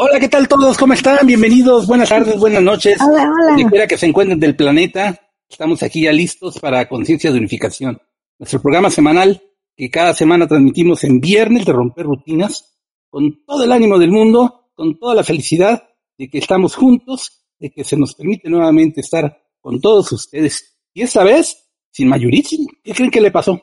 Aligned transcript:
Hola, 0.00 0.20
¿qué 0.20 0.28
tal 0.28 0.46
todos? 0.46 0.78
¿Cómo 0.78 0.92
están? 0.92 1.26
Bienvenidos, 1.26 1.88
buenas 1.88 2.08
tardes, 2.08 2.38
buenas 2.38 2.62
noches. 2.62 3.00
Hola, 3.00 3.24
hola. 3.24 3.48
Donde 3.48 3.68
quiera 3.68 3.88
que 3.88 3.98
se 3.98 4.06
encuentren 4.06 4.38
del 4.38 4.54
planeta, 4.54 5.20
estamos 5.48 5.82
aquí 5.82 6.02
ya 6.02 6.12
listos 6.12 6.60
para 6.60 6.88
Conciencia 6.88 7.32
de 7.32 7.38
Unificación, 7.38 8.00
nuestro 8.38 8.62
programa 8.62 8.90
semanal 8.90 9.42
que 9.76 9.90
cada 9.90 10.14
semana 10.14 10.46
transmitimos 10.46 11.02
en 11.02 11.18
viernes 11.18 11.66
de 11.66 11.72
romper 11.72 12.06
rutinas, 12.06 12.78
con 13.10 13.44
todo 13.44 13.64
el 13.64 13.72
ánimo 13.72 13.98
del 13.98 14.12
mundo, 14.12 14.70
con 14.76 15.00
toda 15.00 15.16
la 15.16 15.24
felicidad 15.24 15.88
de 16.16 16.30
que 16.30 16.38
estamos 16.38 16.76
juntos, 16.76 17.48
de 17.58 17.72
que 17.72 17.82
se 17.82 17.96
nos 17.96 18.14
permite 18.14 18.48
nuevamente 18.48 19.00
estar 19.00 19.36
con 19.60 19.80
todos 19.80 20.12
ustedes. 20.12 20.78
Y 20.94 21.02
esta 21.02 21.24
vez, 21.24 21.70
sin 21.90 22.06
Mayurichi, 22.06 22.68
¿qué 22.84 22.94
creen 22.94 23.10
que 23.10 23.20
le 23.20 23.32
pasó? 23.32 23.60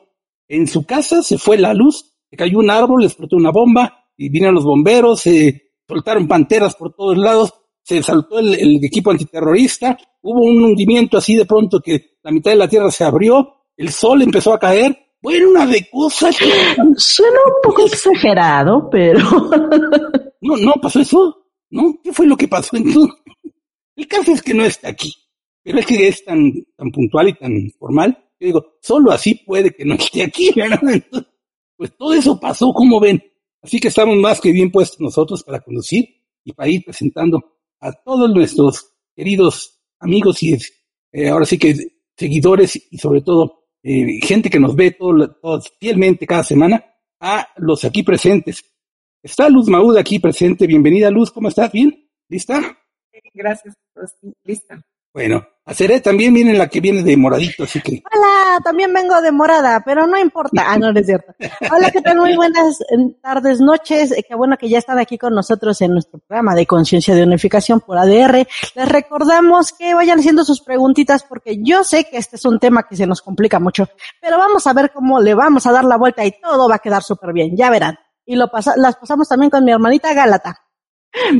En 0.48 0.66
su 0.66 0.84
casa 0.84 1.22
se 1.22 1.38
fue 1.38 1.56
la 1.56 1.72
luz, 1.72 2.14
se 2.28 2.36
cayó 2.36 2.58
un 2.58 2.68
árbol, 2.68 3.04
explotó 3.04 3.36
una 3.36 3.52
bomba, 3.52 4.04
y 4.18 4.28
vinieron 4.28 4.54
los 4.54 4.66
bomberos, 4.66 5.20
se 5.20 5.65
soltaron 5.88 6.26
panteras 6.26 6.74
por 6.74 6.94
todos 6.94 7.16
lados, 7.16 7.54
se 7.82 8.02
saltó 8.02 8.38
el, 8.38 8.54
el, 8.54 8.84
equipo 8.84 9.10
antiterrorista, 9.10 9.96
hubo 10.22 10.44
un 10.44 10.62
hundimiento 10.62 11.18
así 11.18 11.36
de 11.36 11.44
pronto 11.44 11.80
que 11.80 12.16
la 12.22 12.32
mitad 12.32 12.50
de 12.50 12.56
la 12.56 12.68
tierra 12.68 12.90
se 12.90 13.04
abrió, 13.04 13.54
el 13.76 13.90
sol 13.90 14.22
empezó 14.22 14.52
a 14.52 14.58
caer, 14.58 15.06
bueno, 15.22 15.50
una 15.50 15.66
de 15.66 15.88
cosas. 15.90 16.36
Que... 16.38 16.46
Suena 16.96 17.38
un 17.46 17.62
poco 17.62 17.86
exagerado, 17.86 18.88
pero... 18.90 19.18
no, 20.40 20.56
no 20.56 20.72
pasó 20.80 21.00
eso, 21.00 21.46
¿no? 21.70 21.98
¿Qué 22.02 22.12
fue 22.12 22.26
lo 22.26 22.36
que 22.36 22.48
pasó 22.48 22.76
entonces? 22.76 23.16
El 23.96 24.06
caso 24.06 24.32
es 24.32 24.42
que 24.42 24.54
no 24.54 24.64
está 24.64 24.88
aquí, 24.88 25.12
pero 25.62 25.78
es 25.78 25.86
que 25.86 26.08
es 26.08 26.24
tan, 26.24 26.52
tan 26.76 26.90
puntual 26.90 27.28
y 27.28 27.32
tan 27.32 27.52
formal, 27.78 28.16
yo 28.38 28.46
digo, 28.46 28.66
solo 28.82 29.10
así 29.10 29.34
puede 29.34 29.70
que 29.74 29.84
no 29.84 29.94
esté 29.94 30.22
aquí, 30.22 30.50
¿verdad? 30.56 30.80
Entonces, 30.82 31.32
pues 31.76 31.96
todo 31.96 32.12
eso 32.12 32.38
pasó, 32.38 32.72
como 32.72 33.00
ven, 33.00 33.22
Así 33.62 33.80
que 33.80 33.88
estamos 33.88 34.16
más 34.16 34.40
que 34.40 34.52
bien 34.52 34.70
puestos 34.70 35.00
nosotros 35.00 35.42
para 35.42 35.60
conducir 35.60 36.04
y 36.44 36.52
para 36.52 36.68
ir 36.68 36.84
presentando 36.84 37.58
a 37.80 37.92
todos 37.92 38.32
nuestros 38.32 38.92
queridos 39.14 39.82
amigos 39.98 40.42
y 40.42 40.56
eh, 41.12 41.28
ahora 41.28 41.46
sí 41.46 41.58
que 41.58 41.74
seguidores 42.16 42.76
y 42.90 42.98
sobre 42.98 43.22
todo 43.22 43.66
eh, 43.82 44.20
gente 44.22 44.50
que 44.50 44.60
nos 44.60 44.74
ve 44.74 44.92
todo, 44.92 45.36
todo, 45.40 45.62
fielmente 45.78 46.26
cada 46.26 46.44
semana 46.44 46.84
a 47.20 47.48
los 47.56 47.84
aquí 47.84 48.02
presentes. 48.02 48.64
Está 49.22 49.48
Luz 49.48 49.68
Maud 49.68 49.96
aquí 49.96 50.18
presente. 50.18 50.66
Bienvenida 50.66 51.10
Luz, 51.10 51.30
¿cómo 51.30 51.48
estás? 51.48 51.72
¿Bien? 51.72 52.08
¿Lista? 52.28 52.78
Gracias, 53.34 53.74
lista. 54.44 54.82
Bueno, 55.16 55.46
a 55.64 55.72
Cere 55.72 56.02
también 56.02 56.34
viene 56.34 56.52
la 56.52 56.68
que 56.68 56.78
viene 56.78 57.02
de 57.02 57.16
moradito, 57.16 57.64
así 57.64 57.80
que. 57.80 58.02
Hola, 58.12 58.60
también 58.62 58.92
vengo 58.92 59.18
de 59.22 59.32
morada, 59.32 59.82
pero 59.82 60.06
no 60.06 60.18
importa. 60.18 60.62
Ah, 60.68 60.76
no, 60.78 60.92
no 60.92 61.00
es 61.00 61.06
cierto. 61.06 61.32
Hola, 61.72 61.90
¿qué 61.90 62.02
tal? 62.02 62.18
Muy 62.18 62.36
buenas 62.36 62.76
tardes, 63.22 63.58
noches. 63.58 64.14
Qué 64.28 64.34
bueno 64.34 64.58
que 64.58 64.68
ya 64.68 64.76
están 64.76 64.98
aquí 64.98 65.16
con 65.16 65.34
nosotros 65.34 65.80
en 65.80 65.92
nuestro 65.92 66.18
programa 66.18 66.54
de 66.54 66.66
Conciencia 66.66 67.14
de 67.14 67.22
Unificación 67.22 67.80
por 67.80 67.96
ADR. 67.96 68.46
Les 68.74 68.88
recordamos 68.90 69.72
que 69.72 69.94
vayan 69.94 70.18
haciendo 70.18 70.44
sus 70.44 70.60
preguntitas 70.60 71.22
porque 71.22 71.60
yo 71.62 71.82
sé 71.82 72.04
que 72.04 72.18
este 72.18 72.36
es 72.36 72.44
un 72.44 72.58
tema 72.58 72.86
que 72.86 72.94
se 72.94 73.06
nos 73.06 73.22
complica 73.22 73.58
mucho, 73.58 73.88
pero 74.20 74.36
vamos 74.36 74.66
a 74.66 74.74
ver 74.74 74.92
cómo 74.92 75.18
le 75.18 75.32
vamos 75.32 75.66
a 75.66 75.72
dar 75.72 75.86
la 75.86 75.96
vuelta 75.96 76.26
y 76.26 76.32
todo 76.42 76.68
va 76.68 76.74
a 76.74 76.80
quedar 76.80 77.02
súper 77.02 77.32
bien. 77.32 77.56
Ya 77.56 77.70
verán. 77.70 77.98
Y 78.26 78.36
lo 78.36 78.50
pasa, 78.50 78.74
las 78.76 78.96
pasamos 78.96 79.26
también 79.26 79.48
con 79.48 79.64
mi 79.64 79.72
hermanita 79.72 80.12
Gálata. 80.12 80.58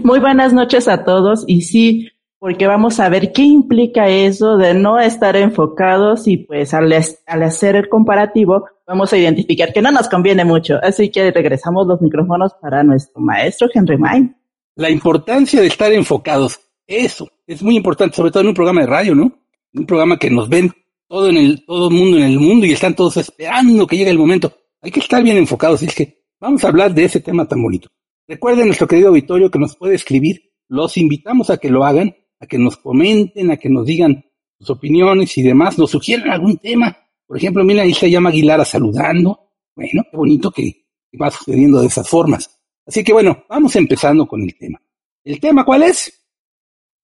Muy 0.03 0.19
buenas 0.19 0.55
noches 0.55 0.89
a 0.89 1.05
todos 1.05 1.45
y 1.47 1.61
sí, 1.61 2.09
porque 2.47 2.69
vamos 2.69 3.01
a 3.01 3.09
ver 3.09 3.33
qué 3.33 3.43
implica 3.43 4.09
eso 4.09 4.57
de 4.57 4.73
no 4.73 5.01
estar 5.01 5.35
enfocados 5.35 6.29
y 6.29 6.37
pues 6.37 6.73
al, 6.75 6.93
hacer 6.93 7.75
el 7.75 7.89
comparativo 7.89 8.67
vamos 8.87 9.13
a 9.13 9.19
identificar 9.19 9.73
que 9.73 9.83
no 9.83 9.91
nos 9.91 10.09
conviene 10.09 10.45
mucho. 10.45 10.77
Así 10.81 11.11
que 11.11 11.33
regresamos 11.33 11.89
los 11.89 12.01
micrófonos 12.01 12.53
para 12.63 12.85
nuestro 12.85 13.21
maestro 13.21 13.67
Henry 13.75 13.99
Main. 13.99 14.37
La 14.77 14.89
importancia 14.89 15.61
de 15.61 15.67
estar 15.67 15.93
enfocados, 15.93 16.61
eso 16.87 17.29
es 17.49 17.65
muy 17.65 17.75
importante, 17.75 18.15
sobre 18.15 18.31
todo 18.31 18.43
en 18.43 18.51
un 18.51 18.55
programa 18.55 18.83
de 18.83 18.87
radio, 18.87 19.17
¿no? 19.17 19.33
Un 19.75 19.85
programa 19.85 20.17
que 20.17 20.31
nos 20.31 20.49
ven 20.49 20.71
todo 21.09 21.29
en 21.29 21.39
el 21.39 21.65
todo 21.67 21.91
mundo 21.91 22.17
en 22.17 22.23
el 22.23 22.39
mundo 22.39 22.65
y 22.65 22.75
están 22.75 22.95
todos 22.95 23.17
esperando 23.17 23.89
que 23.89 23.97
llegue 23.97 24.11
el 24.13 24.19
momento. 24.19 24.53
Hay 24.83 24.93
que 24.93 25.01
estar 25.01 25.21
bien 25.21 25.37
enfocados. 25.37 25.83
Y 25.83 25.87
es 25.87 25.97
que 25.97 26.23
vamos 26.39 26.63
a 26.63 26.69
hablar 26.69 26.95
de 26.95 27.07
ese 27.07 27.19
tema 27.19 27.49
tan 27.49 27.61
bonito. 27.61 27.89
Recuerden 28.29 28.67
nuestro 28.67 28.87
querido 28.87 29.09
auditorio 29.09 29.51
que 29.51 29.59
nos 29.59 29.75
puede 29.75 29.97
escribir. 29.97 30.53
Los 30.69 30.97
invitamos 30.97 31.51
a 31.51 31.57
que 31.57 31.71
lo 31.71 31.85
hagan 31.85 32.15
a 32.41 32.47
que 32.47 32.59
nos 32.59 32.77
comenten, 32.77 33.51
a 33.51 33.57
que 33.57 33.69
nos 33.69 33.87
digan 33.87 34.25
sus 34.59 34.71
opiniones 34.71 35.37
y 35.37 35.43
demás, 35.43 35.79
nos 35.79 35.91
sugieran 35.91 36.31
algún 36.31 36.59
tema. 36.59 36.97
Por 37.27 37.37
ejemplo, 37.37 37.65
mira, 37.65 37.83
ahí 37.83 37.95
se 37.95 38.11
llama 38.11 38.31
Aguilara 38.31 38.65
saludando. 38.65 39.53
Bueno, 39.75 40.03
qué 40.11 40.17
bonito 40.17 40.51
que, 40.51 40.87
va 41.21 41.31
sucediendo 41.31 41.81
de 41.81 41.87
esas 41.87 42.09
formas. 42.09 42.59
Así 42.87 43.03
que 43.03 43.13
bueno, 43.13 43.45
vamos 43.49 43.75
empezando 43.77 44.27
con 44.27 44.43
el 44.43 44.57
tema. 44.57 44.81
¿El 45.25 45.41
tema 45.41 45.65
cuál 45.65 45.85
es? 45.85 46.27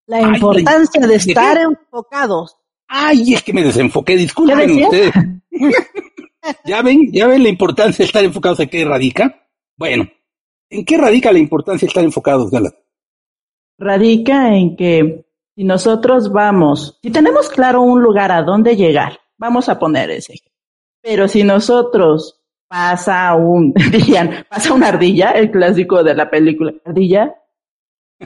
La 0.07 0.21
importancia 0.21 1.07
de 1.07 1.15
estar 1.15 1.57
¿de 1.57 1.65
enfocados. 1.65 2.57
Ay, 2.89 3.35
es 3.35 3.43
que 3.43 3.53
me 3.53 3.65
desenfoqué, 3.65 4.17
disculpen 4.17 4.83
ustedes. 4.83 5.13
¿Ya 6.65 6.83
ven? 6.83 7.11
¿Ya 7.13 7.27
ven 7.27 7.43
la 7.43 7.49
importancia 7.49 7.99
de 7.99 8.07
estar 8.07 8.25
enfocados 8.25 8.61
en 8.61 8.69
qué 8.69 8.85
radica? 8.85 9.49
Bueno, 9.77 10.09
¿en 10.69 10.85
qué 10.85 10.99
radica 10.99 11.33
la 11.33 11.39
importancia 11.39 11.87
de 11.87 11.89
estar 11.89 12.05
enfocados, 12.05 12.51
Galat? 12.51 12.75
Radica 13.83 14.55
en 14.55 14.77
que 14.77 15.27
si 15.55 15.65
nosotros 15.65 16.33
vamos, 16.33 16.99
si 17.03 17.11
tenemos 17.11 17.49
claro 17.51 17.83
un 17.83 18.03
lugar 18.03 18.33
a 18.33 18.43
dónde 18.43 18.77
llegar, 18.77 19.19
vamos 19.37 19.69
a 19.69 19.79
poner 19.79 20.11
ese. 20.11 20.41
Pero 21.03 21.29
si 21.29 21.45
nosotros 21.45 22.41
pasa 22.69 23.35
un, 23.35 23.75
dirían, 23.93 24.47
pasa 24.49 24.73
una 24.73 24.89
ardilla, 24.89 25.33
el 25.33 25.51
clásico 25.51 26.03
de 26.03 26.15
la 26.15 26.31
película, 26.31 26.73
ardilla, 26.85 27.35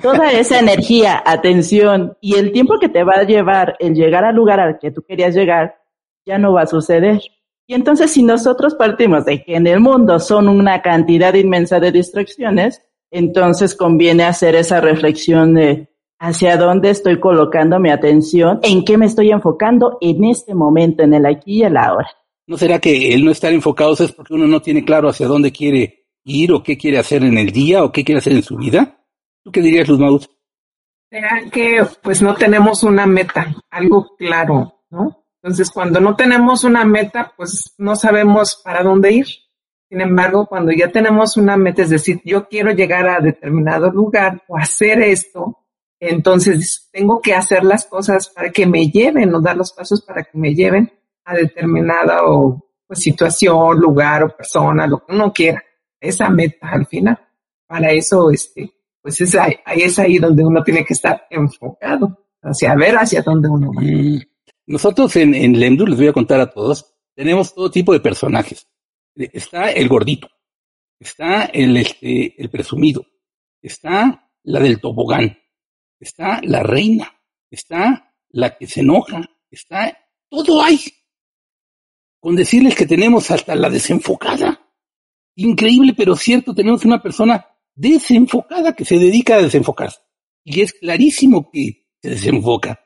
toda 0.00 0.30
esa 0.30 0.60
energía, 0.60 1.22
atención 1.24 2.16
y 2.20 2.36
el 2.36 2.52
tiempo 2.52 2.78
que 2.78 2.88
te 2.88 3.02
va 3.02 3.14
a 3.14 3.24
llevar 3.24 3.76
el 3.80 3.94
llegar 3.94 4.24
al 4.24 4.36
lugar 4.36 4.60
al 4.60 4.78
que 4.78 4.90
tú 4.90 5.02
querías 5.02 5.34
llegar, 5.34 5.76
ya 6.24 6.38
no 6.38 6.52
va 6.52 6.62
a 6.62 6.66
suceder. 6.66 7.20
Y 7.66 7.74
entonces 7.74 8.12
si 8.12 8.22
nosotros 8.22 8.74
partimos 8.74 9.24
de 9.24 9.42
que 9.42 9.56
en 9.56 9.66
el 9.66 9.80
mundo 9.80 10.20
son 10.20 10.48
una 10.48 10.82
cantidad 10.82 11.34
inmensa 11.34 11.80
de 11.80 11.90
distracciones, 11.90 12.82
entonces 13.10 13.74
conviene 13.74 14.24
hacer 14.24 14.54
esa 14.54 14.80
reflexión 14.80 15.54
de 15.54 15.88
hacia 16.18 16.56
dónde 16.56 16.90
estoy 16.90 17.20
colocando 17.20 17.78
mi 17.78 17.90
atención, 17.90 18.60
en 18.62 18.84
qué 18.84 18.96
me 18.96 19.06
estoy 19.06 19.30
enfocando 19.30 19.98
en 20.00 20.24
este 20.24 20.54
momento, 20.54 21.02
en 21.02 21.14
el 21.14 21.26
aquí 21.26 21.58
y 21.58 21.62
el 21.62 21.76
ahora. 21.76 22.08
¿No 22.46 22.56
será 22.56 22.78
que 22.78 23.12
el 23.12 23.24
no 23.24 23.30
estar 23.30 23.52
enfocado 23.52 23.92
es 23.92 24.12
porque 24.12 24.34
uno 24.34 24.46
no 24.46 24.62
tiene 24.62 24.84
claro 24.84 25.08
hacia 25.08 25.26
dónde 25.26 25.52
quiere 25.52 26.06
ir 26.24 26.52
o 26.52 26.62
qué 26.62 26.78
quiere 26.78 26.98
hacer 26.98 27.22
en 27.24 27.36
el 27.38 27.50
día 27.50 27.84
o 27.84 27.92
qué 27.92 28.04
quiere 28.04 28.20
hacer 28.20 28.34
en 28.34 28.42
su 28.42 28.56
vida? 28.56 29.04
¿Tú 29.42 29.50
qué 29.50 29.60
dirías, 29.60 29.88
Luz 29.88 29.98
Maud? 29.98 30.24
Será 31.10 31.42
que 31.50 31.84
pues 32.02 32.22
no 32.22 32.34
tenemos 32.34 32.82
una 32.82 33.06
meta, 33.06 33.54
algo 33.70 34.16
claro, 34.16 34.82
¿no? 34.90 35.24
Entonces 35.42 35.70
cuando 35.70 36.00
no 36.00 36.16
tenemos 36.16 36.64
una 36.64 36.84
meta, 36.84 37.32
pues 37.36 37.74
no 37.78 37.94
sabemos 37.94 38.60
para 38.64 38.82
dónde 38.82 39.12
ir. 39.12 39.26
Sin 39.88 40.00
embargo, 40.00 40.46
cuando 40.46 40.72
ya 40.72 40.90
tenemos 40.90 41.36
una 41.36 41.56
meta, 41.56 41.82
es 41.82 41.90
decir, 41.90 42.20
yo 42.24 42.48
quiero 42.48 42.72
llegar 42.72 43.08
a 43.08 43.20
determinado 43.20 43.90
lugar 43.90 44.42
o 44.48 44.56
hacer 44.56 45.00
esto, 45.00 45.64
entonces 46.00 46.88
tengo 46.92 47.20
que 47.20 47.34
hacer 47.34 47.62
las 47.62 47.86
cosas 47.86 48.28
para 48.28 48.50
que 48.50 48.66
me 48.66 48.90
lleven 48.90 49.32
o 49.34 49.40
dar 49.40 49.56
los 49.56 49.72
pasos 49.72 50.02
para 50.02 50.24
que 50.24 50.36
me 50.36 50.54
lleven 50.54 50.92
a 51.24 51.34
determinada 51.34 52.24
o, 52.24 52.66
pues, 52.86 52.98
situación, 52.98 53.78
lugar 53.78 54.24
o 54.24 54.36
persona, 54.36 54.86
lo 54.86 55.04
que 55.04 55.14
uno 55.14 55.32
quiera. 55.32 55.62
Esa 56.00 56.28
meta 56.30 56.68
al 56.68 56.86
final. 56.86 57.18
Para 57.66 57.92
eso, 57.92 58.30
este, 58.30 58.72
pues 59.00 59.20
es 59.20 59.34
ahí, 59.36 59.54
es 59.76 59.98
ahí 59.98 60.18
donde 60.18 60.44
uno 60.44 60.62
tiene 60.64 60.84
que 60.84 60.94
estar 60.94 61.26
enfocado, 61.30 62.26
hacia 62.42 62.74
ver 62.74 62.96
hacia 62.96 63.22
dónde 63.22 63.48
uno 63.48 63.72
va. 63.72 63.82
Nosotros 64.66 65.14
en, 65.16 65.34
en 65.34 65.52
les 65.58 65.96
voy 65.96 66.08
a 66.08 66.12
contar 66.12 66.40
a 66.40 66.50
todos, 66.50 66.92
tenemos 67.14 67.54
todo 67.54 67.70
tipo 67.70 67.92
de 67.92 68.00
personajes 68.00 68.68
está 69.16 69.70
el 69.70 69.88
gordito, 69.88 70.28
está 70.98 71.46
el, 71.46 71.76
este, 71.76 72.40
el 72.40 72.50
presumido, 72.50 73.06
está 73.62 74.30
la 74.44 74.60
del 74.60 74.80
tobogán, 74.80 75.38
está 75.98 76.40
la 76.42 76.62
reina, 76.62 77.12
está 77.50 78.14
la 78.30 78.56
que 78.56 78.66
se 78.66 78.80
enoja, 78.80 79.28
está 79.50 79.96
todo 80.28 80.62
hay. 80.62 80.78
Con 82.20 82.36
decirles 82.36 82.74
que 82.74 82.86
tenemos 82.86 83.30
hasta 83.30 83.54
la 83.54 83.70
desenfocada. 83.70 84.60
Increíble, 85.36 85.94
pero 85.96 86.16
cierto, 86.16 86.54
tenemos 86.54 86.84
una 86.84 87.02
persona 87.02 87.46
desenfocada 87.74 88.74
que 88.74 88.84
se 88.84 88.98
dedica 88.98 89.36
a 89.36 89.42
desenfocarse. 89.42 90.00
Y 90.42 90.60
es 90.60 90.72
clarísimo 90.72 91.50
que 91.50 91.86
se 92.00 92.10
desenfoca. 92.10 92.80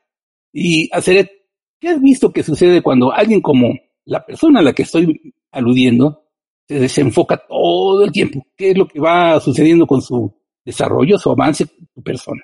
Y 0.53 0.91
hacer, 0.93 1.31
¿qué 1.79 1.89
has 1.89 2.03
visto 2.03 2.33
que 2.33 2.43
sucede 2.43 2.83
cuando 2.83 3.13
alguien 3.13 3.41
como 3.41 3.73
la 4.05 4.25
persona 4.25 4.61
a 4.61 4.63
la 4.63 4.73
que 4.73 4.83
estoy 4.83 5.35
aludiendo 5.51 6.25
se 6.69 6.79
desenfoca 6.79 7.37
todo 7.49 8.05
el 8.05 8.13
tiempo. 8.13 8.47
¿Qué 8.57 8.71
es 8.71 8.79
lo 8.79 8.87
que 8.87 9.01
va 9.01 9.41
sucediendo 9.41 9.87
con 9.87 10.01
su 10.01 10.33
desarrollo, 10.65 11.19
su 11.19 11.31
avance, 11.31 11.67
su 11.67 12.03
persona? 12.03 12.41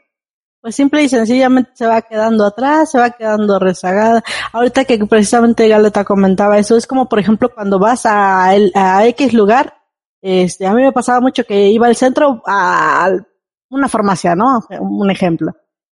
Pues 0.60 0.74
simple 0.74 1.04
y 1.04 1.08
sencillamente 1.08 1.70
se 1.74 1.86
va 1.86 2.02
quedando 2.02 2.44
atrás, 2.44 2.90
se 2.90 2.98
va 2.98 3.10
quedando 3.10 3.60
rezagada. 3.60 4.24
Ahorita 4.52 4.84
que 4.84 4.98
precisamente 5.06 5.68
Galeta 5.68 6.04
comentaba 6.04 6.58
eso, 6.58 6.76
es 6.76 6.88
como 6.88 7.08
por 7.08 7.20
ejemplo 7.20 7.54
cuando 7.54 7.78
vas 7.78 8.04
a, 8.04 8.52
el, 8.56 8.72
a 8.74 9.06
X 9.06 9.32
lugar, 9.32 9.74
este, 10.20 10.66
a 10.66 10.74
mí 10.74 10.82
me 10.82 10.90
pasaba 10.90 11.20
mucho 11.20 11.44
que 11.44 11.68
iba 11.68 11.86
al 11.86 11.94
centro, 11.94 12.42
al 12.46 13.28
una 13.70 13.88
farmacia, 13.88 14.34
¿no? 14.34 14.60
Un 14.80 15.08
ejemplo. 15.08 15.52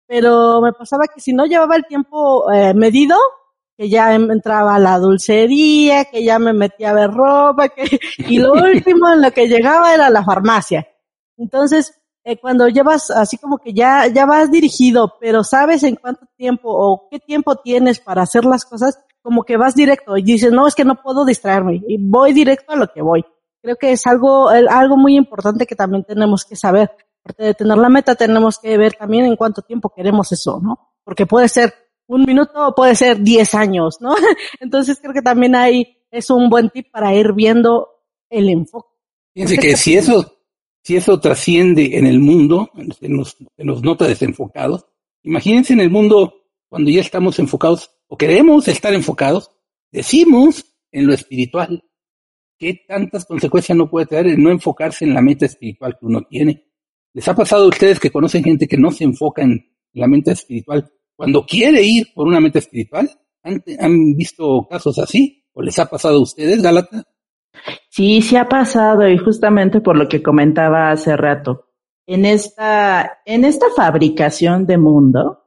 Pero 0.06 0.60
me 0.60 0.72
pasaba 0.72 1.04
que 1.06 1.20
si 1.20 1.32
no 1.32 1.46
llevaba 1.46 1.76
el 1.76 1.86
tiempo 1.86 2.52
eh, 2.52 2.74
medido, 2.74 3.16
que 3.78 3.88
ya 3.88 4.12
em, 4.12 4.28
entraba 4.32 4.74
a 4.74 4.78
la 4.80 4.98
dulcería, 4.98 6.06
que 6.06 6.24
ya 6.24 6.40
me 6.40 6.52
metía 6.52 6.90
a 6.90 6.94
ver 6.94 7.12
ropa, 7.12 7.68
que, 7.68 8.00
y 8.18 8.38
lo 8.40 8.52
último 8.64 9.08
en 9.12 9.22
lo 9.22 9.30
que 9.30 9.46
llegaba 9.46 9.94
era 9.94 10.10
la 10.10 10.24
farmacia. 10.24 10.88
Entonces, 11.36 11.94
eh, 12.24 12.38
cuando 12.40 12.66
llevas 12.66 13.08
así 13.12 13.38
como 13.38 13.58
que 13.58 13.72
ya, 13.72 14.08
ya 14.08 14.26
vas 14.26 14.50
dirigido, 14.50 15.14
pero 15.20 15.44
sabes 15.44 15.84
en 15.84 15.94
cuánto 15.94 16.26
tiempo 16.36 16.68
o 16.70 17.08
qué 17.08 17.20
tiempo 17.20 17.54
tienes 17.54 18.00
para 18.00 18.22
hacer 18.22 18.44
las 18.44 18.64
cosas, 18.64 18.98
como 19.22 19.44
que 19.44 19.56
vas 19.56 19.76
directo 19.76 20.16
y 20.16 20.22
dices, 20.22 20.50
no, 20.50 20.66
es 20.66 20.74
que 20.74 20.84
no 20.84 21.00
puedo 21.00 21.24
distraerme 21.24 21.80
y 21.86 21.98
voy 22.00 22.32
directo 22.32 22.72
a 22.72 22.76
lo 22.76 22.88
que 22.88 23.00
voy. 23.00 23.24
Creo 23.62 23.76
que 23.76 23.92
es 23.92 24.04
algo, 24.08 24.48
algo 24.48 24.96
muy 24.96 25.16
importante 25.16 25.66
que 25.66 25.76
también 25.76 26.02
tenemos 26.02 26.44
que 26.44 26.56
saber. 26.56 26.90
Aparte 27.22 27.44
de 27.44 27.54
tener 27.54 27.78
la 27.78 27.88
meta, 27.88 28.16
tenemos 28.16 28.58
que 28.58 28.76
ver 28.76 28.94
también 28.94 29.24
en 29.24 29.36
cuánto 29.36 29.62
tiempo 29.62 29.90
queremos 29.90 30.32
eso, 30.32 30.58
¿no? 30.60 30.94
Porque 31.04 31.26
puede 31.26 31.48
ser 31.48 31.72
un 32.08 32.24
minuto 32.24 32.74
puede 32.74 32.96
ser 32.96 33.20
diez 33.20 33.54
años, 33.54 33.98
¿no? 34.00 34.14
Entonces 34.60 34.98
creo 35.00 35.14
que 35.14 35.22
también 35.22 35.54
ahí 35.54 35.96
es 36.10 36.30
un 36.30 36.48
buen 36.48 36.70
tip 36.70 36.90
para 36.90 37.14
ir 37.14 37.32
viendo 37.34 37.88
el 38.30 38.48
enfoque. 38.48 38.88
Fíjense 39.34 39.58
que 39.58 39.76
si 39.76 39.94
eso, 39.94 40.38
si 40.82 40.96
eso 40.96 41.20
trasciende 41.20 41.96
en 41.96 42.06
el 42.06 42.18
mundo, 42.18 42.70
se 42.98 43.08
nos, 43.08 43.36
nos 43.58 43.82
nota 43.82 44.06
desenfocados, 44.06 44.86
imagínense 45.22 45.74
en 45.74 45.80
el 45.80 45.90
mundo 45.90 46.34
cuando 46.68 46.90
ya 46.90 47.00
estamos 47.00 47.38
enfocados 47.38 47.90
o 48.08 48.16
queremos 48.16 48.66
estar 48.68 48.94
enfocados, 48.94 49.50
decimos 49.92 50.64
en 50.90 51.06
lo 51.06 51.14
espiritual. 51.14 51.84
¿Qué 52.58 52.84
tantas 52.88 53.24
consecuencias 53.26 53.76
no 53.76 53.88
puede 53.88 54.06
traer 54.06 54.26
el 54.28 54.42
no 54.42 54.50
enfocarse 54.50 55.04
en 55.04 55.14
la 55.14 55.22
meta 55.22 55.46
espiritual 55.46 55.96
que 55.98 56.06
uno 56.06 56.22
tiene? 56.22 56.64
¿Les 57.12 57.28
ha 57.28 57.34
pasado 57.34 57.64
a 57.64 57.68
ustedes 57.68 58.00
que 58.00 58.10
conocen 58.10 58.42
gente 58.42 58.66
que 58.66 58.76
no 58.76 58.90
se 58.90 59.04
enfoca 59.04 59.42
en 59.42 59.64
la 59.92 60.08
meta 60.08 60.32
espiritual 60.32 60.90
cuando 61.18 61.44
quiere 61.44 61.82
ir 61.82 62.14
por 62.14 62.28
una 62.28 62.38
meta 62.38 62.60
espiritual? 62.60 63.10
¿Han, 63.42 64.14
visto 64.14 64.68
casos 64.70 65.00
así? 65.00 65.44
¿O 65.52 65.60
les 65.60 65.76
ha 65.80 65.86
pasado 65.86 66.18
a 66.18 66.22
ustedes, 66.22 66.62
Galata? 66.62 67.02
Sí, 67.90 68.22
sí 68.22 68.36
ha 68.36 68.48
pasado 68.48 69.08
y 69.08 69.18
justamente 69.18 69.80
por 69.80 69.96
lo 69.96 70.08
que 70.08 70.22
comentaba 70.22 70.92
hace 70.92 71.16
rato. 71.16 71.70
En 72.06 72.24
esta, 72.24 73.18
en 73.24 73.44
esta 73.44 73.66
fabricación 73.74 74.64
de 74.64 74.78
mundo, 74.78 75.42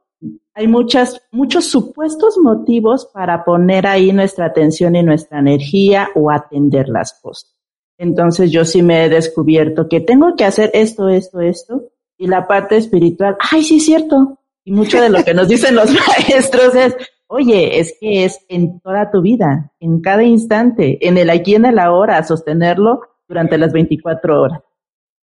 hay 0.52 0.68
muchas, 0.68 1.22
muchos 1.30 1.64
supuestos 1.64 2.36
motivos 2.36 3.06
para 3.06 3.42
poner 3.42 3.86
ahí 3.86 4.12
nuestra 4.12 4.44
atención 4.44 4.94
y 4.94 5.02
nuestra 5.02 5.38
energía 5.38 6.10
o 6.14 6.30
atender 6.30 6.90
las 6.90 7.18
cosas. 7.22 7.56
Entonces 7.96 8.52
yo 8.52 8.66
sí 8.66 8.82
me 8.82 9.06
he 9.06 9.08
descubierto 9.08 9.88
que 9.88 10.00
tengo 10.00 10.36
que 10.36 10.44
hacer 10.44 10.70
esto, 10.74 11.08
esto, 11.08 11.40
esto, 11.40 11.88
y 12.18 12.26
la 12.26 12.46
parte 12.46 12.76
espiritual, 12.76 13.38
ay, 13.40 13.62
sí 13.62 13.76
es 13.76 13.86
cierto. 13.86 14.38
Y 14.64 14.72
mucho 14.72 15.00
de 15.00 15.10
lo 15.10 15.24
que 15.24 15.34
nos 15.34 15.48
dicen 15.48 15.74
los 15.74 15.90
maestros 16.08 16.74
es, 16.74 16.96
oye, 17.26 17.80
es 17.80 17.96
que 18.00 18.24
es 18.24 18.38
en 18.48 18.80
toda 18.80 19.10
tu 19.10 19.22
vida, 19.22 19.72
en 19.80 20.00
cada 20.00 20.22
instante, 20.22 20.98
en 21.06 21.18
el 21.18 21.30
aquí, 21.30 21.54
en 21.54 21.66
el 21.66 21.78
ahora, 21.78 22.22
sostenerlo 22.22 23.00
durante 23.26 23.58
las 23.58 23.72
24 23.72 24.40
horas. 24.40 24.60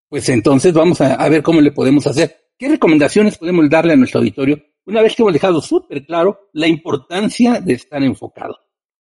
Pues 0.10 0.30
entonces 0.30 0.74
vamos 0.74 1.02
a, 1.02 1.28
ver 1.30 1.42
cómo 1.42 1.62
le 1.62 1.72
podemos 1.72 2.06
hacer. 2.06 2.36
¿Qué 2.58 2.68
recomendaciones 2.68 3.38
podemos 3.38 3.70
darle 3.70 3.94
a 3.94 3.96
nuestro 3.96 4.20
auditorio 4.20 4.62
una 4.86 5.02
vez 5.02 5.16
que 5.16 5.22
hemos 5.22 5.34
dejado 5.34 5.62
súper 5.62 6.06
claro 6.06 6.50
la 6.54 6.68
importancia 6.68 7.62
de 7.62 7.74
estar 7.74 8.04
enfocado. 8.04 8.58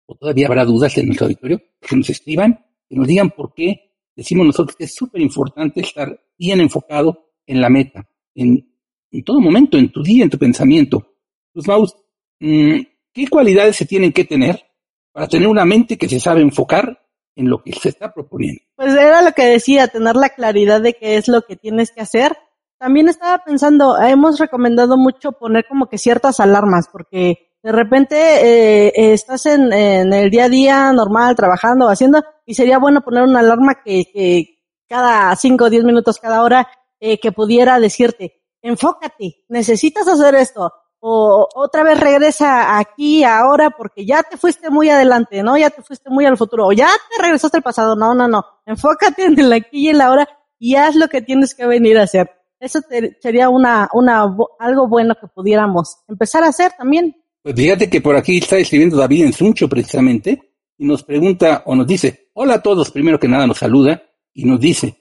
O 0.05 0.15
todavía 0.15 0.47
habrá 0.47 0.65
dudas 0.65 0.97
en 0.97 1.07
nuestro 1.07 1.25
auditorio, 1.25 1.61
que 1.79 1.95
nos 1.95 2.09
escriban, 2.09 2.65
que 2.87 2.95
nos 2.95 3.07
digan 3.07 3.31
por 3.31 3.53
qué 3.53 3.91
decimos 4.15 4.45
nosotros 4.45 4.75
que 4.75 4.83
es 4.83 4.93
súper 4.93 5.21
importante 5.21 5.81
estar 5.81 6.19
bien 6.37 6.59
enfocado 6.59 7.31
en 7.45 7.61
la 7.61 7.69
meta, 7.69 8.07
en, 8.35 8.70
en, 9.11 9.23
todo 9.23 9.39
momento, 9.39 9.77
en 9.77 9.91
tu 9.91 10.03
día, 10.03 10.23
en 10.23 10.29
tu 10.29 10.37
pensamiento. 10.37 11.15
Pues 11.53 11.67
Maus, 11.67 11.95
mm, 12.39 12.79
¿qué 13.13 13.27
cualidades 13.27 13.75
se 13.75 13.85
tienen 13.85 14.11
que 14.11 14.25
tener 14.25 14.63
para 15.11 15.27
tener 15.27 15.47
una 15.47 15.65
mente 15.65 15.97
que 15.97 16.09
se 16.09 16.19
sabe 16.19 16.41
enfocar 16.41 17.05
en 17.35 17.49
lo 17.49 17.61
que 17.61 17.73
se 17.73 17.89
está 17.89 18.13
proponiendo? 18.13 18.61
Pues 18.75 18.93
era 18.93 19.21
lo 19.21 19.31
que 19.33 19.45
decía, 19.45 19.87
tener 19.87 20.15
la 20.15 20.29
claridad 20.29 20.81
de 20.81 20.93
qué 20.93 21.17
es 21.17 21.27
lo 21.27 21.41
que 21.41 21.55
tienes 21.55 21.91
que 21.91 22.01
hacer 22.01 22.37
también 22.81 23.09
estaba 23.09 23.37
pensando, 23.45 23.95
hemos 24.01 24.39
recomendado 24.39 24.97
mucho 24.97 25.33
poner 25.33 25.67
como 25.67 25.85
que 25.85 25.99
ciertas 25.99 26.39
alarmas, 26.39 26.87
porque 26.91 27.51
de 27.61 27.71
repente 27.71 28.15
eh, 28.17 29.13
estás 29.13 29.45
en, 29.45 29.71
en, 29.71 30.11
el 30.11 30.31
día 30.31 30.45
a 30.45 30.49
día 30.49 30.91
normal, 30.91 31.35
trabajando, 31.35 31.89
haciendo, 31.89 32.23
y 32.43 32.55
sería 32.55 32.79
bueno 32.79 33.01
poner 33.01 33.21
una 33.21 33.41
alarma 33.41 33.83
que, 33.85 34.05
que 34.11 34.63
cada 34.89 35.35
cinco 35.35 35.65
o 35.65 35.69
diez 35.69 35.83
minutos, 35.83 36.17
cada 36.17 36.41
hora, 36.41 36.67
eh, 36.99 37.19
que 37.19 37.31
pudiera 37.31 37.79
decirte, 37.79 38.40
enfócate, 38.61 39.43
necesitas 39.49 40.07
hacer 40.07 40.35
esto, 40.35 40.71
o 40.99 41.47
otra 41.55 41.83
vez 41.83 41.99
regresa 41.99 42.77
aquí, 42.77 43.23
ahora, 43.23 43.71
porque 43.71 44.05
ya 44.05 44.21
te 44.23 44.37
fuiste 44.37 44.69
muy 44.69 44.89
adelante, 44.89 45.41
¿no? 45.41 45.57
Ya 45.57 45.71
te 45.71 45.81
fuiste 45.81 46.09
muy 46.09 46.25
al 46.25 46.37
futuro, 46.37 46.67
o 46.67 46.71
ya 46.71 46.89
te 47.09 47.21
regresaste 47.21 47.57
al 47.57 47.63
pasado, 47.63 47.95
no, 47.95 48.13
no, 48.13 48.27
no, 48.27 48.45
enfócate 48.65 49.25
en 49.25 49.39
el 49.39 49.51
aquí 49.51 49.87
y 49.87 49.89
en 49.89 49.97
la 49.97 50.07
ahora, 50.07 50.29
y 50.59 50.75
haz 50.75 50.95
lo 50.95 51.07
que 51.07 51.21
tienes 51.21 51.55
que 51.55 51.65
venir 51.65 51.97
a 51.97 52.03
hacer. 52.03 52.29
Eso 52.59 52.81
te, 52.81 53.17
sería 53.19 53.49
una, 53.49 53.89
una, 53.93 54.35
algo 54.59 54.87
bueno 54.87 55.15
que 55.19 55.27
pudiéramos 55.27 55.97
empezar 56.07 56.43
a 56.43 56.49
hacer 56.49 56.71
también. 56.77 57.15
Pues 57.41 57.55
fíjate 57.55 57.89
que 57.89 58.01
por 58.01 58.15
aquí 58.15 58.37
está 58.37 58.57
escribiendo 58.57 58.97
David 58.97 59.25
en 59.25 59.33
Suncho 59.33 59.67
precisamente 59.67 60.53
y 60.77 60.85
nos 60.85 61.01
pregunta 61.01 61.63
o 61.65 61.75
nos 61.75 61.87
dice, 61.87 62.29
hola 62.33 62.55
a 62.55 62.61
todos, 62.61 62.91
primero 62.91 63.19
que 63.19 63.27
nada 63.27 63.47
nos 63.47 63.57
saluda 63.57 64.03
y 64.31 64.45
nos 64.45 64.59
dice, 64.59 65.00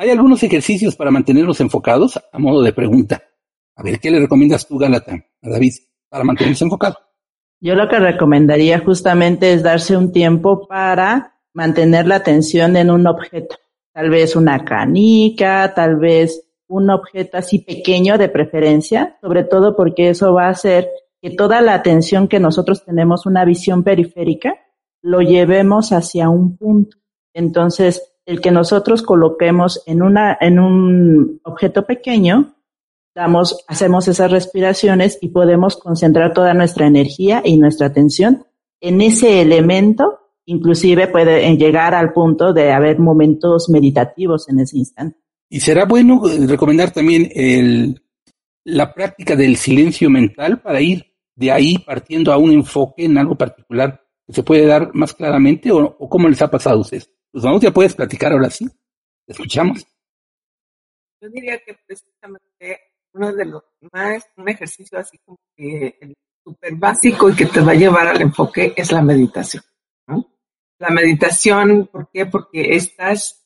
¿hay 0.00 0.08
algunos 0.08 0.42
ejercicios 0.42 0.96
para 0.96 1.10
mantenernos 1.10 1.60
enfocados? 1.60 2.18
A 2.32 2.38
modo 2.38 2.62
de 2.62 2.72
pregunta. 2.72 3.22
A 3.76 3.82
ver, 3.82 4.00
¿qué 4.00 4.10
le 4.10 4.18
recomiendas 4.18 4.66
tú, 4.66 4.78
Galata, 4.78 5.12
a 5.42 5.48
David, 5.50 5.74
para 6.08 6.24
mantenerse 6.24 6.64
enfocado? 6.64 6.96
Yo 7.60 7.74
lo 7.74 7.86
que 7.86 7.98
recomendaría 7.98 8.78
justamente 8.78 9.52
es 9.52 9.62
darse 9.62 9.98
un 9.98 10.10
tiempo 10.10 10.66
para 10.66 11.34
mantener 11.52 12.06
la 12.06 12.16
atención 12.16 12.76
en 12.76 12.90
un 12.90 13.06
objeto. 13.06 13.56
Tal 13.92 14.08
vez 14.08 14.36
una 14.36 14.64
canica, 14.64 15.74
tal 15.74 15.96
vez 15.96 16.46
un 16.66 16.88
objeto 16.88 17.36
así 17.36 17.58
pequeño 17.58 18.16
de 18.16 18.30
preferencia, 18.30 19.18
sobre 19.20 19.44
todo 19.44 19.76
porque 19.76 20.08
eso 20.08 20.32
va 20.32 20.46
a 20.46 20.50
hacer 20.50 20.88
que 21.20 21.28
toda 21.28 21.60
la 21.60 21.74
atención 21.74 22.26
que 22.26 22.40
nosotros 22.40 22.86
tenemos, 22.86 23.26
una 23.26 23.44
visión 23.44 23.84
periférica, 23.84 24.54
lo 25.02 25.20
llevemos 25.20 25.92
hacia 25.92 26.30
un 26.30 26.56
punto. 26.56 26.96
Entonces, 27.34 28.09
el 28.26 28.40
que 28.40 28.50
nosotros 28.50 29.02
coloquemos 29.02 29.82
en 29.86 30.02
una, 30.02 30.38
un 30.40 31.40
objeto 31.44 31.86
pequeño, 31.86 32.54
hacemos 33.14 34.08
esas 34.08 34.30
respiraciones 34.30 35.18
y 35.20 35.28
podemos 35.28 35.76
concentrar 35.76 36.32
toda 36.32 36.54
nuestra 36.54 36.86
energía 36.86 37.42
y 37.44 37.58
nuestra 37.58 37.88
atención 37.88 38.46
en 38.80 39.00
ese 39.00 39.40
elemento, 39.40 40.20
inclusive 40.46 41.06
puede 41.08 41.56
llegar 41.56 41.94
al 41.94 42.12
punto 42.12 42.52
de 42.52 42.72
haber 42.72 42.98
momentos 42.98 43.68
meditativos 43.68 44.48
en 44.48 44.60
ese 44.60 44.78
instante. 44.78 45.18
Y 45.48 45.60
será 45.60 45.84
bueno 45.84 46.22
eh, 46.28 46.46
recomendar 46.46 46.90
también 46.92 47.30
el, 47.34 48.02
la 48.64 48.94
práctica 48.94 49.36
del 49.36 49.56
silencio 49.56 50.08
mental 50.08 50.60
para 50.60 50.80
ir 50.80 51.12
de 51.34 51.50
ahí 51.50 51.78
partiendo 51.78 52.32
a 52.32 52.38
un 52.38 52.52
enfoque 52.52 53.04
en 53.04 53.18
algo 53.18 53.36
particular 53.36 54.00
que 54.26 54.32
se 54.32 54.42
puede 54.42 54.66
dar 54.66 54.90
más 54.94 55.12
claramente 55.12 55.70
o, 55.70 55.96
o 55.98 56.08
cómo 56.08 56.28
les 56.28 56.40
ha 56.42 56.50
pasado 56.50 56.78
a 56.78 56.80
ustedes. 56.80 57.10
Pues 57.32 57.44
vamos, 57.44 57.62
ya 57.62 57.70
puedes 57.70 57.94
platicar 57.94 58.32
ahora 58.32 58.50
sí. 58.50 58.68
escuchamos. 59.26 59.86
Yo 61.20 61.28
diría 61.28 61.58
que 61.58 61.76
precisamente 61.86 62.80
uno 63.12 63.32
de 63.32 63.44
los 63.44 63.62
más, 63.92 64.26
un 64.36 64.48
ejercicio 64.48 64.98
así 64.98 65.18
como 65.24 65.38
que 65.56 66.14
súper 66.42 66.74
básico 66.76 67.28
y 67.28 67.34
que 67.34 67.46
te 67.46 67.60
va 67.60 67.72
a 67.72 67.76
llevar 67.76 68.08
al 68.08 68.20
enfoque 68.22 68.72
es 68.76 68.90
la 68.92 69.02
meditación. 69.02 69.62
¿no? 70.06 70.26
La 70.78 70.90
meditación, 70.90 71.86
¿por 71.86 72.10
qué? 72.10 72.26
Porque 72.26 72.74
estás 72.74 73.40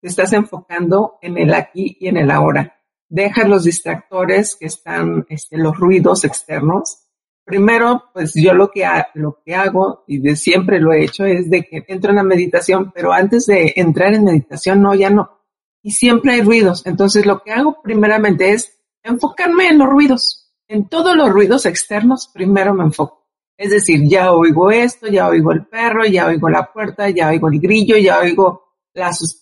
te 0.00 0.08
estás 0.08 0.32
enfocando 0.32 1.18
en 1.22 1.38
el 1.38 1.54
aquí 1.54 1.96
y 1.98 2.08
en 2.08 2.16
el 2.16 2.30
ahora. 2.30 2.80
Dejas 3.08 3.48
los 3.48 3.64
distractores 3.64 4.56
que 4.56 4.66
están, 4.66 5.26
este, 5.28 5.56
los 5.56 5.76
ruidos 5.76 6.24
externos. 6.24 7.05
Primero, 7.46 8.06
pues 8.12 8.34
yo 8.34 8.52
lo 8.54 8.72
que, 8.72 8.84
lo 9.14 9.38
que 9.44 9.54
hago, 9.54 10.02
y 10.08 10.18
de 10.18 10.34
siempre 10.34 10.80
lo 10.80 10.92
he 10.92 11.04
hecho, 11.04 11.24
es 11.24 11.48
de 11.48 11.62
que 11.62 11.84
entro 11.86 12.10
en 12.10 12.16
la 12.16 12.24
meditación, 12.24 12.90
pero 12.92 13.12
antes 13.12 13.46
de 13.46 13.72
entrar 13.76 14.12
en 14.14 14.24
meditación, 14.24 14.82
no, 14.82 14.96
ya 14.96 15.10
no. 15.10 15.44
Y 15.80 15.92
siempre 15.92 16.32
hay 16.32 16.42
ruidos. 16.42 16.84
Entonces 16.86 17.24
lo 17.24 17.44
que 17.44 17.52
hago 17.52 17.80
primeramente 17.84 18.50
es 18.50 18.80
enfocarme 19.04 19.68
en 19.68 19.78
los 19.78 19.88
ruidos. 19.88 20.52
En 20.66 20.88
todos 20.88 21.14
los 21.16 21.30
ruidos 21.30 21.66
externos, 21.66 22.28
primero 22.34 22.74
me 22.74 22.82
enfoco. 22.82 23.28
Es 23.56 23.70
decir, 23.70 24.00
ya 24.08 24.32
oigo 24.32 24.72
esto, 24.72 25.06
ya 25.06 25.28
oigo 25.28 25.52
el 25.52 25.66
perro, 25.66 26.04
ya 26.04 26.26
oigo 26.26 26.48
la 26.48 26.72
puerta, 26.72 27.08
ya 27.10 27.28
oigo 27.28 27.48
el 27.48 27.60
grillo, 27.60 27.96
ya 27.96 28.18
oigo 28.18 28.74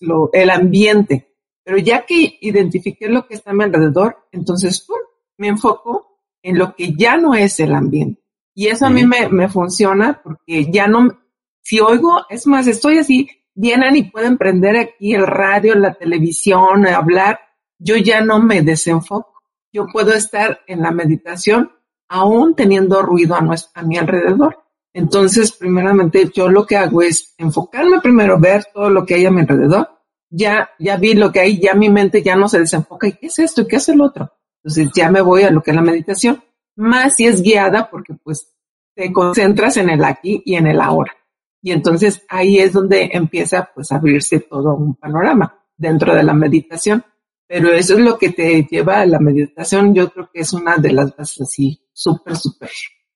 lo, 0.01 0.29
el 0.35 0.51
ambiente. 0.51 1.37
Pero 1.65 1.79
ya 1.79 2.05
que 2.05 2.37
identifiqué 2.43 3.09
lo 3.09 3.27
que 3.27 3.33
está 3.33 3.53
a 3.53 3.55
mi 3.55 3.65
alrededor, 3.65 4.29
entonces 4.31 4.87
me 5.39 5.49
enfoco 5.49 6.14
en 6.45 6.59
lo 6.59 6.77
que 6.77 6.95
ya 6.95 7.17
no 7.17 7.35
es 7.35 7.59
el 7.59 7.75
ambiente. 7.75 8.23
Y 8.55 8.69
eso 8.69 8.87
a 8.87 8.91
mí 8.91 9.05
me, 9.05 9.29
me 9.31 9.49
funciona 9.49 10.21
porque 10.23 10.71
ya 10.71 10.87
no, 10.87 11.09
si 11.63 11.81
oigo, 11.81 12.21
es 12.29 12.47
más, 12.47 12.67
estoy 12.69 12.99
así, 12.99 13.29
vienen 13.55 13.97
y 13.97 14.05
pueden 14.05 14.37
prender 14.37 14.77
aquí 14.77 15.15
el 15.15 15.27
radio, 15.27 15.75
la 15.75 15.95
televisión, 15.95 16.87
hablar, 16.87 17.41
yo 17.79 17.97
ya 17.97 18.21
no 18.21 18.41
me 18.41 18.63
desenfoco. 18.63 19.33
Yo 19.73 19.87
puedo 19.93 20.13
estar 20.13 20.61
en 20.69 20.83
la 20.83 20.93
meditación 20.93 21.73
aún 22.09 22.55
teniendo 22.55 23.03
ruido 23.03 23.35
a, 23.35 23.41
a 23.75 23.83
mi 23.83 23.97
alrededor. 23.97 24.63
Entonces, 24.93 25.51
primeramente, 25.51 26.31
yo 26.33 26.49
lo 26.49 26.67
que 26.67 26.77
hago 26.77 27.03
es 27.03 27.35
enfocarme 27.39 28.01
primero, 28.01 28.39
ver 28.39 28.67
todo 28.73 28.91
lo 28.91 29.05
que 29.05 29.15
hay 29.15 29.27
a 29.27 29.31
mi 29.31 29.41
alrededor. 29.41 29.89
Ya, 30.31 30.71
ya 30.79 30.97
vi 30.99 31.15
lo 31.15 31.33
que 31.33 31.41
hay, 31.41 31.59
ya 31.59 31.75
mi 31.75 31.91
mente 31.91 32.23
ya 32.23 32.37
no 32.37 32.49
se 32.49 32.61
desenfoca. 32.61 33.09
¿Y 33.09 33.13
qué 33.15 33.27
es 33.27 33.39
esto? 33.39 33.63
¿Y 33.63 33.67
qué 33.67 33.77
es 33.77 33.89
el 33.89 34.01
otro? 34.01 34.31
Entonces 34.65 34.91
ya 34.95 35.11
me 35.11 35.21
voy 35.21 35.43
a 35.43 35.51
lo 35.51 35.63
que 35.63 35.73
es 35.73 35.75
la 35.75 35.83
meditación. 35.83 36.43
Más 36.77 37.17
si 37.17 37.27
es 37.27 37.43
guiada 37.43 37.91
porque 37.91 38.15
pues 38.15 38.51
te 38.95 39.13
concentras 39.13 39.77
en 39.77 39.91
el 39.91 40.03
aquí 40.03 40.43
y 40.45 40.55
en 40.55 40.67
el 40.67 40.81
ahora. 40.81 41.13
Y 41.61 41.73
entonces 41.73 42.23
ahí 42.29 42.59
es 42.59 42.73
donde 42.73 43.11
empieza 43.13 43.71
pues 43.75 43.93
a 43.93 43.97
abrirse 43.97 44.41
todo 44.41 44.75
un 44.75 44.95
panorama 44.95 45.63
dentro 45.77 46.15
de 46.15 46.23
la 46.23 46.33
meditación. 46.33 47.05
Pero 47.47 47.73
eso 47.75 47.95
es 47.95 48.01
lo 48.01 48.17
que 48.17 48.31
te 48.31 48.67
lleva 48.71 49.01
a 49.01 49.07
la 49.07 49.19
meditación. 49.19 49.95
Yo 49.95 50.11
creo 50.11 50.31
que 50.33 50.41
es 50.41 50.53
una 50.55 50.79
de 50.79 50.93
las 50.93 51.15
bases 51.15 51.43
así 51.43 51.87
súper, 51.93 52.35
súper, 52.37 52.71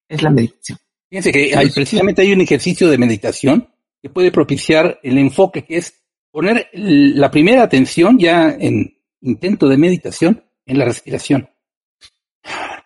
es 0.07 0.23
la 0.23 0.31
meditación. 0.31 0.79
Fíjense 1.09 1.33
que 1.33 1.57
hay, 1.57 1.71
precisamente 1.71 2.21
hay 2.21 2.33
un 2.33 2.43
ejercicio 2.43 2.89
de 2.89 2.99
meditación 2.99 3.73
que 4.03 4.11
puede 4.11 4.31
propiciar 4.31 5.01
el 5.03 5.17
enfoque, 5.17 5.65
que 5.65 5.79
es 5.79 5.95
poner 6.31 6.69
la 6.75 7.31
primera 7.31 7.63
atención 7.63 8.19
ya 8.19 8.51
en 8.51 8.99
intento 9.23 9.67
de 9.67 9.79
meditación 9.79 10.45
en 10.69 10.79
la 10.79 10.85
respiración. 10.85 11.51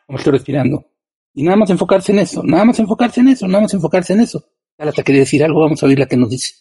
Como 0.06 0.18
estoy 0.18 0.32
respirando. 0.32 0.86
Y 1.34 1.42
nada 1.42 1.56
más 1.56 1.70
enfocarse 1.70 2.12
en 2.12 2.20
eso, 2.20 2.42
nada 2.42 2.64
más 2.64 2.78
enfocarse 2.78 3.20
en 3.20 3.28
eso, 3.28 3.46
nada 3.46 3.62
más 3.62 3.74
enfocarse 3.74 4.12
en 4.12 4.20
eso. 4.20 4.44
Hasta 4.78 5.02
quería 5.02 5.20
decir 5.20 5.44
algo, 5.44 5.60
vamos 5.60 5.82
a 5.82 5.86
oír 5.86 5.98
la 5.98 6.06
que 6.06 6.16
nos 6.16 6.30
dice. 6.30 6.54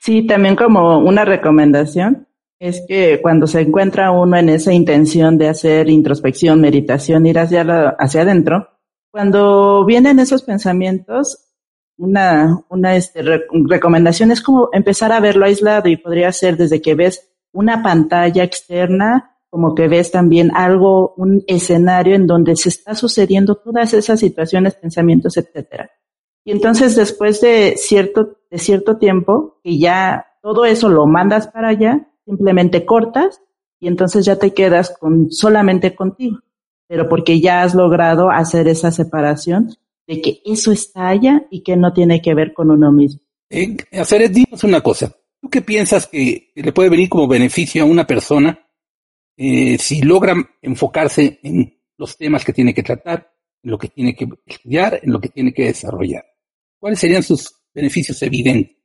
Sí, 0.00 0.26
también 0.26 0.56
como 0.56 0.98
una 0.98 1.24
recomendación 1.24 2.28
es 2.58 2.82
que 2.86 3.20
cuando 3.20 3.46
se 3.46 3.60
encuentra 3.60 4.10
uno 4.10 4.36
en 4.36 4.48
esa 4.48 4.72
intención 4.72 5.38
de 5.38 5.48
hacer 5.48 5.88
introspección, 5.88 6.60
meditación, 6.60 7.26
ir 7.26 7.38
hacia, 7.38 7.62
hacia 7.98 8.22
adentro, 8.22 8.68
cuando 9.10 9.84
vienen 9.84 10.18
esos 10.18 10.42
pensamientos, 10.42 11.44
una, 11.96 12.60
una 12.68 12.96
este, 12.96 13.22
recomendación 13.22 14.30
es 14.30 14.40
como 14.40 14.68
empezar 14.72 15.12
a 15.12 15.20
verlo 15.20 15.46
aislado 15.46 15.88
y 15.88 15.96
podría 15.96 16.32
ser 16.32 16.56
desde 16.56 16.80
que 16.80 16.94
ves 16.94 17.30
una 17.52 17.82
pantalla 17.82 18.42
externa, 18.42 19.33
como 19.54 19.76
que 19.76 19.86
ves 19.86 20.10
también 20.10 20.50
algo, 20.56 21.14
un 21.16 21.44
escenario 21.46 22.16
en 22.16 22.26
donde 22.26 22.56
se 22.56 22.70
está 22.70 22.96
sucediendo 22.96 23.54
todas 23.54 23.94
esas 23.94 24.18
situaciones, 24.18 24.74
pensamientos, 24.74 25.36
etcétera. 25.36 25.92
Y 26.44 26.50
entonces 26.50 26.96
después 26.96 27.40
de 27.40 27.74
cierto, 27.76 28.38
de 28.50 28.58
cierto 28.58 28.96
tiempo, 28.96 29.60
que 29.62 29.78
ya 29.78 30.26
todo 30.42 30.64
eso 30.64 30.88
lo 30.88 31.06
mandas 31.06 31.46
para 31.46 31.68
allá, 31.68 32.08
simplemente 32.24 32.84
cortas 32.84 33.42
y 33.78 33.86
entonces 33.86 34.24
ya 34.24 34.40
te 34.40 34.52
quedas 34.52 34.90
con 34.98 35.30
solamente 35.30 35.94
contigo 35.94 36.40
pero 36.86 37.08
porque 37.08 37.40
ya 37.40 37.62
has 37.62 37.74
logrado 37.74 38.30
hacer 38.30 38.68
esa 38.68 38.90
separación 38.90 39.74
de 40.06 40.20
que 40.20 40.40
eso 40.44 40.72
está 40.72 41.08
allá 41.08 41.46
y 41.50 41.62
que 41.62 41.76
no 41.76 41.92
tiene 41.92 42.20
que 42.20 42.34
ver 42.34 42.52
con 42.52 42.70
uno 42.70 42.92
mismo. 42.92 43.20
Eh, 43.50 43.76
hacer 43.92 44.30
dinos 44.30 44.64
una 44.64 44.80
cosa. 44.80 45.10
¿Tú 45.40 45.48
qué 45.48 45.62
piensas 45.62 46.06
que 46.06 46.50
le 46.54 46.72
puede 46.72 46.90
venir 46.90 47.08
como 47.08 47.28
beneficio 47.28 47.82
a 47.82 47.86
una 47.86 48.06
persona 48.06 48.63
eh, 49.36 49.78
si 49.78 50.02
logra 50.02 50.34
enfocarse 50.62 51.40
en 51.42 51.80
los 51.96 52.16
temas 52.16 52.44
que 52.44 52.52
tiene 52.52 52.74
que 52.74 52.82
tratar, 52.82 53.32
en 53.62 53.70
lo 53.70 53.78
que 53.78 53.88
tiene 53.88 54.14
que 54.14 54.28
estudiar, 54.46 55.00
en 55.02 55.12
lo 55.12 55.20
que 55.20 55.28
tiene 55.28 55.52
que 55.52 55.64
desarrollar? 55.64 56.24
¿Cuáles 56.78 57.00
serían 57.00 57.22
sus 57.22 57.54
beneficios 57.72 58.20
evidentes? 58.22 58.76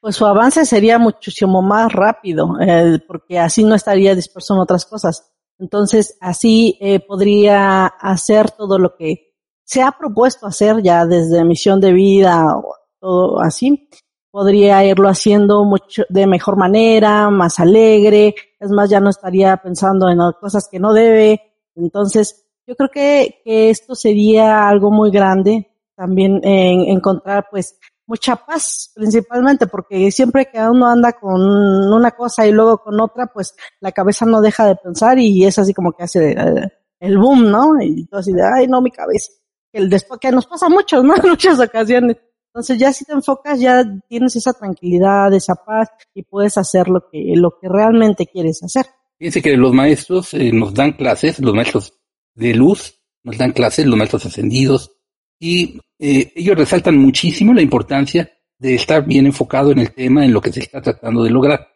Pues 0.00 0.16
su 0.16 0.26
avance 0.26 0.64
sería 0.64 0.98
muchísimo 0.98 1.62
más 1.62 1.92
rápido, 1.92 2.60
eh, 2.60 2.98
porque 3.06 3.38
así 3.38 3.64
no 3.64 3.74
estaría 3.74 4.14
disperso 4.14 4.54
en 4.54 4.60
otras 4.60 4.84
cosas. 4.84 5.32
Entonces, 5.58 6.16
así 6.20 6.76
eh, 6.80 7.00
podría 7.00 7.86
hacer 7.86 8.50
todo 8.50 8.78
lo 8.78 8.96
que 8.96 9.32
se 9.64 9.80
ha 9.80 9.92
propuesto 9.92 10.46
hacer 10.46 10.82
ya 10.82 11.06
desde 11.06 11.44
misión 11.44 11.80
de 11.80 11.92
vida 11.92 12.44
o 12.56 12.74
todo 12.98 13.40
así. 13.40 13.88
Podría 14.32 14.84
irlo 14.84 15.08
haciendo 15.08 15.62
mucho 15.64 16.02
de 16.08 16.26
mejor 16.26 16.56
manera, 16.56 17.30
más 17.30 17.60
alegre. 17.60 18.34
Es 18.58 18.70
más, 18.70 18.90
ya 18.90 18.98
no 18.98 19.10
estaría 19.10 19.56
pensando 19.58 20.08
en 20.08 20.18
cosas 20.40 20.66
que 20.68 20.80
no 20.80 20.92
debe. 20.92 21.40
Entonces, 21.76 22.42
yo 22.66 22.74
creo 22.74 22.90
que, 22.90 23.42
esto 23.44 23.94
sería 23.94 24.68
algo 24.68 24.90
muy 24.90 25.10
grande 25.10 25.68
también 25.94 26.40
en 26.42 26.88
encontrar 26.88 27.46
pues 27.50 27.78
mucha 28.06 28.36
paz, 28.36 28.90
principalmente, 28.94 29.66
porque 29.66 30.10
siempre 30.10 30.48
que 30.50 30.58
uno 30.58 30.86
anda 30.86 31.12
con 31.12 31.40
una 31.40 32.10
cosa 32.12 32.46
y 32.46 32.52
luego 32.52 32.78
con 32.78 33.00
otra, 33.00 33.26
pues 33.26 33.54
la 33.80 33.92
cabeza 33.92 34.26
no 34.26 34.40
deja 34.40 34.66
de 34.66 34.76
pensar 34.76 35.18
y 35.18 35.44
es 35.44 35.58
así 35.58 35.74
como 35.74 35.92
que 35.92 36.04
hace 36.04 36.32
eh, 36.32 36.68
el 37.00 37.18
boom, 37.18 37.50
¿no? 37.50 37.80
Y 37.80 38.06
todo 38.06 38.20
así 38.20 38.32
de, 38.32 38.42
ay, 38.42 38.66
no, 38.66 38.80
mi 38.80 38.90
cabeza. 38.90 39.30
El 39.72 39.88
después, 39.88 40.20
que 40.20 40.30
nos 40.30 40.46
pasa 40.46 40.68
mucho, 40.68 41.02
¿no? 41.02 41.14
En 41.22 41.30
muchas 41.30 41.58
ocasiones. 41.60 42.16
Entonces 42.54 42.78
ya 42.78 42.92
si 42.92 43.04
te 43.04 43.12
enfocas, 43.12 43.60
ya 43.60 43.82
tienes 44.08 44.36
esa 44.36 44.52
tranquilidad, 44.52 45.32
esa 45.32 45.54
paz 45.54 45.88
y 46.14 46.22
puedes 46.22 46.58
hacer 46.58 46.88
lo 46.88 47.08
que, 47.10 47.32
lo 47.34 47.56
que 47.58 47.68
realmente 47.68 48.26
quieres 48.26 48.62
hacer. 48.62 48.86
Fíjense 49.18 49.40
que 49.40 49.56
los 49.56 49.72
maestros 49.72 50.34
eh, 50.34 50.52
nos 50.52 50.74
dan 50.74 50.92
clases, 50.92 51.38
los 51.38 51.54
maestros 51.54 51.98
de 52.34 52.54
luz 52.54 53.00
nos 53.22 53.38
dan 53.38 53.52
clases, 53.52 53.86
los 53.86 53.96
maestros 53.96 54.26
ascendidos, 54.26 54.92
y 55.38 55.80
eh, 55.98 56.32
ellos 56.34 56.56
resaltan 56.56 56.96
muchísimo 56.98 57.54
la 57.54 57.62
importancia 57.62 58.30
de 58.58 58.74
estar 58.74 59.04
bien 59.04 59.26
enfocado 59.26 59.72
en 59.72 59.80
el 59.80 59.92
tema, 59.92 60.24
en 60.24 60.32
lo 60.32 60.40
que 60.40 60.52
se 60.52 60.60
está 60.60 60.80
tratando 60.80 61.24
de 61.24 61.30
lograr. 61.30 61.66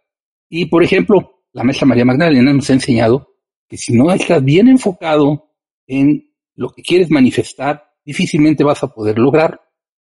Y, 0.48 0.66
por 0.66 0.84
ejemplo, 0.84 1.42
la 1.52 1.64
maestra 1.64 1.86
María 1.86 2.04
Magdalena 2.04 2.52
nos 2.52 2.70
ha 2.70 2.74
enseñado 2.74 3.34
que 3.68 3.76
si 3.76 3.92
no 3.92 4.12
estás 4.12 4.44
bien 4.44 4.68
enfocado 4.68 5.52
en 5.86 6.32
lo 6.54 6.70
que 6.70 6.82
quieres 6.82 7.10
manifestar, 7.10 7.92
difícilmente 8.04 8.62
vas 8.62 8.84
a 8.84 8.94
poder 8.94 9.18
lograr. 9.18 9.60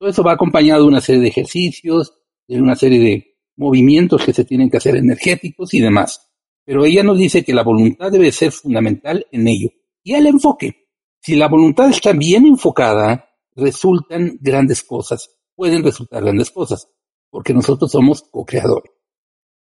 Todo 0.01 0.09
eso 0.09 0.23
va 0.23 0.31
acompañado 0.31 0.81
de 0.81 0.87
una 0.87 0.99
serie 0.99 1.21
de 1.21 1.27
ejercicios, 1.27 2.11
de 2.47 2.59
una 2.59 2.75
serie 2.75 2.99
de 2.99 3.37
movimientos 3.55 4.25
que 4.25 4.33
se 4.33 4.45
tienen 4.45 4.67
que 4.67 4.77
hacer 4.77 4.95
energéticos 4.95 5.75
y 5.75 5.79
demás. 5.79 6.27
Pero 6.65 6.85
ella 6.85 7.03
nos 7.03 7.19
dice 7.19 7.43
que 7.43 7.53
la 7.53 7.61
voluntad 7.61 8.11
debe 8.11 8.31
ser 8.31 8.51
fundamental 8.51 9.27
en 9.31 9.47
ello. 9.47 9.69
Y 10.01 10.15
el 10.15 10.25
enfoque. 10.25 10.87
Si 11.21 11.35
la 11.35 11.47
voluntad 11.47 11.87
está 11.91 12.13
bien 12.13 12.47
enfocada, 12.47 13.29
resultan 13.55 14.39
grandes 14.41 14.83
cosas, 14.83 15.37
pueden 15.53 15.83
resultar 15.83 16.23
grandes 16.23 16.49
cosas, 16.49 16.89
porque 17.29 17.53
nosotros 17.53 17.91
somos 17.91 18.23
co-creadores. 18.23 18.91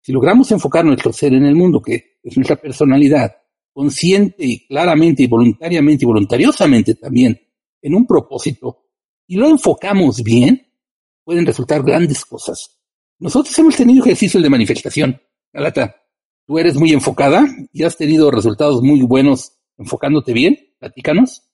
Si 0.00 0.12
logramos 0.12 0.52
enfocar 0.52 0.84
nuestro 0.84 1.12
ser 1.12 1.32
en 1.32 1.44
el 1.44 1.56
mundo, 1.56 1.82
que 1.82 2.18
es 2.22 2.36
nuestra 2.36 2.54
personalidad, 2.54 3.34
consciente 3.72 4.46
y 4.46 4.64
claramente 4.68 5.24
y 5.24 5.26
voluntariamente 5.26 6.04
y 6.04 6.06
voluntariosamente 6.06 6.94
también, 6.94 7.36
en 7.82 7.96
un 7.96 8.06
propósito, 8.06 8.89
y 9.30 9.36
lo 9.36 9.46
enfocamos 9.46 10.24
bien, 10.24 10.66
pueden 11.22 11.46
resultar 11.46 11.84
grandes 11.84 12.24
cosas. 12.24 12.80
Nosotros 13.20 13.56
hemos 13.60 13.76
tenido 13.76 14.04
ejercicios 14.04 14.42
de 14.42 14.50
manifestación. 14.50 15.22
Galata, 15.52 15.94
tú 16.44 16.58
eres 16.58 16.74
muy 16.76 16.90
enfocada 16.90 17.46
y 17.72 17.84
has 17.84 17.96
tenido 17.96 18.32
resultados 18.32 18.82
muy 18.82 19.02
buenos 19.02 19.52
enfocándote 19.78 20.32
bien. 20.32 20.58
Platícanos. 20.80 21.48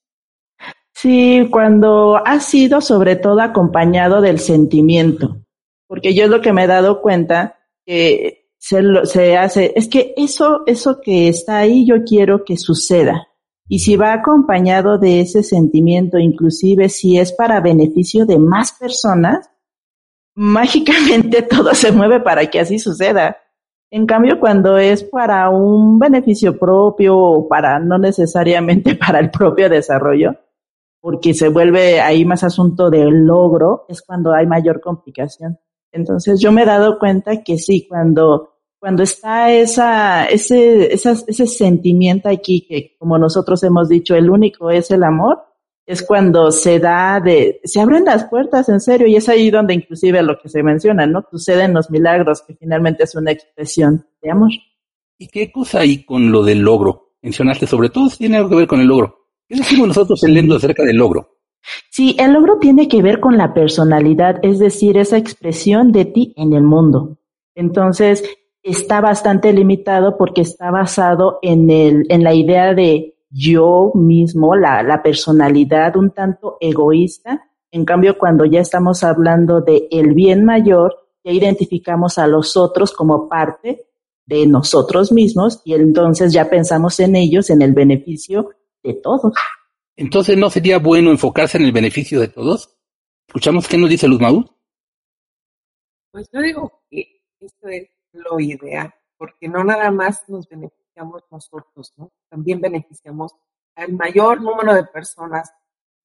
Sí, 0.95 1.49
cuando 1.51 2.17
ha 2.25 2.41
sido 2.41 2.81
sobre 2.81 3.15
todo 3.17 3.43
acompañado 3.43 4.23
del 4.23 4.39
sentimiento, 4.39 5.43
porque 5.87 6.15
yo 6.15 6.25
es 6.25 6.31
lo 6.31 6.41
que 6.41 6.55
me 6.55 6.65
he 6.65 6.67
dado 6.67 7.03
cuenta 7.03 7.59
que 7.85 8.49
se, 8.57 8.81
se 9.05 9.37
hace, 9.37 9.75
es 9.77 9.89
que 9.89 10.15
eso, 10.17 10.63
eso 10.67 10.99
que 11.03 11.29
está 11.29 11.59
ahí 11.59 11.87
yo 11.87 12.05
quiero 12.07 12.43
que 12.43 12.57
suceda. 12.57 13.29
Y 13.69 13.81
si 13.81 13.97
va 13.97 14.13
acompañado 14.13 14.99
de 14.99 15.21
ese 15.21 15.43
sentimiento, 15.43 16.19
inclusive 16.19 16.89
si 16.89 17.19
es 17.19 17.33
para 17.33 17.61
beneficio 17.61 18.25
de 18.25 18.39
más 18.39 18.73
personas, 18.73 19.51
mágicamente 20.35 21.43
todo 21.51 21.75
se 21.75 21.91
mueve 21.91 22.21
para 22.21 22.47
que 22.47 22.61
así 22.61 22.79
suceda. 22.79 23.39
En 23.91 24.07
cambio, 24.07 24.39
cuando 24.41 24.79
es 24.79 25.05
para 25.05 25.49
un 25.51 25.99
beneficio 25.99 26.59
propio 26.59 27.17
o 27.17 27.49
para 27.49 27.79
no 27.79 27.99
necesariamente 27.99 28.95
para 29.07 29.19
el 29.19 29.31
propio 29.31 29.69
desarrollo, 29.69 30.37
porque 31.01 31.35
se 31.35 31.49
vuelve 31.49 32.01
ahí 32.01 32.25
más 32.25 32.45
asunto 32.45 32.91
del 32.91 33.25
logro, 33.25 33.85
es 33.89 34.03
cuando 34.03 34.33
hay 34.33 34.47
mayor 34.47 34.81
complicación. 34.81 35.59
Entonces 35.93 36.41
yo 36.41 36.53
me 36.53 36.63
he 36.63 36.67
dado 36.67 36.99
cuenta 36.99 37.43
que 37.43 37.59
sí, 37.59 37.87
cuando, 37.89 38.56
cuando 38.79 39.03
está 39.03 39.53
esa, 39.53 40.27
ese, 40.27 40.93
ese 40.93 41.47
sentimiento 41.47 42.29
aquí, 42.29 42.67
que 42.69 42.97
como 42.99 43.19
nosotros 43.19 43.63
hemos 43.63 43.89
dicho, 43.89 44.15
el 44.15 44.31
único 44.31 44.71
es 44.71 44.91
el 44.91 45.03
amor, 45.03 45.39
es 45.87 46.03
cuando 46.03 46.51
se 46.51 46.81
da 46.81 47.21
de, 47.21 47.61
se 47.65 47.81
abren 47.81 48.05
las 48.05 48.25
puertas 48.25 48.69
en 48.69 48.81
serio 48.81 49.07
y 49.07 49.17
es 49.17 49.29
ahí 49.29 49.51
donde 49.51 49.75
inclusive 49.75 50.21
lo 50.23 50.39
que 50.39 50.49
se 50.49 50.63
menciona, 50.63 51.07
¿no? 51.07 51.25
Suceden 51.31 51.75
los 51.75 51.91
milagros, 51.91 52.43
que 52.43 52.57
finalmente 52.57 53.05
es 53.05 53.15
una 53.15 53.31
expresión 53.31 54.05
de 54.21 54.31
amor. 54.31 54.51
¿Y 55.19 55.29
qué 55.29 55.51
cosa 55.51 55.81
hay 55.81 56.05
con 56.05 56.33
lo 56.33 56.43
del 56.43 56.61
logro? 56.61 57.15
Mencionaste 57.23 57.67
sobre 57.67 57.89
todo 57.89 58.09
tiene 58.11 58.37
algo 58.37 58.51
que 58.51 58.57
ver 58.57 58.67
con 58.67 58.81
el 58.81 58.89
logro. 58.89 59.27
¿Qué 59.49 59.57
decimos 59.57 59.89
nosotros 59.89 60.23
en 60.25 60.53
acerca 60.53 60.83
del 60.83 60.97
logro? 60.97 61.37
Sí, 61.91 62.17
el 62.19 62.33
logro 62.33 62.59
tiene 62.59 62.89
que 62.89 63.03
ver 63.03 63.21
con 63.21 63.37
la 63.37 63.55
personalidad, 63.55 64.39
es 64.43 64.59
decir, 64.59 64.99
esa 64.99 65.17
expresión 65.17 65.93
de 65.93 66.05
ti 66.05 66.35
en 66.37 66.53
el 66.53 66.63
mundo. 66.63 67.19
Entonces, 67.55 68.25
está 68.67 69.01
bastante 69.01 69.53
limitado 69.53 70.19
porque 70.19 70.41
está 70.41 70.73
basado 70.73 71.39
en, 71.41 71.71
el, 71.71 72.05
en 72.09 72.25
la 72.25 72.35
idea 72.35 72.75
de 72.75 73.17
yo 73.31 73.93
mismo, 73.95 74.57
la, 74.57 74.83
la 74.83 75.03
personalidad 75.03 75.97
un 75.97 76.11
tanto 76.11 76.57
egoísta. 76.61 77.49
En 77.71 77.85
cambio, 77.85 78.19
cuando 78.19 78.45
ya 78.45 78.61
estamos 78.61 79.05
hablando 79.05 79.61
de 79.61 79.87
el 79.91 80.15
bien 80.15 80.45
mayor, 80.45 80.97
ya 81.23 81.31
identificamos 81.31 82.19
a 82.19 82.27
los 82.27 82.57
otros 82.57 82.93
como 82.93 83.29
parte 83.29 83.87
de 84.27 84.47
nosotros 84.47 85.13
mismos 85.13 85.61
y 85.65 85.75
entonces 85.75 86.33
ya 86.33 86.51
pensamos 86.51 86.99
en 86.99 87.15
ellos, 87.15 87.51
en 87.51 87.63
el 87.63 87.73
beneficio 87.73 88.51
de 88.83 88.95
todos. 88.95 89.33
Entonces, 89.95 90.37
¿no 90.37 90.51
sería 90.51 90.79
bueno 90.79 91.13
enfocarse 91.13 91.57
en 91.57 91.65
el 91.65 91.73
beneficio 91.73 92.19
de 92.21 92.29
todos? 92.29 92.77
¿Escuchamos 93.29 93.69
qué 93.69 93.79
nos 93.79 93.91
dice 93.91 94.09
Luz 94.09 94.21
Maud? 94.21 94.45
Pues 96.11 96.29
yo 96.33 96.41
digo 96.41 96.83
que 96.91 97.23
esto 97.41 97.69
es 97.69 97.96
lo 98.17 98.41
ideal, 98.41 98.93
porque 99.17 99.49
no 99.49 99.65
nada 99.65 99.91
más 99.91 100.29
nos 100.29 100.49
beneficiamos 100.49 101.25
nosotros, 101.31 101.93
¿no? 101.97 102.11
También 102.29 102.61
beneficiamos 102.61 103.33
al 103.75 103.93
mayor 103.93 104.41
número 104.41 104.75
de 104.75 104.85
personas 104.85 105.53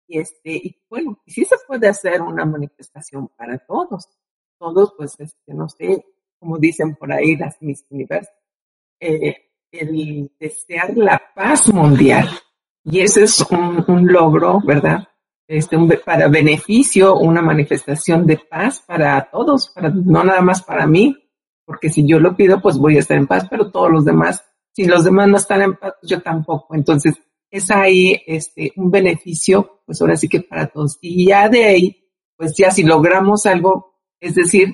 y 0.08 0.20
este, 0.20 0.52
y 0.52 0.76
bueno, 0.90 1.18
y 1.26 1.32
sí 1.32 1.46
se 1.46 1.56
puede 1.66 1.88
hacer 1.88 2.22
una 2.22 2.46
manifestación 2.46 3.30
para 3.30 3.58
todos. 3.58 4.10
Todos, 4.58 4.94
pues, 4.98 5.18
este, 5.20 5.54
no 5.54 5.70
sé, 5.70 6.06
como 6.38 6.58
dicen 6.58 6.96
por 6.96 7.12
ahí 7.14 7.38
las 7.38 7.62
mis 7.62 7.86
universos, 7.90 8.34
eh, 9.00 9.52
el 9.72 10.32
desear 10.40 10.96
la 10.98 11.22
paz 11.34 11.72
mundial. 11.74 12.30
Y 12.84 13.00
ese 13.00 13.24
es 13.24 13.40
un, 13.50 13.86
un 13.88 14.12
logro, 14.12 14.60
¿verdad? 14.66 15.08
Este, 15.48 15.78
un, 15.78 15.90
para 16.06 16.28
beneficio, 16.28 17.16
una 17.16 17.42
manifestación 17.42 18.26
de 18.26 18.38
paz 18.38 18.84
para 18.86 19.30
todos, 19.32 19.70
para, 19.70 19.90
no 19.90 20.24
nada 20.24 20.42
más 20.42 20.64
para 20.64 20.86
mí, 20.88 21.16
porque 21.66 21.90
si 21.90 22.06
yo 22.08 22.20
lo 22.20 22.36
pido, 22.36 22.62
pues 22.62 22.78
voy 22.78 22.98
a 22.98 23.00
estar 23.00 23.18
en 23.18 23.28
paz, 23.28 23.48
pero 23.50 23.72
todos 23.72 23.92
los 23.92 24.06
demás, 24.06 24.44
si 24.74 24.86
los 24.86 25.04
demás 25.04 25.28
no 25.28 25.38
están 25.38 25.62
en 25.62 25.76
paz, 25.76 25.94
yo 26.04 26.22
tampoco. 26.22 26.76
Entonces, 26.76 27.16
es 27.50 27.70
ahí 27.70 28.22
este, 28.26 28.72
un 28.78 28.90
beneficio, 28.90 29.82
pues 29.86 30.02
ahora 30.02 30.16
sí 30.16 30.28
que 30.28 30.42
para 30.42 30.68
todos. 30.68 30.98
Y 31.02 31.28
ya 31.28 31.50
de 31.50 31.66
ahí, 31.66 32.10
pues 32.36 32.56
ya 32.58 32.72
si 32.72 32.84
logramos 32.84 33.46
algo, 33.46 34.00
es 34.20 34.36
decir, 34.36 34.74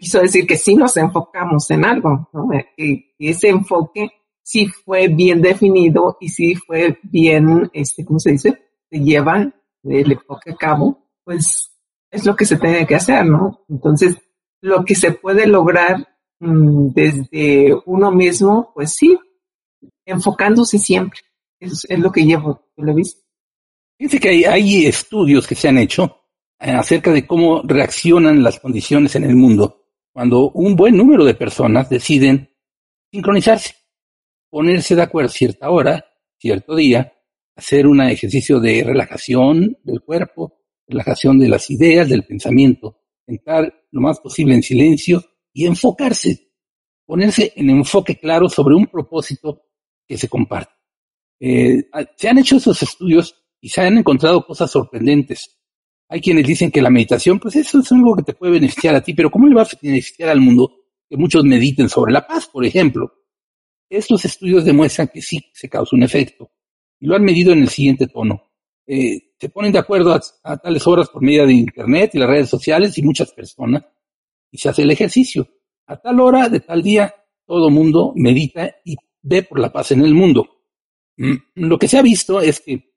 quiso 0.00 0.20
decir 0.20 0.46
que 0.46 0.56
sí 0.56 0.74
nos 0.74 0.96
enfocamos 0.96 1.70
en 1.70 1.84
algo, 1.84 2.28
¿no? 2.32 2.48
que, 2.76 3.14
ese 3.18 3.48
enfoque 3.48 4.10
sí 4.42 4.66
fue 4.66 5.08
bien 5.08 5.42
definido 5.42 6.16
y 6.20 6.28
sí 6.30 6.54
fue 6.54 6.98
bien, 7.02 7.70
este, 7.72 8.04
¿cómo 8.04 8.18
se 8.18 8.32
dice? 8.32 8.58
Se 8.90 8.98
lleva 8.98 9.52
el 9.84 10.12
enfoque 10.12 10.52
a 10.52 10.56
cabo, 10.56 11.10
pues 11.22 11.70
es 12.10 12.26
lo 12.26 12.34
que 12.34 12.44
se 12.44 12.56
tiene 12.56 12.86
que 12.86 12.96
hacer, 12.96 13.24
¿no? 13.24 13.64
Entonces, 13.68 14.16
lo 14.60 14.84
que 14.84 14.94
se 14.94 15.12
puede 15.12 15.46
lograr 15.46 16.08
mm, 16.38 16.88
desde 16.94 17.74
uno 17.86 18.10
mismo, 18.10 18.72
pues 18.74 18.94
sí, 18.94 19.18
enfocándose 20.04 20.78
siempre. 20.78 21.20
Es, 21.58 21.86
lo 21.90 22.10
que 22.10 22.24
llevo, 22.24 22.70
lo 22.76 22.92
he 22.92 22.94
visto. 22.94 23.20
Fíjense 23.98 24.18
que 24.18 24.28
hay, 24.30 24.44
hay, 24.44 24.86
estudios 24.86 25.46
que 25.46 25.54
se 25.54 25.68
han 25.68 25.78
hecho 25.78 26.22
eh, 26.58 26.70
acerca 26.70 27.12
de 27.12 27.26
cómo 27.26 27.62
reaccionan 27.62 28.42
las 28.42 28.58
condiciones 28.58 29.14
en 29.16 29.24
el 29.24 29.36
mundo 29.36 29.80
cuando 30.12 30.50
un 30.50 30.74
buen 30.74 30.96
número 30.96 31.24
de 31.24 31.34
personas 31.34 31.88
deciden 31.88 32.50
sincronizarse, 33.10 33.74
ponerse 34.48 34.94
de 34.94 35.02
acuerdo 35.02 35.28
cierta 35.28 35.70
hora, 35.70 36.04
cierto 36.38 36.74
día, 36.74 37.12
hacer 37.56 37.86
un 37.86 38.00
ejercicio 38.00 38.58
de 38.58 38.82
relajación 38.84 39.78
del 39.84 40.00
cuerpo, 40.00 40.60
relajación 40.86 41.38
de 41.38 41.48
las 41.48 41.70
ideas, 41.70 42.08
del 42.08 42.24
pensamiento, 42.24 42.99
estar 43.34 43.72
lo 43.90 44.00
más 44.00 44.20
posible 44.20 44.54
en 44.54 44.62
silencio 44.62 45.22
y 45.52 45.66
enfocarse, 45.66 46.52
ponerse 47.04 47.52
en 47.56 47.70
enfoque 47.70 48.18
claro 48.18 48.48
sobre 48.48 48.74
un 48.74 48.86
propósito 48.86 49.62
que 50.06 50.16
se 50.16 50.28
comparte. 50.28 50.72
Eh, 51.40 51.84
se 52.16 52.28
han 52.28 52.38
hecho 52.38 52.56
esos 52.56 52.82
estudios 52.82 53.34
y 53.60 53.68
se 53.68 53.80
han 53.80 53.98
encontrado 53.98 54.44
cosas 54.44 54.70
sorprendentes. 54.70 55.58
Hay 56.08 56.20
quienes 56.20 56.46
dicen 56.46 56.70
que 56.70 56.82
la 56.82 56.90
meditación, 56.90 57.38
pues 57.38 57.56
eso 57.56 57.78
es 57.78 57.92
algo 57.92 58.16
que 58.16 58.24
te 58.24 58.34
puede 58.34 58.52
beneficiar 58.52 58.94
a 58.94 59.02
ti, 59.02 59.14
pero 59.14 59.30
¿cómo 59.30 59.46
le 59.46 59.54
va 59.54 59.62
a 59.62 59.68
beneficiar 59.80 60.28
al 60.28 60.40
mundo 60.40 60.72
que 61.08 61.16
muchos 61.16 61.44
mediten 61.44 61.88
sobre 61.88 62.12
la 62.12 62.26
paz, 62.26 62.48
por 62.48 62.64
ejemplo? 62.64 63.12
Estos 63.88 64.24
estudios 64.24 64.64
demuestran 64.64 65.08
que 65.08 65.22
sí 65.22 65.40
se 65.52 65.68
causa 65.68 65.96
un 65.96 66.02
efecto 66.02 66.50
y 66.98 67.06
lo 67.06 67.16
han 67.16 67.22
medido 67.22 67.52
en 67.52 67.62
el 67.62 67.68
siguiente 67.68 68.06
tono. 68.06 68.49
Eh, 68.92 69.34
se 69.38 69.48
ponen 69.50 69.70
de 69.70 69.78
acuerdo 69.78 70.18
a, 70.42 70.56
tales 70.56 70.84
horas 70.84 71.08
por 71.10 71.22
medio 71.22 71.46
de 71.46 71.52
Internet 71.52 72.10
y 72.12 72.18
las 72.18 72.28
redes 72.28 72.48
sociales 72.48 72.98
y 72.98 73.02
muchas 73.02 73.30
personas, 73.30 73.84
y 74.50 74.58
se 74.58 74.68
hace 74.68 74.82
el 74.82 74.90
ejercicio. 74.90 75.46
A 75.86 75.96
tal 75.96 76.18
hora 76.18 76.48
de 76.48 76.58
tal 76.58 76.82
día, 76.82 77.14
todo 77.46 77.70
mundo 77.70 78.12
medita 78.16 78.68
y 78.84 78.96
ve 79.22 79.44
por 79.44 79.60
la 79.60 79.70
paz 79.70 79.92
en 79.92 80.02
el 80.04 80.12
mundo. 80.12 80.64
Mm, 81.18 81.36
lo 81.68 81.78
que 81.78 81.86
se 81.86 81.98
ha 81.98 82.02
visto 82.02 82.40
es 82.40 82.60
que 82.62 82.96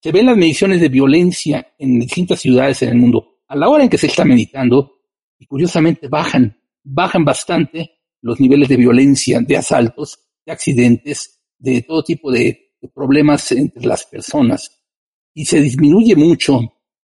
se 0.00 0.12
ven 0.12 0.26
las 0.26 0.36
mediciones 0.36 0.80
de 0.80 0.88
violencia 0.88 1.74
en 1.76 1.98
distintas 1.98 2.38
ciudades 2.38 2.80
en 2.82 2.90
el 2.90 2.98
mundo 2.98 3.40
a 3.48 3.56
la 3.56 3.68
hora 3.68 3.82
en 3.82 3.90
que 3.90 3.98
se 3.98 4.06
está 4.06 4.24
meditando 4.24 5.00
y 5.40 5.46
curiosamente 5.46 6.06
bajan, 6.06 6.56
bajan 6.84 7.24
bastante 7.24 7.98
los 8.20 8.38
niveles 8.38 8.68
de 8.68 8.76
violencia, 8.76 9.40
de 9.40 9.56
asaltos, 9.56 10.20
de 10.46 10.52
accidentes, 10.52 11.42
de 11.58 11.82
todo 11.82 12.04
tipo 12.04 12.30
de 12.30 12.76
problemas 12.94 13.50
entre 13.50 13.84
las 13.86 14.04
personas 14.04 14.81
y 15.34 15.44
se 15.44 15.60
disminuye 15.60 16.14
mucho 16.16 16.60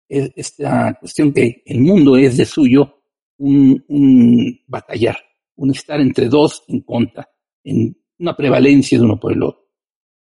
e, 0.08 0.32
esta 0.36 0.94
cuestión 0.98 1.32
que 1.32 1.62
el 1.64 1.80
mundo 1.80 2.16
es 2.16 2.36
de 2.36 2.44
suyo 2.44 3.02
un, 3.38 3.82
un 3.88 4.60
batallar, 4.66 5.18
un 5.56 5.70
estar 5.70 6.00
entre 6.00 6.28
dos 6.28 6.64
en 6.68 6.80
contra, 6.80 7.28
en 7.64 7.96
una 8.18 8.36
prevalencia 8.36 8.98
de 8.98 9.04
uno 9.04 9.18
por 9.18 9.32
el 9.32 9.42
otro. 9.42 9.68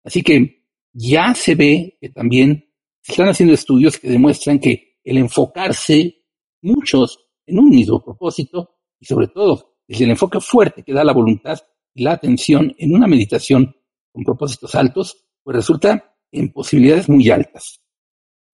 Así 0.05 0.23
que 0.23 0.65
ya 0.93 1.35
se 1.35 1.55
ve 1.55 1.99
que 2.01 2.11
también 2.11 2.73
se 3.01 3.13
están 3.13 3.29
haciendo 3.29 3.55
estudios 3.55 3.99
que 3.99 4.09
demuestran 4.09 4.59
que 4.59 4.99
el 5.03 5.19
enfocarse 5.19 6.25
muchos 6.63 7.27
en 7.47 7.59
un 7.59 7.71
mismo 7.71 8.03
propósito 8.03 8.77
y 8.99 9.07
sobre 9.07 9.29
todo 9.29 9.77
desde 9.87 10.05
el 10.05 10.11
enfoque 10.11 10.41
fuerte 10.41 10.83
que 10.83 10.93
da 10.93 11.05
la 11.05 11.13
voluntad 11.13 11.59
y 11.95 12.03
la 12.03 12.13
atención 12.13 12.75
en 12.79 12.95
una 12.95 13.07
meditación 13.07 13.75
con 14.13 14.25
propósitos 14.25 14.75
altos, 14.75 15.29
pues 15.43 15.57
resulta 15.57 16.17
en 16.33 16.53
posibilidades 16.53 17.09
muy 17.09 17.31
altas. 17.31 17.81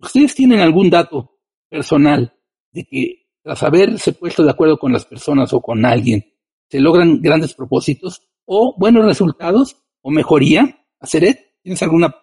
¿Ustedes 0.03 0.35
tienen 0.35 0.59
algún 0.61 0.91
dato 0.91 1.38
personal 1.69 2.35
de 2.73 2.85
que 2.85 3.29
tras 3.41 3.62
haberse 3.62 4.12
puesto 4.12 4.43
de 4.43 4.51
acuerdo 4.51 4.77
con 4.77 4.93
las 4.93 5.05
personas 5.05 5.53
o 5.53 5.61
con 5.61 5.87
alguien, 5.87 6.25
se 6.69 6.81
logran 6.81 7.21
grandes 7.23 7.55
propósitos 7.55 8.29
o 8.45 8.75
buenos 8.77 9.05
resultados 9.05 9.77
o 10.01 10.11
mejoría? 10.11 10.85
¿Aceret? 10.99 11.61
¿Tienes 11.62 11.83
alguna 11.85 12.15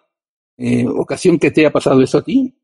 eh, 0.58 0.86
ocasión 0.86 1.38
que 1.38 1.50
te 1.50 1.62
haya 1.62 1.72
pasado 1.72 2.02
eso 2.02 2.18
a 2.18 2.22
ti? 2.22 2.54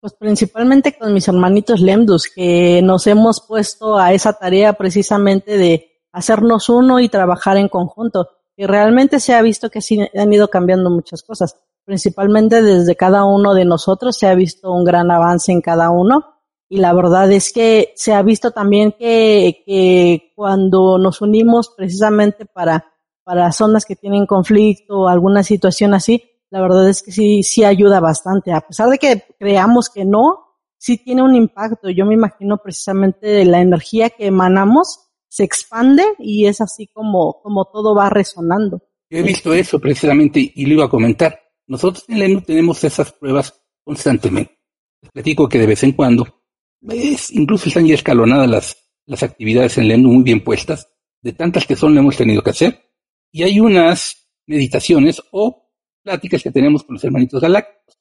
Pues 0.00 0.14
principalmente 0.14 0.96
con 0.98 1.14
mis 1.14 1.28
hermanitos 1.28 1.80
Lemdus, 1.80 2.28
que 2.28 2.82
nos 2.82 3.06
hemos 3.06 3.44
puesto 3.46 3.96
a 3.96 4.12
esa 4.12 4.32
tarea 4.32 4.72
precisamente 4.72 5.56
de 5.56 6.02
hacernos 6.10 6.68
uno 6.68 6.98
y 6.98 7.08
trabajar 7.08 7.56
en 7.58 7.68
conjunto. 7.68 8.28
Y 8.56 8.66
realmente 8.66 9.20
se 9.20 9.34
ha 9.34 9.42
visto 9.42 9.70
que 9.70 9.80
sí 9.80 10.00
han 10.00 10.32
ido 10.32 10.48
cambiando 10.48 10.90
muchas 10.90 11.22
cosas 11.22 11.60
principalmente 11.88 12.60
desde 12.60 12.96
cada 12.96 13.24
uno 13.24 13.54
de 13.54 13.64
nosotros 13.64 14.14
se 14.18 14.26
ha 14.26 14.34
visto 14.34 14.70
un 14.70 14.84
gran 14.84 15.10
avance 15.10 15.52
en 15.52 15.62
cada 15.62 15.88
uno 15.88 16.34
y 16.68 16.76
la 16.76 16.92
verdad 16.92 17.32
es 17.32 17.50
que 17.50 17.94
se 17.96 18.12
ha 18.12 18.20
visto 18.20 18.50
también 18.50 18.92
que, 18.92 20.30
cuando 20.36 20.98
nos 20.98 21.22
unimos 21.22 21.72
precisamente 21.74 22.44
para, 22.44 22.92
para 23.24 23.52
zonas 23.52 23.86
que 23.86 23.96
tienen 23.96 24.26
conflicto 24.26 24.98
o 24.98 25.08
alguna 25.08 25.42
situación 25.42 25.94
así, 25.94 26.22
la 26.50 26.60
verdad 26.60 26.86
es 26.90 27.02
que 27.02 27.10
sí, 27.10 27.42
sí 27.42 27.64
ayuda 27.64 28.00
bastante. 28.00 28.52
A 28.52 28.60
pesar 28.60 28.90
de 28.90 28.98
que 28.98 29.24
creamos 29.38 29.88
que 29.88 30.04
no, 30.04 30.58
sí 30.76 30.98
tiene 30.98 31.22
un 31.22 31.34
impacto. 31.36 31.88
Yo 31.88 32.04
me 32.04 32.12
imagino 32.12 32.58
precisamente 32.58 33.46
la 33.46 33.62
energía 33.62 34.10
que 34.10 34.26
emanamos 34.26 35.08
se 35.26 35.44
expande 35.44 36.04
y 36.18 36.44
es 36.44 36.60
así 36.60 36.86
como, 36.88 37.40
como 37.42 37.64
todo 37.64 37.94
va 37.94 38.10
resonando. 38.10 38.82
Yo 39.08 39.20
he 39.20 39.22
visto 39.22 39.54
eso 39.54 39.80
precisamente 39.80 40.52
y 40.54 40.66
lo 40.66 40.74
iba 40.74 40.84
a 40.84 40.90
comentar. 40.90 41.47
Nosotros 41.68 42.04
en 42.08 42.18
LENU 42.18 42.40
tenemos 42.40 42.82
esas 42.82 43.12
pruebas 43.12 43.62
constantemente. 43.84 44.58
Les 45.02 45.12
platico 45.12 45.48
que 45.48 45.58
de 45.58 45.66
vez 45.66 45.84
en 45.84 45.92
cuando, 45.92 46.42
es, 46.88 47.30
incluso 47.30 47.68
están 47.68 47.86
ya 47.86 47.94
escalonadas 47.94 48.48
las, 48.48 48.90
las 49.04 49.22
actividades 49.22 49.76
en 49.76 49.86
LENU 49.86 50.10
muy 50.10 50.22
bien 50.22 50.42
puestas, 50.42 50.90
de 51.20 51.34
tantas 51.34 51.66
que 51.66 51.76
son, 51.76 51.94
le 51.94 52.00
hemos 52.00 52.16
tenido 52.16 52.42
que 52.42 52.50
hacer. 52.50 52.90
Y 53.30 53.42
hay 53.42 53.60
unas 53.60 54.30
meditaciones 54.46 55.22
o 55.30 55.70
pláticas 56.02 56.42
que 56.42 56.50
tenemos 56.50 56.84
con 56.84 56.94
los 56.94 57.04
hermanitos 57.04 57.40
galácticos. 57.40 57.98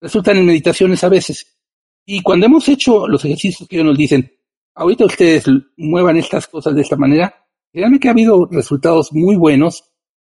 Resultan 0.00 0.38
en 0.38 0.46
meditaciones 0.46 1.04
a 1.04 1.08
veces. 1.08 1.56
Y 2.04 2.20
cuando 2.20 2.46
hemos 2.46 2.68
hecho 2.68 3.06
los 3.06 3.24
ejercicios 3.24 3.68
que 3.68 3.76
ellos 3.76 3.86
nos 3.86 3.96
dicen, 3.96 4.30
ahorita 4.74 5.04
ustedes 5.04 5.44
muevan 5.76 6.16
estas 6.16 6.48
cosas 6.48 6.74
de 6.74 6.82
esta 6.82 6.96
manera, 6.96 7.46
créanme 7.72 8.00
que 8.00 8.08
ha 8.08 8.10
habido 8.10 8.46
resultados 8.50 9.12
muy 9.12 9.36
buenos 9.36 9.84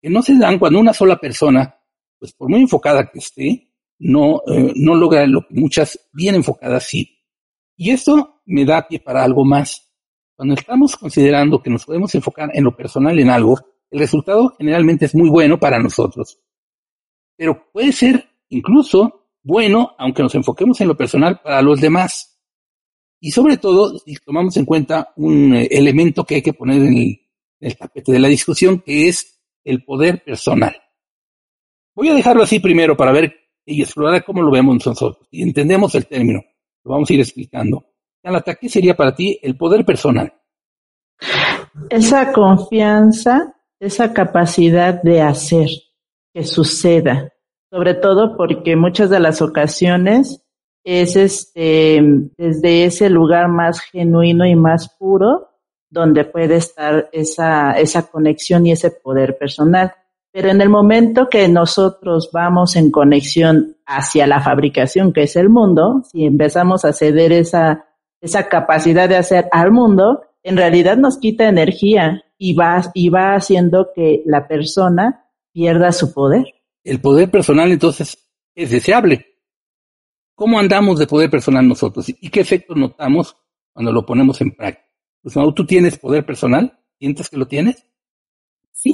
que 0.01 0.09
no 0.09 0.21
se 0.21 0.37
dan 0.37 0.57
cuando 0.57 0.79
una 0.79 0.93
sola 0.93 1.17
persona 1.17 1.78
pues 2.19 2.33
por 2.33 2.49
muy 2.49 2.61
enfocada 2.61 3.09
que 3.09 3.19
esté, 3.19 3.73
no, 3.99 4.41
eh, 4.47 4.73
no 4.75 4.95
logra 4.95 5.25
lo 5.25 5.41
que 5.47 5.55
muchas 5.55 6.09
bien 6.13 6.35
enfocadas 6.35 6.83
sí. 6.83 7.17
Y 7.75 7.91
eso 7.91 8.41
me 8.45 8.65
da 8.65 8.87
pie 8.87 8.99
para 8.99 9.23
algo 9.23 9.45
más. 9.45 9.85
cuando 10.35 10.53
estamos 10.53 10.95
considerando 10.95 11.61
que 11.61 11.69
nos 11.69 11.85
podemos 11.85 12.13
enfocar 12.15 12.49
en 12.53 12.63
lo 12.63 12.75
personal 12.75 13.19
en 13.19 13.29
algo, 13.29 13.59
el 13.91 13.99
resultado 13.99 14.53
generalmente 14.57 15.05
es 15.05 15.15
muy 15.15 15.29
bueno 15.29 15.59
para 15.59 15.79
nosotros. 15.79 16.39
Pero 17.35 17.71
puede 17.71 17.91
ser 17.91 18.29
incluso 18.49 19.19
bueno, 19.43 19.95
aunque 19.97 20.21
nos 20.21 20.35
enfoquemos 20.35 20.79
en 20.81 20.87
lo 20.87 20.97
personal 20.97 21.41
para 21.41 21.61
los 21.61 21.79
demás. 21.79 22.39
Y 23.19 23.31
sobre 23.31 23.57
todo, 23.57 23.97
si 23.99 24.15
tomamos 24.15 24.55
en 24.57 24.65
cuenta 24.65 25.13
un 25.17 25.55
eh, 25.55 25.67
elemento 25.71 26.23
que 26.23 26.35
hay 26.35 26.41
que 26.41 26.53
poner 26.53 26.81
en 26.83 27.19
el, 27.59 27.77
tapete 27.77 28.11
de 28.11 28.19
la 28.19 28.27
discusión, 28.27 28.79
que 28.79 29.07
es 29.09 29.41
el 29.63 29.83
poder 29.83 30.23
personal. 30.23 30.75
Voy 31.99 32.07
a 32.07 32.13
dejarlo 32.13 32.43
así 32.43 32.61
primero 32.61 32.95
para 32.95 33.11
ver 33.11 33.33
y 33.65 33.81
explorar 33.81 34.23
cómo 34.23 34.41
lo 34.41 34.49
vemos 34.51 34.75
nosotros. 34.75 35.27
Y 35.31 35.43
entendemos 35.43 35.93
el 35.95 36.07
término. 36.07 36.41
Lo 36.85 36.91
vamos 36.91 37.09
a 37.09 37.13
ir 37.13 37.19
explicando. 37.19 37.87
¿qué 38.57 38.69
sería 38.69 38.95
para 38.95 39.13
ti 39.13 39.37
el 39.43 39.57
poder 39.57 39.83
personal? 39.83 40.33
Esa 41.89 42.31
confianza, 42.31 43.53
esa 43.81 44.13
capacidad 44.13 45.01
de 45.03 45.21
hacer 45.21 45.67
que 46.33 46.45
suceda, 46.45 47.33
sobre 47.69 47.95
todo 47.95 48.37
porque 48.37 48.77
muchas 48.77 49.09
de 49.09 49.19
las 49.19 49.41
ocasiones 49.41 50.41
es 50.85 51.17
este, 51.17 51.99
desde 52.37 52.85
ese 52.85 53.09
lugar 53.09 53.49
más 53.49 53.81
genuino 53.81 54.45
y 54.45 54.55
más 54.55 54.87
puro 54.97 55.49
donde 55.89 56.23
puede 56.23 56.55
estar 56.55 57.09
esa, 57.11 57.73
esa 57.73 58.09
conexión 58.09 58.65
y 58.65 58.71
ese 58.71 58.89
poder 58.89 59.37
personal. 59.37 59.91
Pero 60.31 60.49
en 60.49 60.61
el 60.61 60.69
momento 60.69 61.27
que 61.29 61.47
nosotros 61.47 62.29
vamos 62.31 62.75
en 62.75 62.91
conexión 62.91 63.77
hacia 63.85 64.27
la 64.27 64.41
fabricación, 64.41 65.11
que 65.11 65.23
es 65.23 65.35
el 65.35 65.49
mundo, 65.49 66.03
si 66.11 66.25
empezamos 66.25 66.85
a 66.85 66.93
ceder 66.93 67.31
esa, 67.31 67.87
esa 68.21 68.47
capacidad 68.47 69.09
de 69.09 69.17
hacer 69.17 69.47
al 69.51 69.71
mundo, 69.71 70.21
en 70.43 70.57
realidad 70.57 70.97
nos 70.97 71.17
quita 71.17 71.47
energía 71.47 72.23
y 72.37 72.53
va, 72.53 72.81
y 72.93 73.09
va 73.09 73.33
haciendo 73.33 73.89
que 73.95 74.21
la 74.25 74.47
persona 74.47 75.25
pierda 75.51 75.91
su 75.91 76.13
poder. 76.13 76.45
El 76.83 77.01
poder 77.01 77.31
personal 77.31 77.71
entonces 77.71 78.29
es 78.55 78.71
deseable, 78.71 79.29
¿Cómo 80.39 80.57
andamos 80.57 80.97
de 80.97 81.05
poder 81.05 81.29
personal 81.29 81.67
nosotros? 81.67 82.07
¿Y 82.07 82.29
qué 82.29 82.39
efectos 82.39 82.77
notamos 82.77 83.35
cuando 83.73 83.91
lo 83.91 84.05
ponemos 84.05 84.39
en 84.39 84.55
práctica? 84.55 84.87
Pues, 85.21 85.35
¿Tú 85.53 85.65
tienes 85.65 85.99
poder 85.99 86.25
personal? 86.25 86.79
¿Sientes 86.97 87.29
que 87.29 87.35
lo 87.35 87.45
tienes? 87.45 87.85
Sí, 88.71 88.93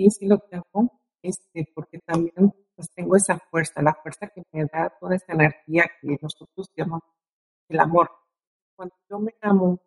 sí, 0.00 0.10
sí 0.10 0.26
lo 0.26 0.38
tengo, 0.38 0.90
este, 1.22 1.68
porque 1.74 1.98
también 1.98 2.52
pues, 2.74 2.90
tengo 2.94 3.16
esa 3.16 3.38
fuerza, 3.38 3.82
la 3.82 3.94
fuerza 3.94 4.28
que 4.28 4.42
me 4.52 4.64
da 4.64 4.92
toda 4.98 5.16
esa 5.16 5.32
energía 5.32 5.84
que 6.00 6.16
nosotros 6.20 6.68
llamamos 6.74 7.04
el 7.68 7.80
amor. 7.80 8.10
Cuando 8.74 8.94
yo 9.08 9.18
me 9.18 9.34
amo, 9.42 9.78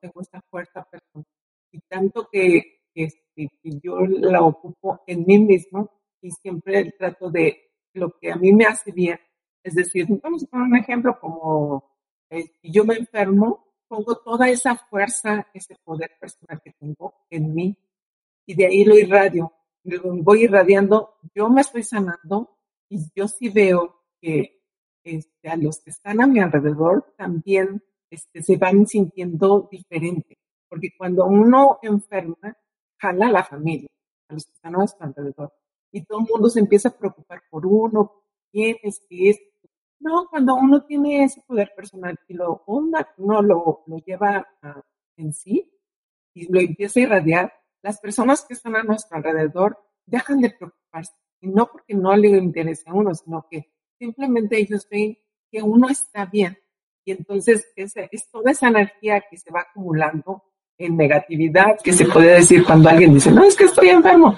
tengo 0.00 0.20
esa 0.20 0.40
fuerza 0.50 0.82
personal 0.84 1.26
y 1.72 1.80
tanto 1.80 2.28
que, 2.30 2.80
este, 2.94 3.50
que 3.62 3.70
yo 3.82 3.98
la 4.00 4.42
ocupo 4.42 5.02
en 5.06 5.24
mí 5.26 5.38
mismo 5.38 5.90
y 6.22 6.30
siempre 6.30 6.92
trato 6.98 7.30
de 7.30 7.72
lo 7.92 8.12
que 8.18 8.32
a 8.32 8.36
mí 8.36 8.52
me 8.52 8.64
hace 8.64 8.92
bien, 8.92 9.18
es 9.62 9.74
decir, 9.74 10.06
vamos 10.22 10.44
a 10.44 10.46
poner 10.46 10.66
un 10.66 10.76
ejemplo 10.76 11.18
como 11.20 11.84
eh, 12.30 12.44
si 12.60 12.70
yo 12.70 12.84
me 12.84 12.94
enfermo, 12.94 13.66
pongo 13.88 14.16
toda 14.18 14.48
esa 14.48 14.76
fuerza, 14.76 15.46
ese 15.52 15.76
poder 15.84 16.12
personal 16.18 16.60
que 16.62 16.72
tengo 16.72 17.14
en 17.30 17.54
mí 17.54 17.76
y 18.46 18.54
de 18.54 18.66
ahí 18.66 18.84
lo 18.84 18.96
irradio. 18.96 19.52
Voy 19.84 20.44
irradiando, 20.44 21.16
yo 21.34 21.48
me 21.48 21.60
estoy 21.60 21.82
sanando 21.82 22.56
y 22.88 22.98
yo 23.14 23.28
sí 23.28 23.48
veo 23.48 24.02
que 24.20 24.62
este, 25.04 25.48
a 25.48 25.56
los 25.56 25.80
que 25.80 25.90
están 25.90 26.20
a 26.20 26.26
mi 26.26 26.40
alrededor 26.40 27.14
también 27.16 27.82
este, 28.10 28.42
se 28.42 28.56
van 28.56 28.86
sintiendo 28.86 29.68
diferente. 29.70 30.38
Porque 30.68 30.90
cuando 30.96 31.26
uno 31.26 31.78
enferma, 31.82 32.56
jala 32.98 33.26
a 33.26 33.32
la 33.32 33.44
familia, 33.44 33.88
a 34.28 34.34
los 34.34 34.46
que 34.46 34.52
están 34.52 34.74
a 34.74 34.78
nuestro 34.78 35.06
alrededor. 35.06 35.52
Y 35.92 36.04
todo 36.04 36.20
el 36.20 36.26
mundo 36.28 36.48
se 36.48 36.60
empieza 36.60 36.88
a 36.88 36.96
preocupar 36.96 37.42
por 37.48 37.66
uno, 37.66 38.24
quién 38.50 38.76
es, 38.82 39.00
qué 39.08 39.30
es, 39.30 39.40
no, 40.00 40.28
cuando 40.28 40.54
uno 40.56 40.84
tiene 40.84 41.24
ese 41.24 41.42
poder 41.42 41.72
personal 41.74 42.18
y 42.28 42.34
lo 42.34 42.62
uno 42.66 43.42
lo, 43.42 43.82
lo 43.86 43.98
lleva 43.98 44.46
en 45.16 45.32
sí 45.32 45.70
y 46.34 46.52
lo 46.52 46.60
empieza 46.60 47.00
a 47.00 47.02
irradiar, 47.04 47.52
las 47.82 48.00
personas 48.00 48.44
que 48.46 48.54
están 48.54 48.76
a 48.76 48.82
nuestro 48.82 49.16
alrededor 49.16 49.78
dejan 50.04 50.40
de 50.40 50.50
preocuparse. 50.50 51.12
Y 51.40 51.48
no 51.48 51.66
porque 51.66 51.94
no 51.94 52.16
le 52.16 52.28
interese 52.28 52.88
a 52.88 52.94
uno, 52.94 53.14
sino 53.14 53.46
que 53.50 53.70
simplemente 53.98 54.58
ellos 54.58 54.86
ven 54.90 55.16
que 55.50 55.62
uno 55.62 55.88
está 55.88 56.26
bien. 56.26 56.58
Y 57.04 57.12
entonces 57.12 57.72
es, 57.76 57.94
toda 58.30 58.50
esa 58.50 58.68
energía 58.68 59.22
que 59.30 59.36
se 59.36 59.50
va 59.50 59.60
acumulando 59.60 60.42
en 60.78 60.96
negatividad, 60.96 61.78
que 61.82 61.92
se 61.92 62.06
puede 62.06 62.32
decir 62.32 62.64
cuando 62.64 62.88
alguien 62.88 63.14
dice, 63.14 63.30
no, 63.30 63.44
es 63.44 63.56
que 63.56 63.64
estoy 63.64 63.90
enfermo. 63.90 64.36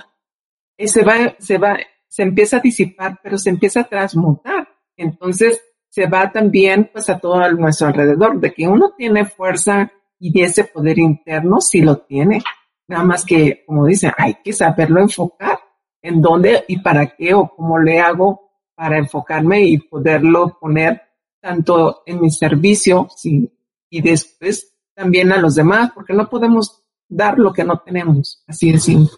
Y 0.77 0.87
se 0.87 1.03
va, 1.03 1.35
se 1.39 1.59
va, 1.59 1.79
se 2.07 2.23
empieza 2.23 2.59
a 2.59 2.61
disipar, 2.61 3.19
pero 3.23 3.39
se 3.39 3.51
empieza 3.51 3.81
a 3.81 3.89
transmutar 3.89 4.69
entonces, 4.99 5.63
se 5.89 6.07
va 6.07 6.31
también 6.31 6.91
pues 6.93 7.09
a 7.09 7.19
todo 7.19 7.51
nuestro 7.53 7.87
alrededor, 7.87 8.39
de 8.41 8.53
que 8.53 8.69
uno 8.69 8.95
tiene 8.99 9.25
fuerza 9.25 9.91
y 10.19 10.43
ese 10.43 10.65
poder 10.65 10.99
interno 10.99 11.61
sí 11.61 11.81
lo 11.81 11.99
tiene. 11.99 12.43
Nada 12.89 13.05
más 13.05 13.25
que, 13.25 13.65
como 13.67 13.87
dicen, 13.87 14.13
hay 14.17 14.37
que 14.43 14.53
saberlo 14.53 15.01
enfocar 15.01 15.61
en 16.03 16.21
dónde 16.21 16.65
y 16.69 16.79
para 16.81 17.15
qué 17.15 17.35
o 17.35 17.49
cómo 17.49 17.79
le 17.79 18.01
hago 18.01 18.51
para 18.75 18.99
enfocarme 18.99 19.65
y 19.65 19.79
poderlo 19.79 20.59
poner 20.61 21.03
tanto 21.41 22.03
en 22.07 22.21
mi 22.21 22.31
servicio 22.31 23.09
sí, 23.15 23.51
y 23.91 24.01
después 24.01 24.75
también 24.95 25.33
a 25.33 25.41
los 25.41 25.55
demás, 25.55 25.93
porque 25.95 26.13
no 26.13 26.29
podemos 26.29 26.83
dar 27.09 27.39
lo 27.39 27.53
que 27.53 27.65
no 27.65 27.79
tenemos. 27.85 28.43
Así 28.47 28.73
de 28.73 28.81
simple. 28.81 29.15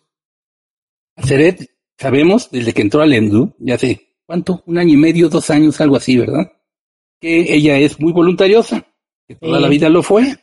Seret, 1.17 1.71
sabemos 1.99 2.51
desde 2.51 2.73
que 2.73 2.83
entró 2.83 3.03
al 3.03 3.13
ENDU, 3.13 3.55
ya 3.59 3.79
sé, 3.79 4.17
¿cuánto? 4.27 4.63
Un 4.67 4.79
año 4.79 4.95
y 4.95 4.97
medio, 4.97 5.29
dos 5.29 5.51
años, 5.51 5.81
algo 5.81 5.97
así, 5.97 6.19
¿verdad? 6.19 6.53
Que 7.21 7.55
ella 7.55 7.79
es 7.79 7.99
muy 8.01 8.13
voluntariosa, 8.13 8.87
que 9.27 9.35
toda 9.37 9.61
la 9.61 9.69
vida 9.69 9.89
lo 9.89 10.03
fue. 10.03 10.37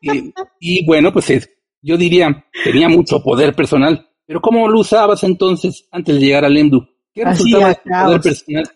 Y, 0.00 0.86
bueno, 0.86 1.12
pues 1.12 1.30
es, 1.30 1.50
yo 1.82 1.96
diría, 1.96 2.44
tenía 2.64 2.88
mucho 2.88 3.22
poder 3.22 3.54
personal. 3.54 4.08
Pero 4.26 4.40
¿cómo 4.40 4.68
lo 4.68 4.80
usabas 4.80 5.24
entonces 5.24 5.88
antes 5.90 6.14
de 6.14 6.20
llegar 6.20 6.44
al 6.44 6.56
EMDU? 6.56 6.86
¿Qué 7.14 7.24
resultaba 7.24 7.68
de 7.68 7.80
poder 8.04 8.20
personal? 8.20 8.70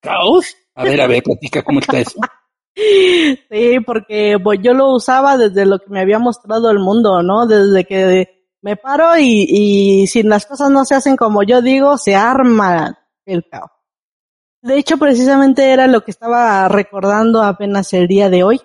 ¿Caos? 0.00 0.54
A 0.74 0.84
ver, 0.84 1.00
a 1.00 1.06
ver, 1.06 1.22
platica 1.22 1.62
cómo 1.62 1.80
está 1.80 1.98
eso. 1.98 2.18
Sí, 2.78 3.80
porque 3.86 4.36
pues, 4.44 4.60
yo 4.62 4.74
lo 4.74 4.92
usaba 4.92 5.38
desde 5.38 5.64
lo 5.64 5.78
que 5.78 5.88
me 5.88 6.00
había 6.00 6.18
mostrado 6.18 6.70
el 6.70 6.78
mundo, 6.78 7.22
¿no? 7.22 7.46
Desde 7.46 7.86
que 7.86 8.44
me 8.60 8.76
paro 8.76 9.16
y, 9.16 9.46
y 9.48 10.06
si 10.08 10.22
las 10.22 10.44
cosas 10.44 10.70
no 10.70 10.84
se 10.84 10.94
hacen 10.94 11.16
como 11.16 11.42
yo 11.42 11.62
digo, 11.62 11.96
se 11.96 12.14
arma 12.14 12.98
el 13.24 13.48
caos. 13.48 13.70
De 14.66 14.78
hecho, 14.78 14.98
precisamente 14.98 15.70
era 15.70 15.86
lo 15.86 16.02
que 16.02 16.10
estaba 16.10 16.66
recordando 16.68 17.42
apenas 17.42 17.92
el 17.92 18.08
día 18.08 18.28
de 18.28 18.42
hoy, 18.42 18.60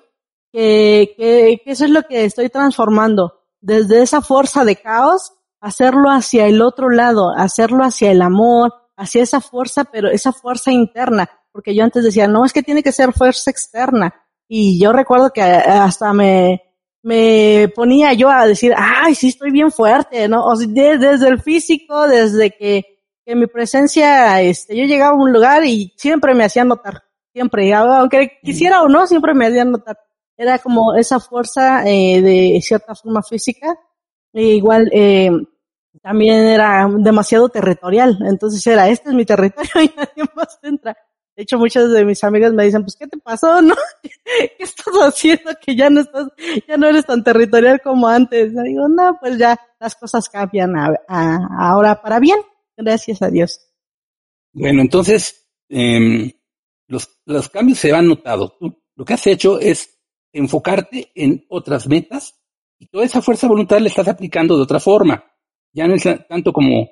que, 0.51 1.13
que, 1.15 1.61
eso 1.65 1.85
es 1.85 1.91
lo 1.91 2.01
que 2.03 2.25
estoy 2.25 2.49
transformando, 2.49 3.40
desde 3.61 4.01
esa 4.01 4.21
fuerza 4.21 4.65
de 4.65 4.75
caos, 4.75 5.33
hacerlo 5.59 6.09
hacia 6.09 6.47
el 6.47 6.61
otro 6.61 6.89
lado, 6.89 7.31
hacerlo 7.35 7.83
hacia 7.83 8.11
el 8.11 8.21
amor, 8.21 8.73
hacia 8.97 9.23
esa 9.23 9.39
fuerza, 9.39 9.85
pero 9.85 10.09
esa 10.09 10.31
fuerza 10.33 10.71
interna, 10.71 11.29
porque 11.51 11.73
yo 11.73 11.83
antes 11.83 12.03
decía, 12.03 12.27
no, 12.27 12.43
es 12.43 12.53
que 12.53 12.63
tiene 12.63 12.83
que 12.83 12.91
ser 12.91 13.13
fuerza 13.13 13.51
externa. 13.51 14.13
Y 14.47 14.81
yo 14.81 14.91
recuerdo 14.91 15.31
que 15.31 15.41
hasta 15.41 16.11
me, 16.11 16.61
me 17.03 17.71
ponía 17.73 18.13
yo 18.13 18.29
a 18.29 18.45
decir, 18.45 18.73
ay, 18.75 19.15
sí 19.15 19.29
estoy 19.29 19.51
bien 19.51 19.71
fuerte, 19.71 20.27
¿no? 20.27 20.45
O 20.45 20.55
sea, 20.55 20.67
desde 20.67 21.27
el 21.29 21.41
físico, 21.41 22.07
desde 22.07 22.51
que 22.51 22.91
que 23.25 23.35
mi 23.35 23.47
presencia, 23.47 24.41
este, 24.41 24.75
yo 24.75 24.85
llegaba 24.85 25.11
a 25.11 25.21
un 25.21 25.31
lugar 25.31 25.63
y 25.63 25.93
siempre 25.95 26.33
me 26.33 26.43
hacían 26.43 26.67
notar, 26.67 27.03
siempre, 27.33 27.73
aunque 27.73 28.39
quisiera 28.43 28.81
o 28.81 28.89
no, 28.89 29.05
siempre 29.07 29.33
me 29.33 29.47
hacían 29.47 29.71
notar. 29.71 29.97
Era 30.41 30.57
como 30.57 30.95
esa 30.95 31.19
fuerza 31.19 31.87
eh, 31.87 32.19
de 32.19 32.59
cierta 32.63 32.95
forma 32.95 33.21
física, 33.21 33.77
e 34.33 34.55
igual 34.55 34.89
eh, 34.91 35.29
también 36.01 36.47
era 36.47 36.89
demasiado 36.97 37.47
territorial, 37.49 38.17
entonces 38.27 38.65
era, 38.65 38.89
este 38.89 39.09
es 39.09 39.15
mi 39.15 39.23
territorio 39.23 39.69
y 39.83 39.93
nadie 39.95 40.31
más 40.35 40.57
entra. 40.63 40.97
De 41.35 41.43
hecho, 41.43 41.59
muchas 41.59 41.91
de 41.91 42.03
mis 42.05 42.23
amigas 42.23 42.53
me 42.53 42.65
dicen, 42.65 42.81
pues, 42.81 42.95
¿qué 42.95 43.05
te 43.05 43.19
pasó, 43.19 43.61
no? 43.61 43.75
¿Qué 44.01 44.55
estás 44.57 44.95
haciendo 44.95 45.51
que 45.63 45.75
ya 45.75 45.91
no 45.91 46.01
estás, 46.01 46.29
ya 46.67 46.75
no 46.75 46.87
eres 46.87 47.05
tan 47.05 47.23
territorial 47.23 47.79
como 47.79 48.07
antes? 48.07 48.51
Y 48.51 48.63
digo, 48.63 48.89
no, 48.89 49.19
pues 49.21 49.37
ya 49.37 49.59
las 49.79 49.95
cosas 49.95 50.27
cambian 50.27 50.73
ahora 51.07 52.01
para 52.01 52.19
bien. 52.19 52.39
Gracias 52.75 53.21
a 53.21 53.29
Dios. 53.29 53.61
Bueno, 54.53 54.81
entonces, 54.81 55.47
em, 55.69 56.31
los, 56.87 57.21
los 57.25 57.47
cambios 57.49 57.77
se 57.77 57.93
han 57.93 58.07
notado. 58.07 58.57
Tú 58.59 58.75
lo 58.95 59.05
que 59.05 59.13
has 59.13 59.27
hecho 59.27 59.59
es 59.59 60.00
enfocarte 60.33 61.11
en 61.15 61.45
otras 61.49 61.87
metas 61.87 62.41
y 62.79 62.87
toda 62.87 63.05
esa 63.05 63.21
fuerza 63.21 63.47
voluntaria 63.47 63.83
la 63.83 63.89
estás 63.89 64.07
aplicando 64.07 64.55
de 64.57 64.63
otra 64.63 64.79
forma. 64.79 65.23
Ya 65.73 65.87
no 65.87 65.95
es 65.95 66.03
tanto 66.27 66.51
como 66.51 66.89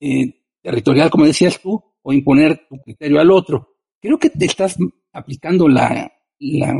eh, 0.00 0.42
territorial, 0.62 1.10
como 1.10 1.26
decías 1.26 1.60
tú, 1.60 1.82
o 2.02 2.12
imponer 2.12 2.66
tu 2.68 2.80
criterio 2.80 3.20
al 3.20 3.30
otro. 3.30 3.76
Creo 4.00 4.18
que 4.18 4.30
te 4.30 4.46
estás 4.46 4.76
aplicando 5.12 5.68
la, 5.68 6.12
la 6.38 6.74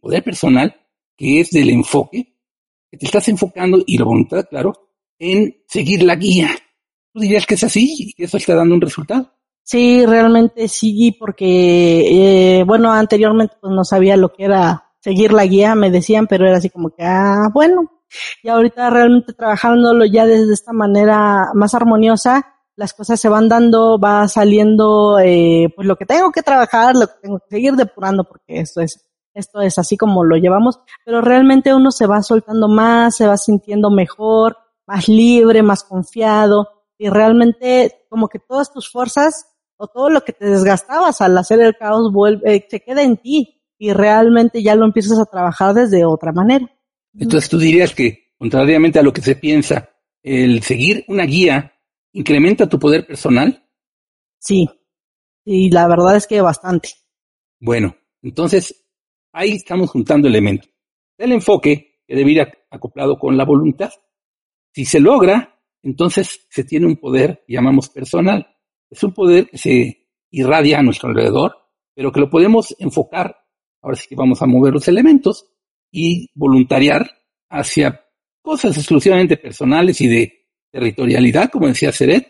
poder 0.00 0.22
personal 0.22 0.74
que 1.16 1.40
es 1.40 1.50
del 1.50 1.70
enfoque, 1.70 2.36
que 2.90 2.96
te 2.96 3.06
estás 3.06 3.28
enfocando, 3.28 3.82
y 3.84 3.98
la 3.98 4.04
voluntad, 4.04 4.46
claro, 4.48 4.72
en 5.18 5.62
seguir 5.66 6.04
la 6.04 6.14
guía. 6.14 6.50
¿Tú 7.12 7.20
dirías 7.20 7.44
que 7.44 7.54
es 7.54 7.64
así 7.64 7.94
y 7.98 8.12
que 8.12 8.24
eso 8.24 8.36
está 8.36 8.54
dando 8.54 8.76
un 8.76 8.80
resultado? 8.80 9.32
Sí, 9.64 10.06
realmente 10.06 10.68
sí, 10.68 11.16
porque, 11.18 12.60
eh, 12.60 12.64
bueno, 12.64 12.92
anteriormente 12.92 13.56
pues 13.60 13.72
no 13.74 13.84
sabía 13.84 14.16
lo 14.16 14.32
que 14.32 14.44
era 14.44 14.87
seguir 15.00 15.32
la 15.32 15.46
guía, 15.46 15.74
me 15.74 15.90
decían, 15.90 16.26
pero 16.26 16.46
era 16.46 16.58
así 16.58 16.70
como 16.70 16.90
que, 16.90 17.04
ah, 17.04 17.48
bueno, 17.52 17.90
y 18.42 18.48
ahorita 18.48 18.90
realmente 18.90 19.32
trabajándolo 19.32 20.04
ya 20.04 20.26
desde 20.26 20.52
esta 20.52 20.72
manera 20.72 21.50
más 21.54 21.74
armoniosa, 21.74 22.46
las 22.76 22.94
cosas 22.94 23.20
se 23.20 23.28
van 23.28 23.48
dando, 23.48 23.98
va 23.98 24.28
saliendo, 24.28 25.18
eh, 25.18 25.68
pues 25.74 25.86
lo 25.86 25.96
que 25.96 26.06
tengo 26.06 26.30
que 26.30 26.42
trabajar, 26.42 26.94
lo 26.94 27.08
que 27.08 27.14
tengo 27.22 27.38
que 27.40 27.56
seguir 27.56 27.74
depurando, 27.74 28.24
porque 28.24 28.60
esto 28.60 28.80
es, 28.80 29.04
esto 29.34 29.60
es 29.60 29.78
así 29.78 29.96
como 29.96 30.24
lo 30.24 30.36
llevamos, 30.36 30.80
pero 31.04 31.20
realmente 31.20 31.74
uno 31.74 31.90
se 31.90 32.06
va 32.06 32.22
soltando 32.22 32.68
más, 32.68 33.16
se 33.16 33.26
va 33.26 33.36
sintiendo 33.36 33.90
mejor, 33.90 34.56
más 34.86 35.08
libre, 35.08 35.62
más 35.62 35.82
confiado, 35.82 36.68
y 36.96 37.08
realmente 37.08 38.06
como 38.08 38.28
que 38.28 38.38
todas 38.38 38.72
tus 38.72 38.90
fuerzas 38.90 39.46
o 39.76 39.88
todo 39.88 40.08
lo 40.08 40.22
que 40.22 40.32
te 40.32 40.46
desgastabas 40.46 41.20
al 41.20 41.36
hacer 41.36 41.60
el 41.60 41.76
caos 41.76 42.12
vuelve, 42.12 42.54
eh, 42.54 42.66
se 42.68 42.80
queda 42.80 43.02
en 43.02 43.16
ti 43.16 43.57
y 43.78 43.92
realmente 43.92 44.62
ya 44.62 44.74
lo 44.74 44.84
empiezas 44.84 45.18
a 45.18 45.26
trabajar 45.26 45.74
desde 45.74 46.04
otra 46.04 46.32
manera. 46.32 46.68
Entonces 47.16 47.48
tú 47.48 47.58
dirías 47.58 47.94
que, 47.94 48.32
contrariamente 48.36 48.98
a 48.98 49.02
lo 49.02 49.12
que 49.12 49.22
se 49.22 49.36
piensa, 49.36 49.90
el 50.22 50.62
seguir 50.62 51.04
una 51.08 51.24
guía 51.24 51.72
incrementa 52.12 52.68
tu 52.68 52.78
poder 52.78 53.06
personal. 53.06 53.64
Sí, 54.38 54.68
y 55.44 55.70
la 55.70 55.88
verdad 55.88 56.16
es 56.16 56.26
que 56.26 56.40
bastante. 56.40 56.90
Bueno, 57.60 57.96
entonces 58.22 58.86
ahí 59.32 59.52
estamos 59.52 59.90
juntando 59.90 60.28
elementos. 60.28 60.70
El 61.16 61.32
enfoque 61.32 62.02
que 62.06 62.14
debe 62.14 62.32
ir 62.32 62.48
acoplado 62.70 63.18
con 63.18 63.36
la 63.36 63.44
voluntad. 63.44 63.90
Si 64.72 64.84
se 64.84 65.00
logra, 65.00 65.60
entonces 65.82 66.46
se 66.50 66.64
tiene 66.64 66.86
un 66.86 66.96
poder 66.96 67.44
llamamos 67.48 67.88
personal. 67.88 68.46
Es 68.90 69.02
un 69.02 69.12
poder 69.12 69.48
que 69.50 69.58
se 69.58 70.08
irradia 70.30 70.78
a 70.78 70.82
nuestro 70.82 71.08
alrededor, 71.08 71.56
pero 71.94 72.12
que 72.12 72.20
lo 72.20 72.30
podemos 72.30 72.74
enfocar. 72.78 73.36
Ahora 73.82 73.96
sí 73.96 74.08
que 74.08 74.16
vamos 74.16 74.42
a 74.42 74.46
mover 74.46 74.74
los 74.74 74.88
elementos 74.88 75.46
y 75.90 76.28
voluntariar 76.34 77.10
hacia 77.48 78.04
cosas 78.42 78.76
exclusivamente 78.76 79.36
personales 79.36 80.00
y 80.00 80.08
de 80.08 80.46
territorialidad, 80.70 81.50
como 81.50 81.66
decía 81.66 81.92
Seret, 81.92 82.26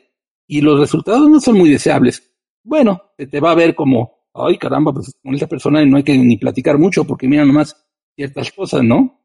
y 0.46 0.60
los 0.60 0.78
resultados 0.78 1.28
no 1.28 1.40
son 1.40 1.58
muy 1.58 1.70
deseables. 1.70 2.34
Bueno, 2.62 3.02
se 3.16 3.26
te 3.26 3.40
va 3.40 3.52
a 3.52 3.56
ver 3.56 3.74
como, 3.74 4.26
ay 4.34 4.58
caramba, 4.58 4.92
pues 4.92 5.18
con 5.22 5.34
esta 5.34 5.46
persona 5.46 5.84
no 5.84 5.96
hay 5.96 6.02
que 6.02 6.16
ni 6.16 6.36
platicar 6.36 6.78
mucho 6.78 7.04
porque 7.04 7.28
mira 7.28 7.44
nomás 7.44 7.76
ciertas 8.14 8.52
cosas, 8.52 8.82
¿no? 8.82 9.24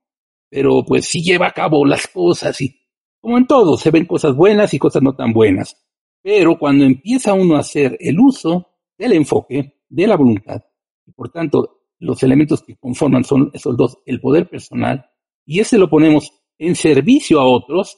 Pero 0.49 0.83
pues 0.85 1.05
sí 1.05 1.23
lleva 1.23 1.47
a 1.47 1.53
cabo 1.53 1.85
las 1.85 2.07
cosas 2.07 2.59
y 2.61 2.79
como 3.19 3.37
en 3.37 3.47
todo, 3.47 3.77
se 3.77 3.89
ven 3.89 4.05
cosas 4.05 4.35
buenas 4.35 4.73
y 4.73 4.79
cosas 4.79 5.01
no 5.01 5.15
tan 5.15 5.31
buenas. 5.31 5.81
Pero 6.21 6.59
cuando 6.59 6.83
empieza 6.83 7.33
uno 7.33 7.55
a 7.55 7.59
hacer 7.59 7.97
el 7.99 8.19
uso 8.19 8.67
del 8.97 9.13
enfoque, 9.13 9.81
de 9.87 10.07
la 10.07 10.17
voluntad, 10.17 10.61
y 11.05 11.11
por 11.11 11.29
tanto 11.31 11.72
los 12.03 12.21
elementos 12.23 12.63
que 12.63 12.75
conforman 12.75 13.23
son 13.23 13.49
esos 13.53 13.75
dos, 13.77 13.97
el 14.05 14.19
poder 14.19 14.49
personal, 14.49 15.05
y 15.45 15.59
ese 15.59 15.77
lo 15.77 15.89
ponemos 15.89 16.31
en 16.57 16.75
servicio 16.75 17.39
a 17.39 17.45
otros, 17.45 17.97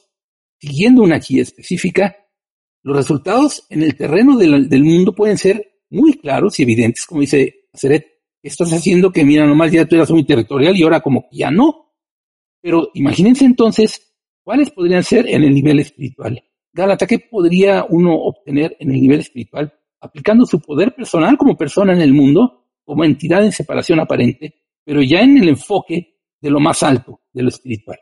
siguiendo 0.58 1.02
una 1.02 1.18
guía 1.18 1.42
específica, 1.42 2.16
los 2.82 2.96
resultados 2.96 3.66
en 3.68 3.82
el 3.82 3.96
terreno 3.96 4.36
del, 4.36 4.84
mundo 4.84 5.12
pueden 5.12 5.36
ser 5.36 5.80
muy 5.90 6.14
claros 6.14 6.58
y 6.58 6.62
evidentes, 6.62 7.04
como 7.04 7.20
dice 7.20 7.66
Seret, 7.74 8.06
estás 8.42 8.72
haciendo 8.72 9.10
que, 9.10 9.24
mira, 9.24 9.44
nomás 9.44 9.72
ya 9.72 9.86
tú 9.86 9.96
eras 9.96 10.10
muy 10.10 10.24
territorial 10.24 10.76
y 10.76 10.82
ahora 10.84 11.00
como 11.00 11.26
ya 11.32 11.50
no. 11.50 11.94
Pero 12.60 12.90
imagínense 12.94 13.44
entonces 13.44 14.14
cuáles 14.44 14.70
podrían 14.70 15.02
ser 15.02 15.28
en 15.28 15.42
el 15.42 15.52
nivel 15.52 15.80
espiritual. 15.80 16.42
Gálata, 16.72 17.06
¿qué 17.06 17.18
podría 17.18 17.84
uno 17.88 18.14
obtener 18.14 18.76
en 18.78 18.92
el 18.92 19.00
nivel 19.00 19.20
espiritual 19.20 19.72
aplicando 20.00 20.46
su 20.46 20.60
poder 20.60 20.94
personal 20.94 21.36
como 21.36 21.56
persona 21.56 21.92
en 21.92 22.00
el 22.00 22.12
mundo 22.12 22.65
como 22.86 23.04
entidad 23.04 23.44
en 23.44 23.52
separación 23.52 24.00
aparente, 24.00 24.54
pero 24.84 25.02
ya 25.02 25.20
en 25.20 25.36
el 25.36 25.50
enfoque 25.50 26.16
de 26.40 26.50
lo 26.50 26.60
más 26.60 26.82
alto, 26.82 27.20
de 27.32 27.42
lo 27.42 27.48
espiritual. 27.50 27.98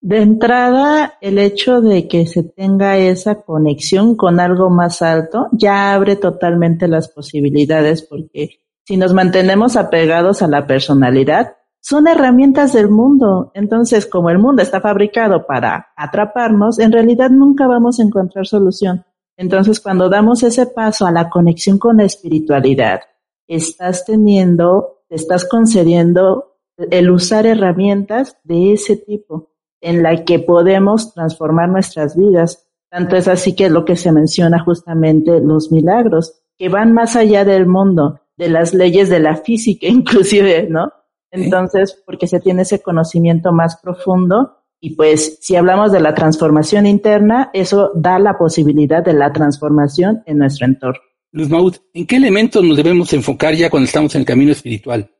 De 0.00 0.22
entrada, 0.22 1.18
el 1.20 1.38
hecho 1.38 1.80
de 1.80 2.06
que 2.06 2.26
se 2.26 2.44
tenga 2.44 2.96
esa 2.96 3.42
conexión 3.42 4.14
con 4.14 4.38
algo 4.38 4.70
más 4.70 5.02
alto 5.02 5.48
ya 5.52 5.94
abre 5.94 6.16
totalmente 6.16 6.86
las 6.86 7.08
posibilidades 7.08 8.02
porque 8.02 8.60
si 8.84 8.96
nos 8.96 9.12
mantenemos 9.12 9.76
apegados 9.76 10.42
a 10.42 10.46
la 10.46 10.66
personalidad, 10.66 11.56
son 11.80 12.06
herramientas 12.06 12.72
del 12.72 12.88
mundo. 12.88 13.50
Entonces, 13.54 14.06
como 14.06 14.30
el 14.30 14.38
mundo 14.38 14.62
está 14.62 14.80
fabricado 14.80 15.46
para 15.46 15.88
atraparnos, 15.96 16.78
en 16.78 16.92
realidad 16.92 17.30
nunca 17.30 17.66
vamos 17.66 17.98
a 17.98 18.04
encontrar 18.04 18.46
solución. 18.46 19.04
Entonces, 19.36 19.80
cuando 19.80 20.08
damos 20.08 20.42
ese 20.42 20.66
paso 20.66 21.06
a 21.06 21.12
la 21.12 21.28
conexión 21.28 21.78
con 21.78 21.96
la 21.96 22.04
espiritualidad, 22.04 23.00
estás 23.46 24.04
teniendo, 24.04 25.02
te 25.08 25.16
estás 25.16 25.48
concediendo 25.48 26.56
el 26.90 27.10
usar 27.10 27.46
herramientas 27.46 28.36
de 28.44 28.72
ese 28.72 28.96
tipo 28.96 29.50
en 29.80 30.02
la 30.02 30.24
que 30.24 30.38
podemos 30.38 31.14
transformar 31.14 31.68
nuestras 31.68 32.16
vidas. 32.16 32.68
Tanto 32.90 33.16
es 33.16 33.28
así 33.28 33.54
que 33.54 33.70
lo 33.70 33.84
que 33.84 33.96
se 33.96 34.12
menciona 34.12 34.58
justamente 34.58 35.40
los 35.40 35.70
milagros, 35.70 36.42
que 36.58 36.68
van 36.68 36.92
más 36.92 37.16
allá 37.16 37.44
del 37.44 37.66
mundo, 37.66 38.20
de 38.36 38.48
las 38.48 38.74
leyes 38.74 39.08
de 39.08 39.20
la 39.20 39.36
física 39.36 39.86
inclusive, 39.88 40.68
¿no? 40.68 40.92
Entonces, 41.30 42.02
porque 42.06 42.26
se 42.26 42.40
tiene 42.40 42.62
ese 42.62 42.82
conocimiento 42.82 43.52
más 43.52 43.76
profundo 43.80 44.56
y 44.80 44.94
pues 44.94 45.38
si 45.40 45.56
hablamos 45.56 45.90
de 45.92 46.00
la 46.00 46.14
transformación 46.14 46.86
interna, 46.86 47.50
eso 47.52 47.90
da 47.94 48.18
la 48.18 48.38
posibilidad 48.38 49.02
de 49.04 49.14
la 49.14 49.32
transformación 49.32 50.22
en 50.26 50.38
nuestro 50.38 50.66
entorno. 50.66 51.00
Luz 51.36 51.50
Maud, 51.50 51.76
¿en 51.92 52.06
qué 52.06 52.16
elementos 52.16 52.64
nos 52.64 52.78
debemos 52.78 53.12
enfocar 53.12 53.54
ya 53.54 53.68
cuando 53.68 53.84
estamos 53.84 54.14
en 54.14 54.20
el 54.20 54.26
camino 54.26 54.52
espiritual? 54.52 55.14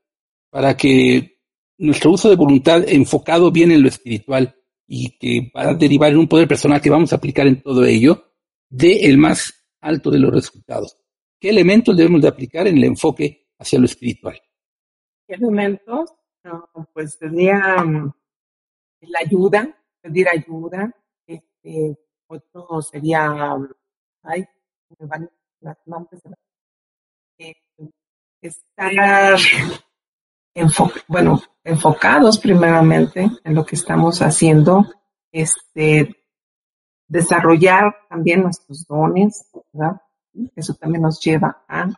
Para 0.49 0.75
que 0.75 1.43
nuestro 1.77 2.13
uso 2.13 2.31
de 2.31 2.37
voluntad 2.37 2.89
enfocado 2.89 3.53
bien 3.53 3.71
en 3.71 3.83
lo 3.83 3.89
espiritual 3.89 4.57
y 4.87 5.19
que 5.19 5.53
va 5.55 5.69
a 5.69 5.75
derivar 5.75 6.13
en 6.13 6.21
un 6.21 6.27
poder 6.27 6.49
personal 6.49 6.81
que 6.81 6.89
vamos 6.89 7.13
a 7.13 7.17
aplicar 7.17 7.47
en 7.47 7.61
todo 7.61 7.85
ello, 7.85 8.33
dé 8.71 9.05
el 9.05 9.19
más 9.19 9.69
alto 9.83 10.11
de 10.11 10.19
los 10.19 10.33
resultados. 10.33 10.97
¿Qué 11.39 11.51
elementos 11.51 11.95
debemos 11.95 12.23
de 12.23 12.29
aplicar 12.29 12.67
en 12.67 12.79
el 12.79 12.85
enfoque 12.85 13.51
hacia 13.59 13.79
lo 13.79 13.85
espiritual? 13.85 14.41
¿Qué 15.29 15.35
elementos? 15.35 16.15
pues 16.95 17.13
sería 17.13 17.85
mm, 17.85 18.11
la 19.03 19.19
ayuda, 19.19 19.79
pedir 20.01 20.29
ayuda. 20.31 20.91
Este, 21.27 21.99
otro 22.27 22.81
sería, 22.81 23.55
mm, 23.55 23.69
ay, 24.23 24.47
las 25.67 25.79
nombres 25.87 26.23
eh, 27.39 27.55
estar 28.41 29.37
bueno, 31.09 31.43
enfocados 31.65 32.39
primeramente 32.39 33.29
en 33.45 33.55
lo 33.55 33.67
que 33.67 33.75
estamos 33.75 34.23
haciendo, 34.23 34.87
este, 35.33 36.15
desarrollar 37.09 37.95
también 38.09 38.43
nuestros 38.43 38.87
dones, 38.87 39.51
¿verdad? 39.73 40.01
Eso 40.55 40.75
también 40.75 41.03
nos 41.03 41.21
lleva 41.21 41.65
a, 41.69 41.89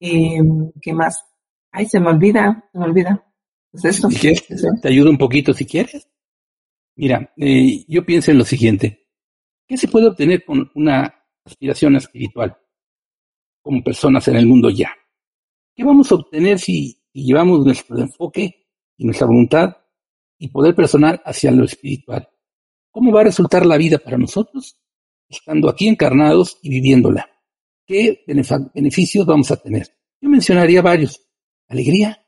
eh, 0.00 0.40
¿qué 0.80 0.92
más? 0.92 1.24
Ay, 1.70 1.86
se 1.86 1.98
me 1.98 2.10
olvida, 2.10 2.68
se 2.70 2.78
me 2.78 2.84
olvida. 2.84 3.24
Pues 3.70 3.84
eso. 3.86 4.08
te 4.82 4.88
ayudo 4.88 5.10
un 5.10 5.18
poquito 5.18 5.54
si 5.54 5.64
quieres. 5.64 6.06
Mira, 6.94 7.32
eh, 7.36 7.84
yo 7.88 8.04
pienso 8.04 8.30
en 8.30 8.38
lo 8.38 8.44
siguiente. 8.44 9.06
¿Qué 9.66 9.78
se 9.78 9.88
puede 9.88 10.08
obtener 10.08 10.44
con 10.44 10.70
una 10.74 11.14
aspiración 11.44 11.96
espiritual? 11.96 12.56
Como 13.62 13.82
personas 13.82 14.26
en 14.28 14.36
el 14.36 14.46
mundo 14.46 14.68
ya. 14.70 14.90
¿Qué 15.74 15.84
vamos 15.84 16.10
a 16.12 16.16
obtener 16.16 16.58
si, 16.58 16.98
llevamos 17.12 17.64
nuestro 17.64 17.98
enfoque 17.98 18.66
y 18.96 19.04
nuestra 19.04 19.26
voluntad 19.26 19.76
y 20.38 20.48
poder 20.48 20.74
personal 20.74 21.22
hacia 21.24 21.50
lo 21.50 21.64
espiritual? 21.64 22.28
¿Cómo 22.90 23.12
va 23.12 23.22
a 23.22 23.24
resultar 23.24 23.64
la 23.64 23.78
vida 23.78 23.98
para 23.98 24.18
nosotros 24.18 24.78
estando 25.28 25.70
aquí 25.70 25.88
encarnados 25.88 26.58
y 26.62 26.68
viviéndola? 26.68 27.30
¿Qué 27.86 28.24
beneficios 28.26 29.24
vamos 29.24 29.50
a 29.50 29.56
tener? 29.56 29.88
Yo 30.20 30.28
mencionaría 30.28 30.82
varios. 30.82 31.20
Alegría. 31.68 32.22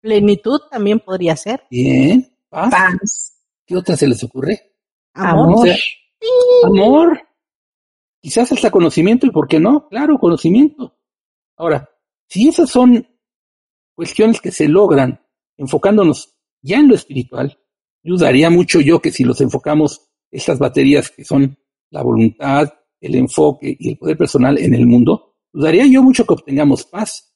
Plenitud 0.00 0.60
también 0.70 1.00
podría 1.00 1.34
ser. 1.34 1.64
Bien. 1.70 2.30
Paz. 2.48 3.36
¿Qué 3.64 3.76
otra 3.76 3.96
se 3.96 4.06
les 4.06 4.22
ocurre? 4.22 4.74
Amor. 5.14 5.68
Amor. 6.64 7.25
Quizás 8.26 8.50
hasta 8.50 8.72
conocimiento 8.72 9.24
y 9.24 9.30
por 9.30 9.46
qué 9.46 9.60
no, 9.60 9.86
claro, 9.88 10.18
conocimiento. 10.18 10.98
Ahora, 11.56 11.88
si 12.28 12.48
esas 12.48 12.68
son 12.68 13.06
cuestiones 13.94 14.40
que 14.40 14.50
se 14.50 14.66
logran 14.66 15.24
enfocándonos 15.56 16.36
ya 16.60 16.80
en 16.80 16.88
lo 16.88 16.96
espiritual, 16.96 17.56
ayudaría 18.04 18.50
mucho 18.50 18.80
yo 18.80 19.00
que 19.00 19.12
si 19.12 19.22
los 19.22 19.40
enfocamos 19.40 20.10
estas 20.28 20.58
baterías 20.58 21.08
que 21.08 21.24
son 21.24 21.56
la 21.90 22.02
voluntad, 22.02 22.74
el 23.00 23.14
enfoque 23.14 23.76
y 23.78 23.90
el 23.90 23.96
poder 23.96 24.18
personal 24.18 24.58
en 24.58 24.74
el 24.74 24.86
mundo, 24.88 25.36
ayudaría 25.54 25.86
yo 25.86 26.02
mucho 26.02 26.26
que 26.26 26.34
obtengamos 26.34 26.84
paz. 26.84 27.32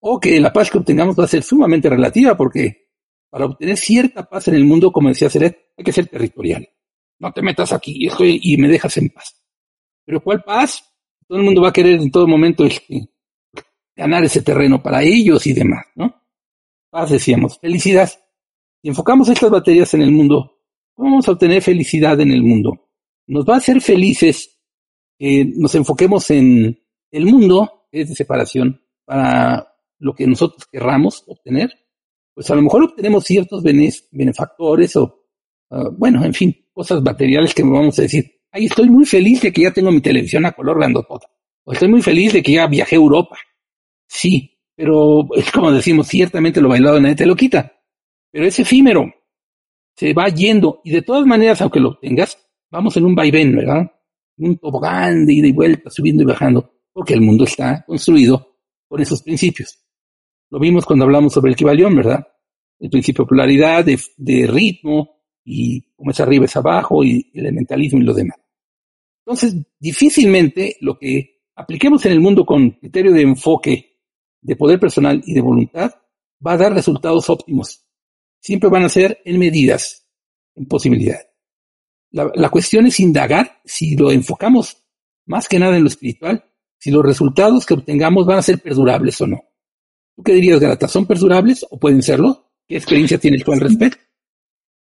O 0.00 0.18
que 0.18 0.40
la 0.40 0.50
paz 0.50 0.70
que 0.70 0.78
obtengamos 0.78 1.14
va 1.14 1.24
a 1.24 1.28
ser 1.28 1.42
sumamente 1.42 1.90
relativa 1.90 2.34
porque 2.34 2.88
para 3.28 3.44
obtener 3.44 3.76
cierta 3.76 4.26
paz 4.26 4.48
en 4.48 4.54
el 4.54 4.64
mundo, 4.64 4.90
como 4.90 5.10
decía 5.10 5.28
Seret, 5.28 5.72
hay 5.76 5.84
que 5.84 5.92
ser 5.92 6.06
territorial. 6.06 6.66
No 7.18 7.30
te 7.34 7.42
metas 7.42 7.74
aquí 7.74 8.08
y 8.18 8.56
me 8.56 8.68
dejas 8.68 8.96
en 8.96 9.10
paz. 9.10 9.42
Pero 10.06 10.22
¿cuál 10.22 10.42
paz? 10.42 10.82
Todo 11.28 11.38
el 11.38 11.44
mundo 11.44 11.60
va 11.60 11.68
a 11.68 11.72
querer 11.72 12.00
en 12.00 12.10
todo 12.10 12.26
momento 12.26 12.64
este, 12.64 13.10
ganar 13.94 14.24
ese 14.24 14.40
terreno 14.40 14.82
para 14.82 15.02
ellos 15.02 15.46
y 15.46 15.52
demás, 15.52 15.84
¿no? 15.96 16.22
Paz, 16.88 17.10
decíamos, 17.10 17.58
felicidad. 17.58 18.08
Si 18.80 18.88
enfocamos 18.88 19.28
estas 19.28 19.50
baterías 19.50 19.92
en 19.94 20.02
el 20.02 20.12
mundo, 20.12 20.60
¿cómo 20.94 21.10
vamos 21.10 21.28
a 21.28 21.32
obtener 21.32 21.60
felicidad 21.60 22.18
en 22.20 22.30
el 22.30 22.42
mundo? 22.42 22.88
Nos 23.26 23.44
va 23.44 23.54
a 23.54 23.58
hacer 23.58 23.80
felices 23.80 24.60
que 25.18 25.44
nos 25.56 25.74
enfoquemos 25.74 26.30
en 26.30 26.78
el 27.10 27.26
mundo, 27.26 27.88
que 27.90 28.02
es 28.02 28.08
de 28.10 28.14
separación, 28.14 28.80
para 29.04 29.74
lo 29.98 30.14
que 30.14 30.26
nosotros 30.26 30.66
querramos 30.70 31.24
obtener, 31.26 31.70
pues 32.34 32.50
a 32.50 32.54
lo 32.54 32.62
mejor 32.62 32.84
obtenemos 32.84 33.24
ciertos 33.24 33.62
benefactores 33.62 34.94
o, 34.96 35.24
ah, 35.70 35.88
bueno, 35.96 36.24
en 36.24 36.34
fin, 36.34 36.54
cosas 36.72 37.02
materiales 37.02 37.54
que 37.54 37.62
vamos 37.62 37.98
a 37.98 38.02
decir, 38.02 38.35
ay, 38.56 38.66
estoy 38.66 38.88
muy 38.88 39.04
feliz 39.04 39.42
de 39.42 39.52
que 39.52 39.62
ya 39.62 39.72
tengo 39.72 39.92
mi 39.92 40.00
televisión 40.00 40.46
a 40.46 40.52
color 40.52 40.78
grandotota, 40.78 41.26
o 41.64 41.72
estoy 41.72 41.88
muy 41.88 42.00
feliz 42.00 42.32
de 42.32 42.42
que 42.42 42.52
ya 42.52 42.66
viajé 42.66 42.96
a 42.96 42.98
Europa. 42.98 43.36
Sí, 44.08 44.58
pero 44.74 45.28
es 45.34 45.52
como 45.52 45.70
decimos, 45.70 46.08
ciertamente 46.08 46.60
lo 46.60 46.70
bailado 46.70 47.00
nadie 47.00 47.16
te 47.16 47.26
lo 47.26 47.36
quita, 47.36 47.72
pero 48.30 48.46
es 48.46 48.58
efímero, 48.58 49.12
se 49.94 50.14
va 50.14 50.28
yendo, 50.28 50.80
y 50.84 50.90
de 50.90 51.02
todas 51.02 51.26
maneras, 51.26 51.60
aunque 51.60 51.80
lo 51.80 51.98
tengas, 51.98 52.38
vamos 52.70 52.96
en 52.96 53.04
un 53.04 53.14
vaivén, 53.14 53.54
¿verdad? 53.54 53.90
Un 54.38 54.56
tobogán 54.56 55.26
de 55.26 55.34
ida 55.34 55.48
y 55.48 55.52
vuelta, 55.52 55.90
subiendo 55.90 56.22
y 56.22 56.26
bajando, 56.26 56.80
porque 56.92 57.14
el 57.14 57.20
mundo 57.20 57.44
está 57.44 57.84
construido 57.86 58.56
con 58.88 59.00
esos 59.00 59.22
principios. 59.22 59.78
Lo 60.50 60.58
vimos 60.58 60.86
cuando 60.86 61.04
hablamos 61.04 61.32
sobre 61.32 61.50
el 61.50 61.56
Kibalión, 61.56 61.94
¿verdad? 61.94 62.26
El 62.78 62.90
principio 62.90 63.24
de 63.24 63.28
polaridad, 63.28 63.84
de, 63.84 64.46
ritmo, 64.46 65.22
y 65.44 65.80
como 65.94 66.10
es 66.10 66.20
arriba 66.20 66.44
es 66.44 66.56
abajo, 66.56 67.04
y 67.04 67.30
elementalismo 67.34 68.00
y 68.00 68.04
lo 68.04 68.14
demás. 68.14 68.38
Entonces, 69.26 69.56
difícilmente 69.80 70.76
lo 70.80 70.96
que 70.96 71.42
apliquemos 71.56 72.06
en 72.06 72.12
el 72.12 72.20
mundo 72.20 72.46
con 72.46 72.70
criterio 72.70 73.12
de 73.12 73.22
enfoque, 73.22 73.98
de 74.40 74.54
poder 74.54 74.78
personal 74.78 75.20
y 75.26 75.34
de 75.34 75.40
voluntad, 75.40 75.90
va 76.46 76.52
a 76.52 76.56
dar 76.56 76.72
resultados 76.72 77.28
óptimos. 77.28 77.84
Siempre 78.38 78.70
van 78.70 78.84
a 78.84 78.88
ser 78.88 79.20
en 79.24 79.40
medidas, 79.40 80.06
en 80.54 80.66
posibilidad. 80.66 81.18
La, 82.12 82.30
la 82.36 82.50
cuestión 82.50 82.86
es 82.86 83.00
indagar 83.00 83.60
si 83.64 83.96
lo 83.96 84.12
enfocamos 84.12 84.84
más 85.24 85.48
que 85.48 85.58
nada 85.58 85.76
en 85.76 85.82
lo 85.82 85.88
espiritual, 85.88 86.44
si 86.78 86.92
los 86.92 87.04
resultados 87.04 87.66
que 87.66 87.74
obtengamos 87.74 88.26
van 88.26 88.38
a 88.38 88.42
ser 88.42 88.60
perdurables 88.60 89.20
o 89.20 89.26
no. 89.26 89.42
¿Tú 90.14 90.22
qué 90.22 90.34
dirías, 90.34 90.60
Garata? 90.60 90.86
¿Son 90.86 91.04
perdurables 91.04 91.66
o 91.68 91.80
pueden 91.80 92.02
serlo? 92.02 92.52
¿Qué 92.68 92.76
experiencia 92.76 93.18
tienes 93.18 93.42
tú 93.42 93.52
al 93.52 93.60
respecto? 93.60 94.05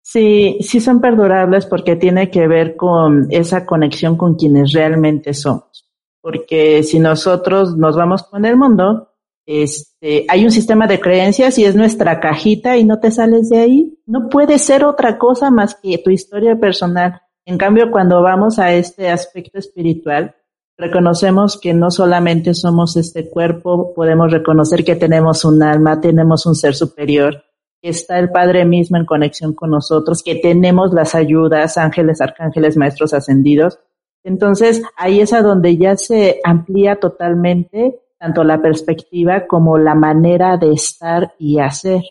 Sí, 0.03 0.57
sí 0.59 0.81
son 0.81 0.99
perdurables 0.99 1.65
porque 1.65 1.95
tiene 1.95 2.29
que 2.29 2.45
ver 2.45 2.75
con 2.75 3.27
esa 3.29 3.65
conexión 3.65 4.17
con 4.17 4.35
quienes 4.35 4.73
realmente 4.73 5.33
somos. 5.33 5.89
Porque 6.21 6.83
si 6.83 6.99
nosotros 6.99 7.77
nos 7.77 7.95
vamos 7.95 8.23
con 8.23 8.45
el 8.45 8.57
mundo, 8.57 9.13
este, 9.45 10.25
hay 10.27 10.43
un 10.43 10.51
sistema 10.51 10.87
de 10.87 10.99
creencias 10.99 11.57
y 11.57 11.65
es 11.65 11.75
nuestra 11.75 12.19
cajita 12.19 12.77
y 12.77 12.83
no 12.83 12.99
te 12.99 13.11
sales 13.11 13.49
de 13.49 13.59
ahí. 13.59 13.97
No 14.05 14.27
puede 14.29 14.59
ser 14.59 14.83
otra 14.83 15.17
cosa 15.17 15.49
más 15.51 15.75
que 15.75 15.97
tu 15.97 16.09
historia 16.09 16.57
personal. 16.57 17.21
En 17.45 17.57
cambio, 17.57 17.89
cuando 17.89 18.21
vamos 18.21 18.59
a 18.59 18.73
este 18.73 19.09
aspecto 19.09 19.57
espiritual, 19.57 20.35
reconocemos 20.77 21.59
que 21.59 21.73
no 21.73 21.91
solamente 21.91 22.53
somos 22.53 22.97
este 22.97 23.29
cuerpo, 23.29 23.93
podemos 23.93 24.31
reconocer 24.31 24.83
que 24.83 24.95
tenemos 24.95 25.45
un 25.45 25.63
alma, 25.63 26.01
tenemos 26.01 26.45
un 26.45 26.55
ser 26.55 26.75
superior, 26.75 27.43
está 27.83 28.17
el 28.17 28.31
Padre 28.31 28.65
mismo 28.65 28.97
en 28.97 29.05
conexión 29.05 29.53
con 29.53 29.69
nosotros, 29.69 30.23
que 30.23 30.35
tenemos 30.35 30.93
las 30.93 31.13
ayudas, 31.13 31.77
ángeles, 31.77 32.21
arcángeles, 32.21 32.77
maestros 32.77 33.13
ascendidos. 33.13 33.79
Entonces, 34.23 34.81
ahí 34.95 35.21
es 35.21 35.33
a 35.33 35.41
donde 35.41 35.77
ya 35.77 35.95
se 35.97 36.39
amplía 36.43 36.95
totalmente 36.95 37.99
tanto 38.17 38.43
la 38.45 38.61
perspectiva 38.61 39.47
como 39.47 39.77
la 39.77 39.95
manera 39.95 40.57
de 40.57 40.71
estar 40.71 41.35
y 41.37 41.59
hacer, 41.59 42.01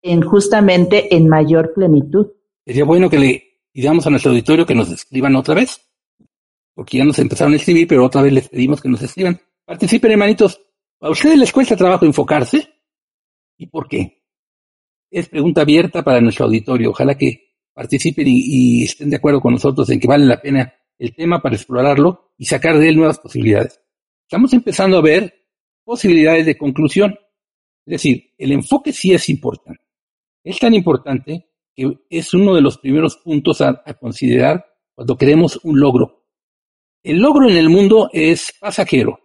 en 0.00 0.22
justamente 0.22 1.14
en 1.14 1.28
mayor 1.28 1.74
plenitud. 1.74 2.28
Sería 2.64 2.84
bueno 2.84 3.10
que 3.10 3.18
le 3.18 3.42
digamos 3.74 4.06
a 4.06 4.10
nuestro 4.10 4.30
auditorio 4.30 4.64
que 4.64 4.74
nos 4.74 4.90
escriban 4.90 5.36
otra 5.36 5.54
vez 5.54 5.86
porque 6.74 6.96
ya 6.96 7.04
nos 7.04 7.18
empezaron 7.18 7.52
a 7.52 7.56
escribir, 7.56 7.86
pero 7.86 8.06
otra 8.06 8.22
vez 8.22 8.32
les 8.32 8.48
pedimos 8.48 8.80
que 8.80 8.88
nos 8.88 9.02
escriban. 9.02 9.38
Participen, 9.66 10.12
hermanitos. 10.12 10.60
¿A 11.00 11.10
ustedes 11.10 11.38
les 11.38 11.52
cuesta 11.52 11.76
trabajo 11.76 12.06
enfocarse? 12.06 12.68
¿Y 13.58 13.66
por 13.66 13.86
qué? 13.86 14.19
Es 15.10 15.28
pregunta 15.28 15.62
abierta 15.62 16.02
para 16.02 16.20
nuestro 16.20 16.46
auditorio. 16.46 16.90
Ojalá 16.90 17.16
que 17.16 17.56
participen 17.72 18.26
y, 18.28 18.84
estén 18.84 19.10
de 19.10 19.16
acuerdo 19.16 19.40
con 19.40 19.54
nosotros 19.54 19.88
en 19.90 20.00
que 20.00 20.06
vale 20.08 20.24
la 20.24 20.40
pena 20.40 20.72
el 20.98 21.14
tema 21.14 21.40
para 21.40 21.56
explorarlo 21.56 22.32
y 22.36 22.44
sacar 22.44 22.78
de 22.78 22.88
él 22.88 22.96
nuevas 22.96 23.18
posibilidades. 23.18 23.80
Estamos 24.22 24.52
empezando 24.52 24.98
a 24.98 25.02
ver 25.02 25.34
posibilidades 25.82 26.46
de 26.46 26.58
conclusión. 26.58 27.18
Es 27.86 27.92
decir, 27.92 28.32
el 28.38 28.52
enfoque 28.52 28.92
sí 28.92 29.12
es 29.12 29.28
importante. 29.28 29.82
Es 30.44 30.58
tan 30.58 30.74
importante 30.74 31.48
que 31.74 31.90
es 32.08 32.34
uno 32.34 32.54
de 32.54 32.60
los 32.60 32.78
primeros 32.78 33.16
puntos 33.16 33.60
a 33.60 33.82
considerar 33.98 34.64
cuando 34.94 35.16
queremos 35.16 35.58
un 35.64 35.80
logro 35.80 36.20
el 37.02 37.18
logro 37.18 37.48
en 37.48 37.56
el 37.56 37.68
mundo 37.68 38.10
es 38.12 38.52
pasajero. 38.58 39.18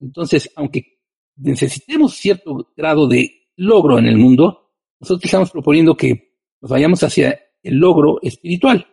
Entonces, 0.00 0.50
aunque 0.56 0.98
necesitemos 1.36 2.14
cierto 2.14 2.72
grado 2.76 3.08
de 3.08 3.48
logro 3.56 3.98
en 3.98 4.06
el 4.06 4.18
mundo, 4.18 4.61
nosotros 5.02 5.24
estamos 5.24 5.50
proponiendo 5.50 5.96
que 5.96 6.36
nos 6.60 6.70
vayamos 6.70 7.02
hacia 7.02 7.36
el 7.60 7.74
logro 7.74 8.20
espiritual. 8.22 8.86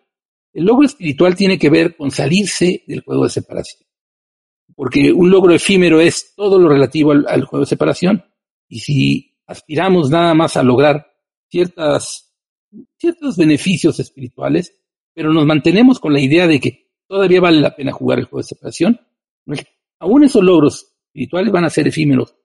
El 0.52 0.66
logro 0.66 0.88
espiritual 0.88 1.36
tiene 1.36 1.60
que 1.60 1.70
ver 1.70 1.96
con 1.96 2.10
salirse 2.10 2.84
del 2.88 3.02
juego 3.02 3.26
de 3.26 3.30
separación. 3.30 3.88
Porque 4.76 5.12
un 5.12 5.30
logro 5.30 5.54
efímero 5.54 6.02
es 6.02 6.34
todo 6.36 6.58
lo 6.58 6.68
relativo 6.68 7.12
al, 7.12 7.46
juego 7.46 7.60
de 7.64 7.70
separación. 7.70 8.26
Y 8.68 8.80
si 8.80 9.38
aspiramos 9.46 10.10
nada 10.10 10.34
más 10.34 10.58
a 10.58 10.64
lograr 10.64 11.06
ciertas, 11.48 12.34
ciertos 12.98 13.38
beneficios 13.38 14.00
espirituales, 14.00 14.82
pero 15.14 15.32
nos 15.32 15.46
mantenemos 15.46 16.00
con 16.00 16.12
la 16.12 16.22
idea 16.22 16.48
de 16.48 16.60
que 16.60 16.92
todavía 17.08 17.40
vale 17.40 17.62
la 17.62 17.76
pena 17.76 17.92
jugar 17.92 18.18
el 18.18 18.26
juego 18.26 18.40
de 18.40 18.48
separación. 18.48 19.00
Aún 20.00 20.24
esos 20.24 20.44
logros 20.44 20.92
espirituales 21.06 21.52
van 21.52 21.66
a 21.66 21.70
ser 21.70 21.88
efímeros. 21.88 22.36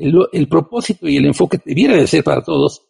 El, 0.00 0.48
propósito 0.48 1.06
y 1.06 1.18
el 1.18 1.26
enfoque 1.26 1.60
debiera 1.62 1.94
de 1.94 2.06
ser 2.06 2.24
para 2.24 2.42
todos, 2.42 2.86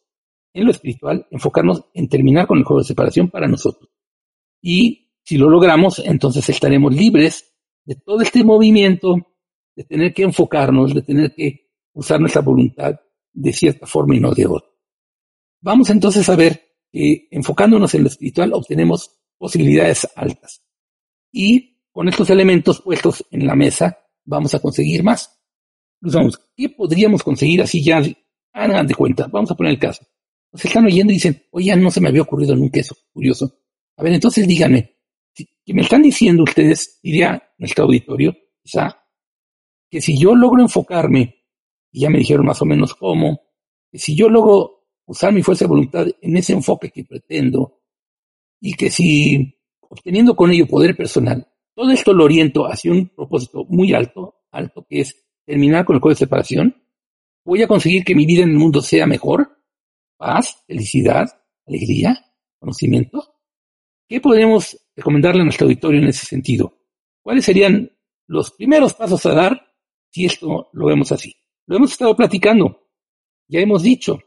en 0.52 0.64
lo 0.64 0.70
espiritual, 0.70 1.26
enfocarnos 1.30 1.84
en 1.92 2.08
terminar 2.08 2.46
con 2.46 2.58
el 2.58 2.64
juego 2.64 2.80
de 2.80 2.86
separación 2.86 3.28
para 3.28 3.48
nosotros. 3.48 3.90
Y 4.62 5.10
si 5.24 5.36
lo 5.36 5.50
logramos, 5.50 6.00
entonces 6.04 6.48
estaremos 6.48 6.94
libres 6.94 7.52
de 7.84 7.96
todo 7.96 8.20
este 8.20 8.44
movimiento, 8.44 9.16
de 9.74 9.84
tener 9.84 10.14
que 10.14 10.22
enfocarnos, 10.22 10.94
de 10.94 11.02
tener 11.02 11.34
que 11.34 11.70
usar 11.94 12.20
nuestra 12.20 12.42
voluntad 12.42 13.00
de 13.32 13.52
cierta 13.52 13.86
forma 13.86 14.14
y 14.14 14.20
no 14.20 14.32
de 14.32 14.46
otra. 14.46 14.70
Vamos 15.60 15.90
entonces 15.90 16.28
a 16.28 16.36
ver 16.36 16.62
que 16.92 17.26
enfocándonos 17.32 17.92
en 17.94 18.02
lo 18.02 18.08
espiritual 18.08 18.52
obtenemos 18.52 19.20
posibilidades 19.36 20.08
altas. 20.14 20.62
Y 21.32 21.80
con 21.90 22.08
estos 22.08 22.30
elementos 22.30 22.80
puestos 22.80 23.26
en 23.32 23.46
la 23.46 23.56
mesa 23.56 23.98
vamos 24.24 24.54
a 24.54 24.60
conseguir 24.60 25.02
más. 25.02 25.39
Vamos, 26.00 26.40
¿qué 26.56 26.68
podríamos 26.68 27.22
conseguir 27.22 27.62
así 27.62 27.82
ya? 27.82 28.02
Hagan 28.52 28.86
de 28.86 28.94
cuenta, 28.94 29.26
vamos 29.28 29.50
a 29.50 29.54
poner 29.54 29.72
el 29.72 29.78
caso. 29.78 30.04
Nos 30.52 30.64
están 30.64 30.86
oyendo 30.86 31.12
y 31.12 31.16
dicen, 31.16 31.42
oye, 31.50 31.74
no 31.76 31.90
se 31.90 32.00
me 32.00 32.08
había 32.08 32.22
ocurrido 32.22 32.56
nunca 32.56 32.80
eso, 32.80 32.96
curioso. 33.12 33.52
A 33.96 34.02
ver, 34.02 34.14
entonces 34.14 34.46
díganme, 34.46 34.96
¿qué 35.34 35.74
me 35.74 35.82
están 35.82 36.02
diciendo 36.02 36.42
ustedes, 36.42 36.98
diría 37.02 37.42
nuestro 37.58 37.84
auditorio, 37.84 38.36
quizá, 38.62 39.04
que 39.88 40.00
si 40.00 40.18
yo 40.18 40.34
logro 40.34 40.62
enfocarme, 40.62 41.44
y 41.92 42.00
ya 42.00 42.10
me 42.10 42.18
dijeron 42.18 42.46
más 42.46 42.60
o 42.62 42.64
menos 42.64 42.94
cómo, 42.94 43.40
que 43.90 43.98
si 43.98 44.16
yo 44.16 44.28
logro 44.28 44.86
usar 45.06 45.32
mi 45.32 45.42
fuerza 45.42 45.64
de 45.64 45.68
voluntad 45.68 46.06
en 46.20 46.36
ese 46.36 46.52
enfoque 46.52 46.90
que 46.90 47.04
pretendo, 47.04 47.80
y 48.60 48.74
que 48.74 48.90
si 48.90 49.56
obteniendo 49.90 50.34
con 50.34 50.50
ello 50.50 50.66
poder 50.66 50.96
personal. 50.96 51.46
Todo 51.74 51.90
esto 51.90 52.12
lo 52.12 52.24
oriento 52.24 52.64
hacia 52.64 52.92
un 52.92 53.08
propósito 53.08 53.64
muy 53.68 53.92
alto, 53.92 54.42
alto, 54.50 54.86
que 54.88 55.00
es 55.00 55.14
terminar 55.44 55.84
con 55.84 55.96
el 55.96 56.00
código 56.00 56.14
de 56.14 56.24
separación. 56.24 56.82
Voy 57.44 57.62
a 57.62 57.68
conseguir 57.68 58.04
que 58.04 58.14
mi 58.14 58.26
vida 58.26 58.42
en 58.42 58.50
el 58.50 58.56
mundo 58.56 58.82
sea 58.82 59.06
mejor, 59.06 59.58
paz, 60.16 60.62
felicidad, 60.66 61.28
alegría, 61.66 62.32
conocimiento. 62.58 63.34
¿Qué 64.08 64.20
podemos 64.20 64.78
recomendarle 64.94 65.42
a 65.42 65.44
nuestro 65.44 65.66
auditorio 65.66 66.00
en 66.00 66.08
ese 66.08 66.26
sentido? 66.26 66.78
¿Cuáles 67.22 67.44
serían 67.44 67.90
los 68.26 68.52
primeros 68.52 68.94
pasos 68.94 69.24
a 69.26 69.34
dar 69.34 69.74
si 70.10 70.26
esto 70.26 70.68
lo 70.72 70.86
vemos 70.86 71.12
así? 71.12 71.34
Lo 71.66 71.76
hemos 71.76 71.92
estado 71.92 72.16
platicando, 72.16 72.88
ya 73.48 73.60
hemos 73.60 73.82
dicho, 73.82 74.18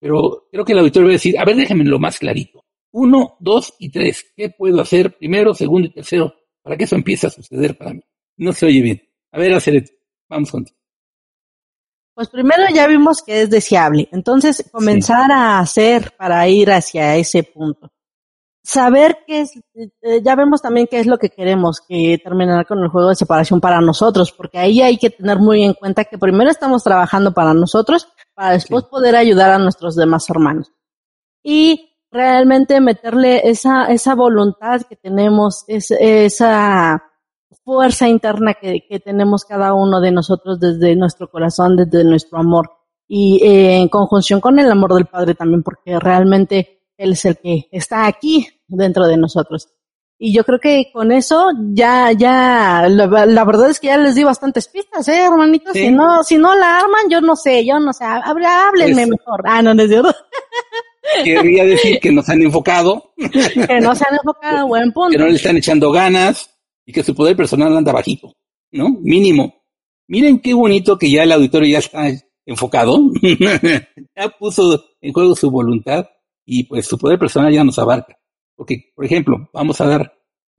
pero 0.00 0.48
creo 0.50 0.64
que 0.64 0.72
el 0.72 0.78
auditorio 0.80 1.08
va 1.08 1.12
a 1.12 1.14
decir, 1.14 1.38
a 1.38 1.44
ver, 1.44 1.56
déjenme 1.56 1.84
lo 1.84 1.98
más 1.98 2.18
clarito. 2.18 2.64
Uno, 2.92 3.36
dos 3.38 3.74
y 3.78 3.90
tres. 3.90 4.32
¿Qué 4.34 4.50
puedo 4.50 4.80
hacer 4.80 5.16
primero, 5.16 5.54
segundo 5.54 5.88
y 5.88 5.92
tercero 5.92 6.34
para 6.62 6.76
que 6.76 6.84
eso 6.84 6.96
empiece 6.96 7.26
a 7.26 7.30
suceder 7.30 7.76
para 7.76 7.94
mí? 7.94 8.00
No 8.38 8.52
se 8.52 8.66
oye 8.66 8.82
bien. 8.82 9.02
A 9.32 9.38
ver, 9.38 9.52
Aceret, 9.54 9.90
vamos 10.30 10.50
contigo. 10.50 10.78
Pues 12.14 12.28
primero 12.28 12.64
ya 12.72 12.86
vimos 12.86 13.22
que 13.22 13.42
es 13.42 13.50
deseable, 13.50 14.08
entonces 14.12 14.68
comenzar 14.70 15.30
a 15.32 15.58
hacer 15.58 16.14
para 16.16 16.46
ir 16.48 16.70
hacia 16.70 17.16
ese 17.16 17.42
punto. 17.42 17.90
Saber 18.62 19.20
qué 19.26 19.40
es, 19.40 19.56
eh, 20.02 20.20
ya 20.22 20.36
vemos 20.36 20.60
también 20.60 20.86
qué 20.86 21.00
es 21.00 21.06
lo 21.06 21.16
que 21.16 21.30
queremos, 21.30 21.80
que 21.80 22.20
terminar 22.22 22.66
con 22.66 22.78
el 22.80 22.88
juego 22.88 23.08
de 23.08 23.14
separación 23.14 23.60
para 23.60 23.80
nosotros, 23.80 24.32
porque 24.32 24.58
ahí 24.58 24.82
hay 24.82 24.98
que 24.98 25.08
tener 25.08 25.38
muy 25.38 25.64
en 25.64 25.72
cuenta 25.72 26.04
que 26.04 26.18
primero 26.18 26.50
estamos 26.50 26.84
trabajando 26.84 27.32
para 27.32 27.54
nosotros, 27.54 28.08
para 28.34 28.52
después 28.52 28.84
poder 28.84 29.16
ayudar 29.16 29.50
a 29.52 29.58
nuestros 29.58 29.96
demás 29.96 30.28
hermanos. 30.28 30.70
Y 31.42 31.96
realmente 32.10 32.80
meterle 32.80 33.48
esa, 33.48 33.86
esa 33.86 34.14
voluntad 34.14 34.82
que 34.82 34.96
tenemos, 34.96 35.64
esa 35.66 37.02
fuerza 37.64 38.08
interna 38.08 38.54
que, 38.54 38.86
que, 38.88 39.00
tenemos 39.00 39.44
cada 39.44 39.74
uno 39.74 40.00
de 40.00 40.12
nosotros 40.12 40.58
desde 40.58 40.96
nuestro 40.96 41.30
corazón, 41.30 41.76
desde 41.76 42.04
nuestro 42.04 42.38
amor 42.38 42.70
y 43.12 43.44
eh, 43.44 43.78
en 43.78 43.88
conjunción 43.88 44.40
con 44.40 44.58
el 44.60 44.70
amor 44.70 44.94
del 44.94 45.06
Padre 45.06 45.34
también, 45.34 45.64
porque 45.64 45.98
realmente 45.98 46.84
Él 46.96 47.12
es 47.12 47.24
el 47.24 47.38
que 47.38 47.68
está 47.72 48.06
aquí 48.06 48.46
dentro 48.68 49.08
de 49.08 49.16
nosotros. 49.16 49.68
Y 50.16 50.32
yo 50.32 50.44
creo 50.44 50.60
que 50.60 50.90
con 50.92 51.10
eso 51.10 51.50
ya, 51.72 52.12
ya, 52.12 52.86
la, 52.88 53.26
la 53.26 53.44
verdad 53.44 53.70
es 53.70 53.80
que 53.80 53.88
ya 53.88 53.96
les 53.96 54.14
di 54.14 54.22
bastantes 54.22 54.68
pistas, 54.68 55.08
eh, 55.08 55.24
hermanitos. 55.24 55.72
Si 55.72 55.90
no, 55.90 56.22
si 56.22 56.36
no 56.38 56.54
la 56.54 56.76
arman, 56.78 57.08
yo 57.10 57.20
no 57.20 57.34
sé, 57.34 57.66
yo 57.66 57.80
no 57.80 57.92
sé, 57.92 58.04
háblenme 58.04 59.06
mejor. 59.06 59.42
Ah, 59.44 59.60
no, 59.60 59.74
no 59.74 59.82
es 59.82 59.88
cierto. 59.88 60.14
Querría 61.24 61.64
decir 61.64 61.98
que 61.98 62.12
nos 62.12 62.28
han 62.28 62.42
enfocado. 62.42 63.12
que 63.16 63.80
no 63.80 63.94
se 63.96 64.04
han 64.08 64.14
enfocado, 64.14 64.68
buen 64.68 64.92
punto. 64.92 65.10
Que 65.10 65.18
no 65.18 65.26
le 65.26 65.34
están 65.34 65.56
echando 65.56 65.90
ganas 65.90 66.59
que 66.90 67.02
su 67.02 67.14
poder 67.14 67.36
personal 67.36 67.76
anda 67.76 67.92
bajito, 67.92 68.34
¿no? 68.72 68.90
Mínimo. 69.00 69.62
Miren 70.08 70.40
qué 70.40 70.54
bonito 70.54 70.98
que 70.98 71.10
ya 71.10 71.22
el 71.22 71.32
auditorio 71.32 71.68
ya 71.68 71.78
está 71.78 72.10
enfocado, 72.44 72.98
ya 74.16 74.28
puso 74.38 74.84
en 75.00 75.12
juego 75.12 75.34
su 75.34 75.50
voluntad 75.50 76.08
y 76.44 76.64
pues 76.64 76.86
su 76.86 76.98
poder 76.98 77.18
personal 77.18 77.52
ya 77.52 77.64
nos 77.64 77.78
abarca. 77.78 78.18
Porque, 78.56 78.92
por 78.94 79.04
ejemplo, 79.04 79.48
vamos 79.52 79.80
a 79.80 79.86
dar, 79.86 80.12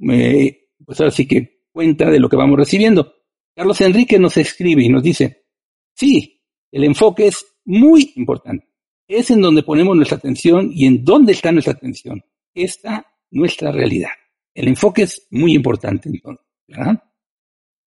eh, 0.09 0.69
pues 0.85 0.99
ahora 0.99 1.11
sí 1.11 1.27
que 1.27 1.65
cuenta 1.71 2.09
de 2.09 2.19
lo 2.19 2.29
que 2.29 2.37
vamos 2.37 2.57
recibiendo. 2.57 3.13
Carlos 3.55 3.81
Enrique 3.81 4.17
nos 4.17 4.37
escribe 4.37 4.83
y 4.83 4.89
nos 4.89 5.03
dice, 5.03 5.45
sí, 5.93 6.41
el 6.71 6.85
enfoque 6.85 7.27
es 7.27 7.45
muy 7.65 8.13
importante. 8.15 8.67
Es 9.07 9.29
en 9.31 9.41
donde 9.41 9.63
ponemos 9.63 9.95
nuestra 9.95 10.17
atención 10.17 10.71
y 10.73 10.85
en 10.85 11.03
dónde 11.03 11.33
está 11.33 11.51
nuestra 11.51 11.73
atención. 11.73 12.23
Está 12.53 13.05
nuestra 13.29 13.71
realidad. 13.71 14.11
El 14.53 14.67
enfoque 14.67 15.03
es 15.03 15.27
muy 15.31 15.53
importante 15.53 16.09
entonces. 16.09 16.45
¿verdad? 16.67 17.03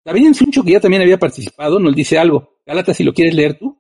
David 0.06 0.34
Suncho, 0.34 0.64
que 0.64 0.72
ya 0.72 0.80
también 0.80 1.02
había 1.02 1.18
participado, 1.18 1.80
nos 1.80 1.96
dice 1.96 2.18
algo. 2.18 2.58
Galata, 2.66 2.94
si 2.94 3.04
lo 3.04 3.14
quieres 3.14 3.34
leer 3.34 3.58
tú, 3.58 3.78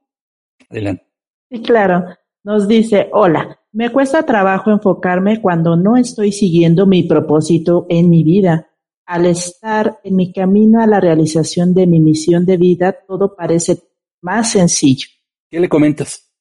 adelante. 0.69 1.05
Sí, 1.49 1.61
claro. 1.61 2.05
Nos 2.43 2.67
dice, 2.67 3.09
hola, 3.11 3.59
me 3.71 3.91
cuesta 3.91 4.25
trabajo 4.25 4.71
enfocarme 4.71 5.41
cuando 5.41 5.75
no 5.75 5.97
estoy 5.97 6.31
siguiendo 6.31 6.85
mi 6.85 7.03
propósito 7.03 7.85
en 7.89 8.09
mi 8.09 8.23
vida. 8.23 8.69
Al 9.05 9.25
estar 9.25 9.99
en 10.03 10.15
mi 10.15 10.31
camino 10.31 10.81
a 10.81 10.87
la 10.87 10.99
realización 10.99 11.73
de 11.73 11.87
mi 11.87 11.99
misión 11.99 12.45
de 12.45 12.57
vida, 12.57 12.95
todo 13.07 13.35
parece 13.35 13.81
más 14.21 14.51
sencillo. 14.51 15.07
¿Qué 15.49 15.59
le 15.59 15.67
comentas? 15.67 16.31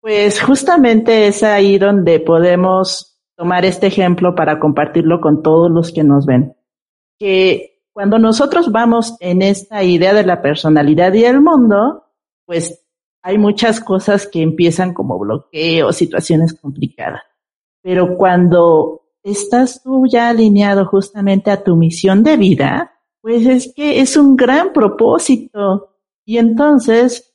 Pues 0.00 0.40
justamente 0.40 1.26
es 1.26 1.42
ahí 1.42 1.76
donde 1.76 2.20
podemos 2.20 3.09
tomar 3.40 3.64
este 3.64 3.86
ejemplo 3.86 4.34
para 4.34 4.60
compartirlo 4.60 5.18
con 5.22 5.42
todos 5.42 5.70
los 5.70 5.92
que 5.92 6.04
nos 6.04 6.26
ven. 6.26 6.54
Que 7.18 7.80
cuando 7.90 8.18
nosotros 8.18 8.70
vamos 8.70 9.16
en 9.18 9.40
esta 9.40 9.82
idea 9.82 10.12
de 10.12 10.26
la 10.26 10.42
personalidad 10.42 11.14
y 11.14 11.24
el 11.24 11.40
mundo, 11.40 12.04
pues 12.44 12.84
hay 13.22 13.38
muchas 13.38 13.80
cosas 13.80 14.26
que 14.26 14.42
empiezan 14.42 14.92
como 14.92 15.18
bloqueos, 15.18 15.96
situaciones 15.96 16.52
complicadas. 16.52 17.22
Pero 17.80 18.14
cuando 18.18 19.06
estás 19.22 19.82
tú 19.82 20.04
ya 20.06 20.28
alineado 20.28 20.84
justamente 20.84 21.50
a 21.50 21.64
tu 21.64 21.76
misión 21.76 22.22
de 22.22 22.36
vida, 22.36 22.92
pues 23.22 23.46
es 23.46 23.72
que 23.74 24.00
es 24.00 24.18
un 24.18 24.36
gran 24.36 24.74
propósito. 24.74 25.96
Y 26.26 26.36
entonces 26.36 27.30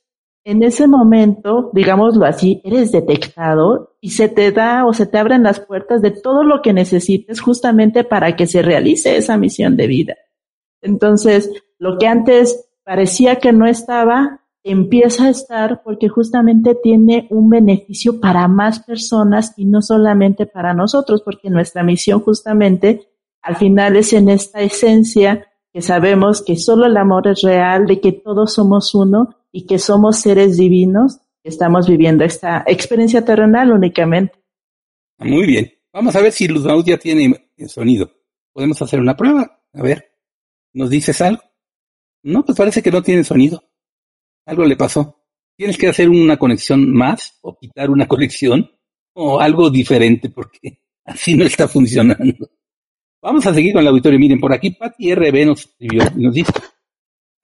en 0.46 0.62
ese 0.62 0.86
momento, 0.86 1.70
digámoslo 1.72 2.24
así, 2.24 2.60
eres 2.62 2.92
detectado 2.92 3.95
y 4.06 4.10
se 4.10 4.28
te 4.28 4.52
da 4.52 4.86
o 4.86 4.92
se 4.92 5.04
te 5.04 5.18
abren 5.18 5.42
las 5.42 5.58
puertas 5.58 6.00
de 6.00 6.12
todo 6.12 6.44
lo 6.44 6.62
que 6.62 6.72
necesites 6.72 7.40
justamente 7.40 8.04
para 8.04 8.36
que 8.36 8.46
se 8.46 8.62
realice 8.62 9.16
esa 9.16 9.36
misión 9.36 9.76
de 9.76 9.88
vida. 9.88 10.14
Entonces, 10.80 11.50
lo 11.80 11.98
que 11.98 12.06
antes 12.06 12.68
parecía 12.84 13.40
que 13.40 13.52
no 13.52 13.66
estaba, 13.66 14.42
empieza 14.62 15.24
a 15.24 15.30
estar 15.30 15.82
porque 15.82 16.08
justamente 16.08 16.76
tiene 16.80 17.26
un 17.30 17.50
beneficio 17.50 18.20
para 18.20 18.46
más 18.46 18.78
personas 18.78 19.54
y 19.56 19.64
no 19.64 19.82
solamente 19.82 20.46
para 20.46 20.72
nosotros, 20.72 21.22
porque 21.24 21.50
nuestra 21.50 21.82
misión 21.82 22.20
justamente 22.20 23.08
al 23.42 23.56
final 23.56 23.96
es 23.96 24.12
en 24.12 24.28
esta 24.28 24.60
esencia 24.60 25.48
que 25.72 25.82
sabemos 25.82 26.44
que 26.44 26.54
solo 26.54 26.86
el 26.86 26.96
amor 26.96 27.26
es 27.26 27.42
real, 27.42 27.86
de 27.86 27.98
que 27.98 28.12
todos 28.12 28.54
somos 28.54 28.94
uno 28.94 29.34
y 29.50 29.66
que 29.66 29.80
somos 29.80 30.20
seres 30.20 30.56
divinos 30.56 31.22
estamos 31.48 31.88
viviendo 31.88 32.24
esta 32.24 32.64
experiencia 32.66 33.24
terrenal 33.24 33.72
únicamente. 33.72 34.34
Muy 35.18 35.46
bien. 35.46 35.72
Vamos 35.92 36.14
a 36.16 36.20
ver 36.20 36.32
si 36.32 36.46
Luz 36.48 36.64
ya 36.84 36.98
tiene 36.98 37.50
sonido. 37.66 38.10
Podemos 38.52 38.80
hacer 38.82 39.00
una 39.00 39.16
prueba. 39.16 39.62
A 39.72 39.82
ver, 39.82 40.12
¿nos 40.74 40.90
dices 40.90 41.20
algo? 41.20 41.42
No, 42.22 42.44
pues 42.44 42.58
parece 42.58 42.82
que 42.82 42.90
no 42.90 43.02
tiene 43.02 43.24
sonido. 43.24 43.62
Algo 44.44 44.64
le 44.64 44.76
pasó. 44.76 45.22
Tienes 45.56 45.78
que 45.78 45.88
hacer 45.88 46.08
una 46.08 46.36
conexión 46.36 46.92
más 46.92 47.38
o 47.42 47.56
quitar 47.56 47.90
una 47.90 48.06
conexión 48.08 48.70
o 49.14 49.40
algo 49.40 49.70
diferente 49.70 50.28
porque 50.28 50.82
así 51.04 51.34
no 51.34 51.44
está 51.44 51.66
funcionando. 51.66 52.50
Vamos 53.22 53.46
a 53.46 53.54
seguir 53.54 53.72
con 53.72 53.82
el 53.82 53.88
auditorio. 53.88 54.18
Miren, 54.18 54.38
por 54.38 54.52
aquí 54.52 54.72
Pati 54.72 55.14
RB 55.14 55.46
nos 55.46 55.60
escribió 55.60 56.02
y 56.16 56.22
nos 56.22 56.34
dice, 56.34 56.52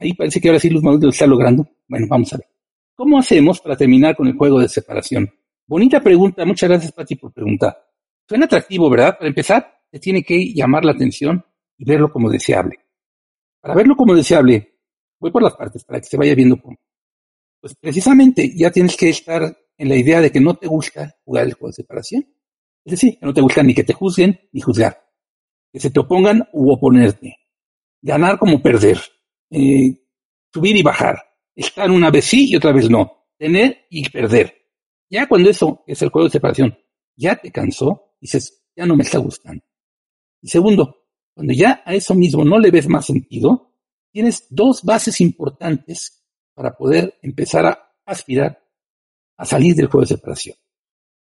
Ahí 0.02 0.14
parece 0.14 0.40
que 0.40 0.48
ahora 0.48 0.58
sí 0.58 0.68
Luz 0.68 0.82
Maud 0.82 1.00
lo 1.00 1.10
está 1.10 1.28
logrando. 1.28 1.64
Bueno, 1.86 2.06
vamos 2.10 2.32
a 2.32 2.38
ver. 2.38 2.46
¿Cómo 2.94 3.18
hacemos 3.18 3.60
para 3.60 3.76
terminar 3.76 4.14
con 4.14 4.26
el 4.26 4.36
juego 4.36 4.60
de 4.60 4.68
separación? 4.68 5.30
Bonita 5.66 6.00
pregunta. 6.00 6.44
Muchas 6.44 6.68
gracias, 6.68 6.92
Pati, 6.92 7.16
por 7.16 7.32
preguntar. 7.32 7.76
Suena 8.28 8.44
atractivo, 8.44 8.90
¿verdad? 8.90 9.16
Para 9.16 9.28
empezar, 9.28 9.80
te 9.90 9.98
tiene 9.98 10.22
que 10.22 10.52
llamar 10.52 10.84
la 10.84 10.92
atención 10.92 11.44
y 11.78 11.84
verlo 11.84 12.12
como 12.12 12.30
deseable. 12.30 12.78
Para 13.60 13.74
verlo 13.74 13.96
como 13.96 14.14
deseable, 14.14 14.80
voy 15.18 15.30
por 15.30 15.42
las 15.42 15.54
partes 15.54 15.84
para 15.84 16.00
que 16.00 16.06
se 16.06 16.16
vaya 16.16 16.34
viendo 16.34 16.60
cómo. 16.60 16.78
Pues 17.60 17.74
precisamente 17.76 18.52
ya 18.54 18.70
tienes 18.70 18.96
que 18.96 19.08
estar 19.08 19.56
en 19.78 19.88
la 19.88 19.96
idea 19.96 20.20
de 20.20 20.30
que 20.30 20.40
no 20.40 20.54
te 20.54 20.66
gusta 20.66 21.16
jugar 21.24 21.46
el 21.46 21.54
juego 21.54 21.68
de 21.68 21.74
separación. 21.74 22.26
Es 22.84 22.90
decir, 22.90 23.18
que 23.18 23.24
no 23.24 23.32
te 23.32 23.40
gusta 23.40 23.62
ni 23.62 23.74
que 23.74 23.84
te 23.84 23.94
juzguen 23.94 24.38
ni 24.52 24.60
juzgar. 24.60 25.02
Que 25.72 25.80
se 25.80 25.90
te 25.90 26.00
opongan 26.00 26.46
u 26.52 26.70
oponerte. 26.70 27.36
Ganar 28.02 28.38
como 28.38 28.60
perder 28.60 29.00
eh, 29.50 29.96
subir 30.52 30.76
y 30.76 30.82
bajar, 30.82 31.18
estar 31.54 31.90
una 31.90 32.10
vez 32.10 32.24
sí 32.24 32.50
y 32.50 32.56
otra 32.56 32.72
vez 32.72 32.88
no, 32.88 33.26
tener 33.38 33.86
y 33.90 34.08
perder. 34.08 34.54
Ya 35.10 35.26
cuando 35.26 35.50
eso 35.50 35.84
es 35.86 36.00
el 36.02 36.08
juego 36.08 36.28
de 36.28 36.32
separación, 36.32 36.78
ya 37.16 37.36
te 37.36 37.50
cansó, 37.50 38.14
dices, 38.20 38.64
ya 38.74 38.86
no 38.86 38.96
me 38.96 39.02
está 39.02 39.18
gustando. 39.18 39.62
Y 40.40 40.48
segundo, 40.48 41.06
cuando 41.34 41.52
ya 41.52 41.82
a 41.84 41.94
eso 41.94 42.14
mismo 42.14 42.44
no 42.44 42.58
le 42.58 42.70
ves 42.70 42.88
más 42.88 43.06
sentido, 43.06 43.74
tienes 44.10 44.46
dos 44.50 44.82
bases 44.82 45.20
importantes 45.20 46.24
para 46.54 46.76
poder 46.76 47.18
empezar 47.22 47.66
a 47.66 47.94
aspirar 48.04 48.58
a 49.36 49.44
salir 49.44 49.74
del 49.74 49.86
juego 49.86 50.02
de 50.02 50.14
separación. 50.14 50.56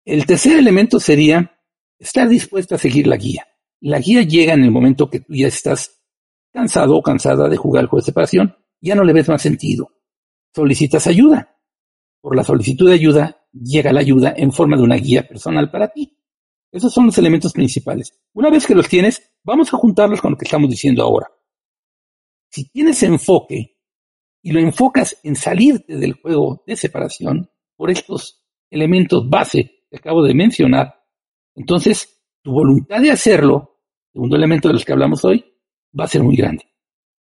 El 0.06 0.26
tercer 0.26 0.58
elemento 0.58 1.00
sería 1.00 1.60
estar 2.00 2.30
dispuesto 2.30 2.76
a 2.76 2.78
seguir 2.78 3.08
la 3.08 3.18
guía. 3.18 3.48
La 3.82 4.00
guía 4.00 4.24
llega 4.24 4.54
en 4.54 4.64
el 4.64 4.72
momento 4.72 5.10
que 5.10 5.20
tú 5.20 5.34
ya 5.34 5.48
estás 5.48 6.02
cansado 6.52 6.96
o 6.96 7.04
cansada 7.04 7.50
de 7.50 7.58
jugar 7.58 7.84
el 7.84 7.90
juego 7.90 8.02
de 8.02 8.06
separación, 8.06 8.56
ya 8.80 8.96
no 8.96 9.04
le 9.04 9.14
ves 9.14 9.28
más 9.28 9.42
sentido. 9.42 9.92
Solicitas 10.58 11.06
ayuda. 11.06 11.56
Por 12.20 12.36
la 12.36 12.44
solicitud 12.44 12.88
de 12.88 12.96
ayuda 12.96 13.46
llega 13.54 13.94
la 13.94 14.00
ayuda 14.00 14.34
en 14.36 14.52
forma 14.52 14.76
de 14.76 14.82
una 14.82 14.96
guía 14.96 15.28
personal 15.28 15.70
para 15.70 15.90
ti. 15.90 16.18
Esos 16.72 16.92
son 16.92 17.06
los 17.06 17.18
elementos 17.20 17.54
principales. 17.54 18.20
Una 18.34 18.50
vez 18.50 18.66
que 18.66 18.74
los 18.74 18.90
tienes, 18.90 19.22
vamos 19.44 19.72
a 19.72 19.78
juntarlos 19.78 20.20
con 20.20 20.32
lo 20.32 20.38
que 20.38 20.46
estamos 20.46 20.68
diciendo 20.68 21.04
ahora. 21.04 21.28
Si 22.50 22.70
tienes 22.70 23.04
enfoque 23.04 23.78
y 24.42 24.52
lo 24.52 24.60
enfocas 24.60 25.20
en 25.22 25.36
salirte 25.36 25.96
del 25.96 26.14
juego 26.14 26.64
de 26.66 26.76
separación 26.76 27.52
por 27.76 27.92
estos 27.92 28.44
elementos 28.72 29.30
base 29.30 29.84
que 29.92 29.98
acabo 29.98 30.24
de 30.24 30.34
mencionar, 30.34 31.04
entonces 31.54 32.20
tu 32.42 32.52
voluntad 32.52 33.00
de 33.00 33.12
hacerlo, 33.12 33.78
segundo 34.12 34.36
elemento 34.36 34.70
de 34.70 34.74
los 34.74 34.84
que 34.84 34.94
hablamos 34.94 35.24
hoy, 35.24 35.46
va 35.98 36.06
a 36.06 36.08
ser 36.08 36.24
muy 36.24 36.36
grande. 36.36 36.66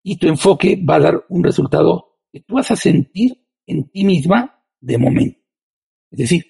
Y 0.02 0.18
tu 0.18 0.28
enfoque 0.28 0.76
va 0.76 0.96
a 0.96 1.00
dar 1.00 1.24
un 1.30 1.42
resultado 1.42 2.13
que 2.35 2.41
tú 2.41 2.55
vas 2.55 2.68
a 2.72 2.74
sentir 2.74 3.47
en 3.64 3.89
ti 3.91 4.05
misma 4.05 4.61
de 4.80 4.99
momento. 4.99 5.39
Es 6.11 6.18
decir, 6.18 6.45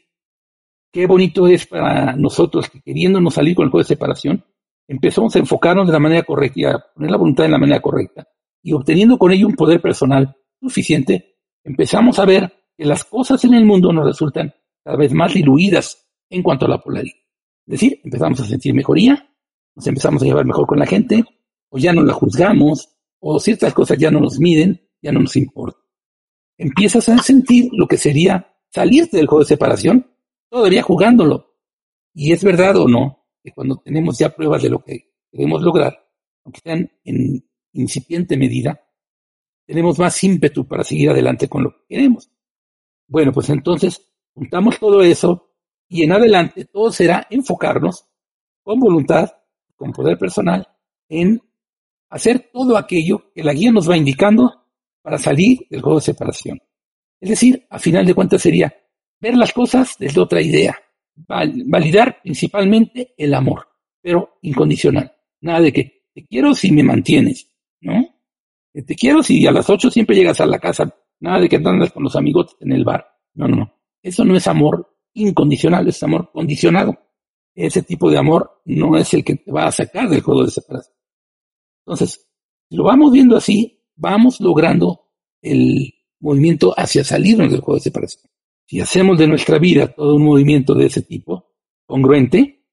qué 0.90 1.06
bonito 1.06 1.46
es 1.46 1.66
para 1.66 2.16
nosotros 2.16 2.70
que 2.70 2.80
queriéndonos 2.80 3.34
salir 3.34 3.54
con 3.54 3.66
el 3.66 3.70
juego 3.70 3.82
de 3.82 3.88
separación, 3.88 4.42
empezamos 4.88 5.36
a 5.36 5.40
enfocarnos 5.40 5.86
de 5.86 5.92
la 5.92 5.98
manera 5.98 6.22
correcta 6.22 6.74
a 6.74 6.84
poner 6.94 7.10
la 7.10 7.18
voluntad 7.18 7.44
de 7.44 7.50
la 7.50 7.58
manera 7.58 7.82
correcta. 7.82 8.26
Y 8.62 8.72
obteniendo 8.72 9.18
con 9.18 9.30
ello 9.30 9.46
un 9.46 9.56
poder 9.56 9.82
personal 9.82 10.34
suficiente, 10.58 11.36
empezamos 11.62 12.18
a 12.18 12.24
ver 12.24 12.50
que 12.74 12.86
las 12.86 13.04
cosas 13.04 13.44
en 13.44 13.52
el 13.52 13.66
mundo 13.66 13.92
nos 13.92 14.06
resultan 14.06 14.54
cada 14.82 14.96
vez 14.96 15.12
más 15.12 15.34
diluidas 15.34 16.08
en 16.30 16.42
cuanto 16.42 16.64
a 16.64 16.70
la 16.70 16.78
polaridad. 16.78 17.18
Es 17.66 17.72
decir, 17.72 18.00
empezamos 18.02 18.40
a 18.40 18.46
sentir 18.46 18.72
mejoría, 18.72 19.28
nos 19.76 19.86
empezamos 19.86 20.22
a 20.22 20.24
llevar 20.24 20.46
mejor 20.46 20.66
con 20.66 20.78
la 20.78 20.86
gente, 20.86 21.24
o 21.68 21.76
ya 21.76 21.92
no 21.92 22.02
la 22.02 22.14
juzgamos, 22.14 22.88
o 23.20 23.38
ciertas 23.38 23.74
cosas 23.74 23.98
ya 23.98 24.10
no 24.10 24.20
nos 24.20 24.40
miden, 24.40 24.80
ya 25.04 25.12
no 25.12 25.20
nos 25.20 25.36
importa. 25.36 25.78
Empiezas 26.56 27.08
a 27.10 27.18
sentir 27.18 27.68
lo 27.72 27.86
que 27.86 27.98
sería 27.98 28.56
salirte 28.70 29.18
del 29.18 29.26
juego 29.26 29.44
de 29.44 29.48
separación, 29.48 30.10
todavía 30.48 30.82
jugándolo. 30.82 31.54
Y 32.14 32.32
es 32.32 32.42
verdad 32.42 32.76
o 32.76 32.88
no, 32.88 33.26
que 33.42 33.52
cuando 33.52 33.76
tenemos 33.76 34.18
ya 34.18 34.34
pruebas 34.34 34.62
de 34.62 34.70
lo 34.70 34.82
que 34.82 35.12
queremos 35.30 35.62
lograr, 35.62 36.08
aunque 36.42 36.60
sean 36.64 36.90
en 37.04 37.46
incipiente 37.72 38.36
medida, 38.38 38.80
tenemos 39.66 39.98
más 39.98 40.24
ímpetu 40.24 40.66
para 40.66 40.84
seguir 40.84 41.10
adelante 41.10 41.48
con 41.48 41.64
lo 41.64 41.70
que 41.70 41.84
queremos. 41.88 42.30
Bueno, 43.06 43.30
pues 43.32 43.50
entonces 43.50 44.10
juntamos 44.32 44.78
todo 44.78 45.02
eso 45.02 45.50
y 45.86 46.02
en 46.02 46.12
adelante 46.12 46.64
todo 46.64 46.90
será 46.90 47.26
enfocarnos 47.28 48.06
con 48.62 48.80
voluntad, 48.80 49.30
con 49.76 49.92
poder 49.92 50.16
personal, 50.16 50.66
en 51.10 51.42
hacer 52.08 52.48
todo 52.50 52.78
aquello 52.78 53.32
que 53.34 53.44
la 53.44 53.52
guía 53.52 53.70
nos 53.70 53.90
va 53.90 53.96
indicando 53.96 54.63
para 55.04 55.18
salir 55.18 55.66
del 55.68 55.82
juego 55.82 55.98
de 55.98 56.06
separación. 56.06 56.58
Es 57.20 57.28
decir, 57.28 57.66
a 57.68 57.78
final 57.78 58.06
de 58.06 58.14
cuentas 58.14 58.40
sería 58.40 58.74
ver 59.20 59.36
las 59.36 59.52
cosas 59.52 59.96
desde 59.98 60.18
otra 60.18 60.40
idea, 60.40 60.74
validar 61.14 62.22
principalmente 62.22 63.14
el 63.18 63.34
amor, 63.34 63.68
pero 64.00 64.38
incondicional. 64.40 65.14
Nada 65.42 65.60
de 65.60 65.72
que 65.74 66.04
te 66.14 66.24
quiero 66.24 66.54
si 66.54 66.72
me 66.72 66.82
mantienes, 66.82 67.54
¿no? 67.82 68.02
Te 68.72 68.94
quiero 68.94 69.22
si 69.22 69.46
a 69.46 69.52
las 69.52 69.68
ocho 69.68 69.90
siempre 69.90 70.16
llegas 70.16 70.40
a 70.40 70.46
la 70.46 70.58
casa, 70.58 70.96
nada 71.20 71.40
de 71.40 71.50
que 71.50 71.56
andas 71.56 71.92
con 71.92 72.02
los 72.02 72.16
amigos 72.16 72.56
en 72.60 72.72
el 72.72 72.84
bar. 72.84 73.06
No, 73.34 73.46
no, 73.46 73.56
no. 73.56 73.74
Eso 74.02 74.24
no 74.24 74.34
es 74.34 74.46
amor 74.46 74.96
incondicional, 75.12 75.86
es 75.86 76.02
amor 76.02 76.30
condicionado. 76.32 76.98
Ese 77.54 77.82
tipo 77.82 78.10
de 78.10 78.16
amor 78.16 78.62
no 78.64 78.96
es 78.96 79.12
el 79.12 79.22
que 79.22 79.36
te 79.36 79.52
va 79.52 79.66
a 79.66 79.72
sacar 79.72 80.08
del 80.08 80.22
juego 80.22 80.44
de 80.44 80.50
separación. 80.50 80.96
Entonces, 81.84 82.26
si 82.70 82.76
lo 82.76 82.84
vamos 82.84 83.12
viendo 83.12 83.36
así, 83.36 83.73
vamos 83.96 84.40
logrando 84.40 85.10
el 85.42 85.92
movimiento 86.20 86.74
hacia 86.76 87.04
salirnos 87.04 87.50
del 87.50 87.60
juego 87.60 87.76
de 87.76 87.82
separación. 87.82 88.30
Si 88.66 88.80
hacemos 88.80 89.18
de 89.18 89.26
nuestra 89.26 89.58
vida 89.58 89.88
todo 89.88 90.16
un 90.16 90.24
movimiento 90.24 90.74
de 90.74 90.86
ese 90.86 91.02
tipo, 91.02 91.52
congruente, 91.86 92.64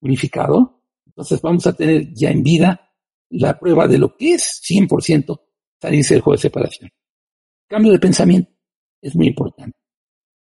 unificado, 0.00 0.84
entonces 1.06 1.42
vamos 1.42 1.66
a 1.66 1.72
tener 1.72 2.12
ya 2.14 2.30
en 2.30 2.42
vida 2.42 2.92
la 3.30 3.58
prueba 3.58 3.86
de 3.88 3.98
lo 3.98 4.16
que 4.16 4.34
es 4.34 4.62
100% 4.64 5.40
salirse 5.80 6.14
del 6.14 6.22
juego 6.22 6.36
de 6.36 6.42
separación. 6.42 6.90
Cambio 7.68 7.92
de 7.92 7.98
pensamiento 7.98 8.50
es 9.00 9.14
muy 9.14 9.28
importante. 9.28 9.76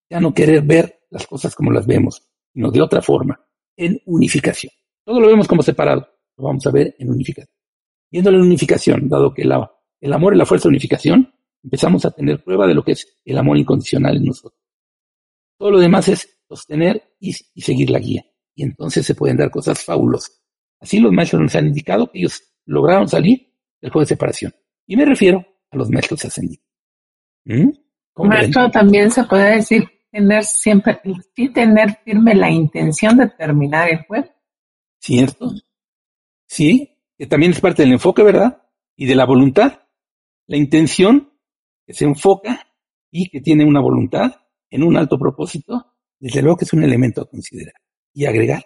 Ya 0.10 0.20
no 0.20 0.34
querer 0.34 0.62
ver 0.64 1.02
las 1.10 1.28
cosas 1.28 1.56
como 1.56 1.72
las 1.72 1.86
vemos, 1.86 2.28
sino 2.54 2.72
de 2.72 2.82
otra 2.82 3.02
forma, 3.02 3.40
en 3.78 4.02
unificación. 4.06 4.72
Todo 5.06 5.20
lo 5.20 5.28
vemos 5.28 5.48
como 5.48 5.62
separado, 5.62 6.08
lo 6.38 6.44
vamos 6.46 6.66
a 6.66 6.72
ver 6.72 6.96
en 7.00 7.10
unificación. 7.10 7.56
Viendo 8.12 8.32
la 8.32 8.40
unificación, 8.40 9.08
dado 9.08 9.34
que 9.34 9.46
el 10.02 10.14
amor 10.14 10.34
y 10.34 10.38
la 10.38 10.46
fuerza 10.46 10.64
de 10.64 10.74
unificación, 10.74 11.34
empezamos 11.64 12.06
a 12.06 12.12
tener 12.12 12.44
prueba 12.44 12.68
de 12.68 12.74
lo 12.74 12.84
que 12.84 12.94
es 12.94 13.20
el 13.26 13.38
amor 13.38 13.58
incondicional 13.58 14.18
en 14.18 14.26
nosotros. 14.26 14.60
Todo 15.58 15.72
lo 15.72 15.80
demás 15.80 16.08
es 16.08 16.40
sostener 16.48 17.16
y, 17.20 17.36
y 17.54 17.62
seguir 17.62 17.90
la 17.90 18.00
guía. 18.00 18.26
Y 18.56 18.64
entonces 18.64 19.06
se 19.06 19.16
pueden 19.16 19.38
dar 19.38 19.52
cosas 19.52 19.84
fabulosas. 19.84 20.42
Así 20.80 21.00
los 21.00 21.12
maestros 21.12 21.42
nos 21.42 21.56
han 21.56 21.68
indicado 21.68 22.10
que 22.12 22.20
ellos 22.20 22.42
lograron 22.66 23.08
salir 23.08 23.54
del 23.82 23.92
juego 23.92 24.04
de 24.04 24.08
separación. 24.08 24.54
Y 24.88 24.96
me 24.96 25.06
refiero 25.06 25.46
a 25.72 25.78
los 25.78 25.90
maestros 25.90 26.24
ascendidos. 26.26 26.66
¿Mm? 27.46 27.70
Maestro, 28.18 28.70
también 28.70 29.12
se 29.12 29.24
puede 29.24 29.56
decir 29.56 29.88
tener 30.12 30.44
siempre, 30.44 31.00
sí 31.36 31.50
tener 31.50 32.00
firme 32.04 32.36
la 32.36 32.50
intención 32.50 33.18
de 33.18 33.30
terminar 33.30 33.90
el 33.90 34.06
juego. 34.06 34.30
¿Cierto? 35.00 35.54
Sí, 36.48 36.98
que 37.18 37.28
también 37.28 37.52
es 37.52 37.62
parte 37.62 37.84
del 37.84 37.94
enfoque, 37.94 38.24
¿verdad? 38.24 38.64
Y 38.96 39.06
de 39.06 39.16
la 39.16 39.26
voluntad. 39.26 39.84
La 40.50 40.58
intención 40.58 41.32
que 41.86 41.94
se 41.94 42.06
enfoca 42.06 42.68
y 43.12 43.30
que 43.30 43.40
tiene 43.40 43.64
una 43.64 43.80
voluntad 43.80 44.32
en 44.68 44.82
un 44.82 44.98
alto 44.98 45.20
propósito, 45.20 45.94
desde 46.20 46.42
luego 46.42 46.58
que 46.58 46.66
es 46.66 46.74
un 46.74 46.84
elemento 46.84 47.22
a 47.22 47.30
considerar 47.30 47.76
y 48.16 48.26
agregar. 48.26 48.66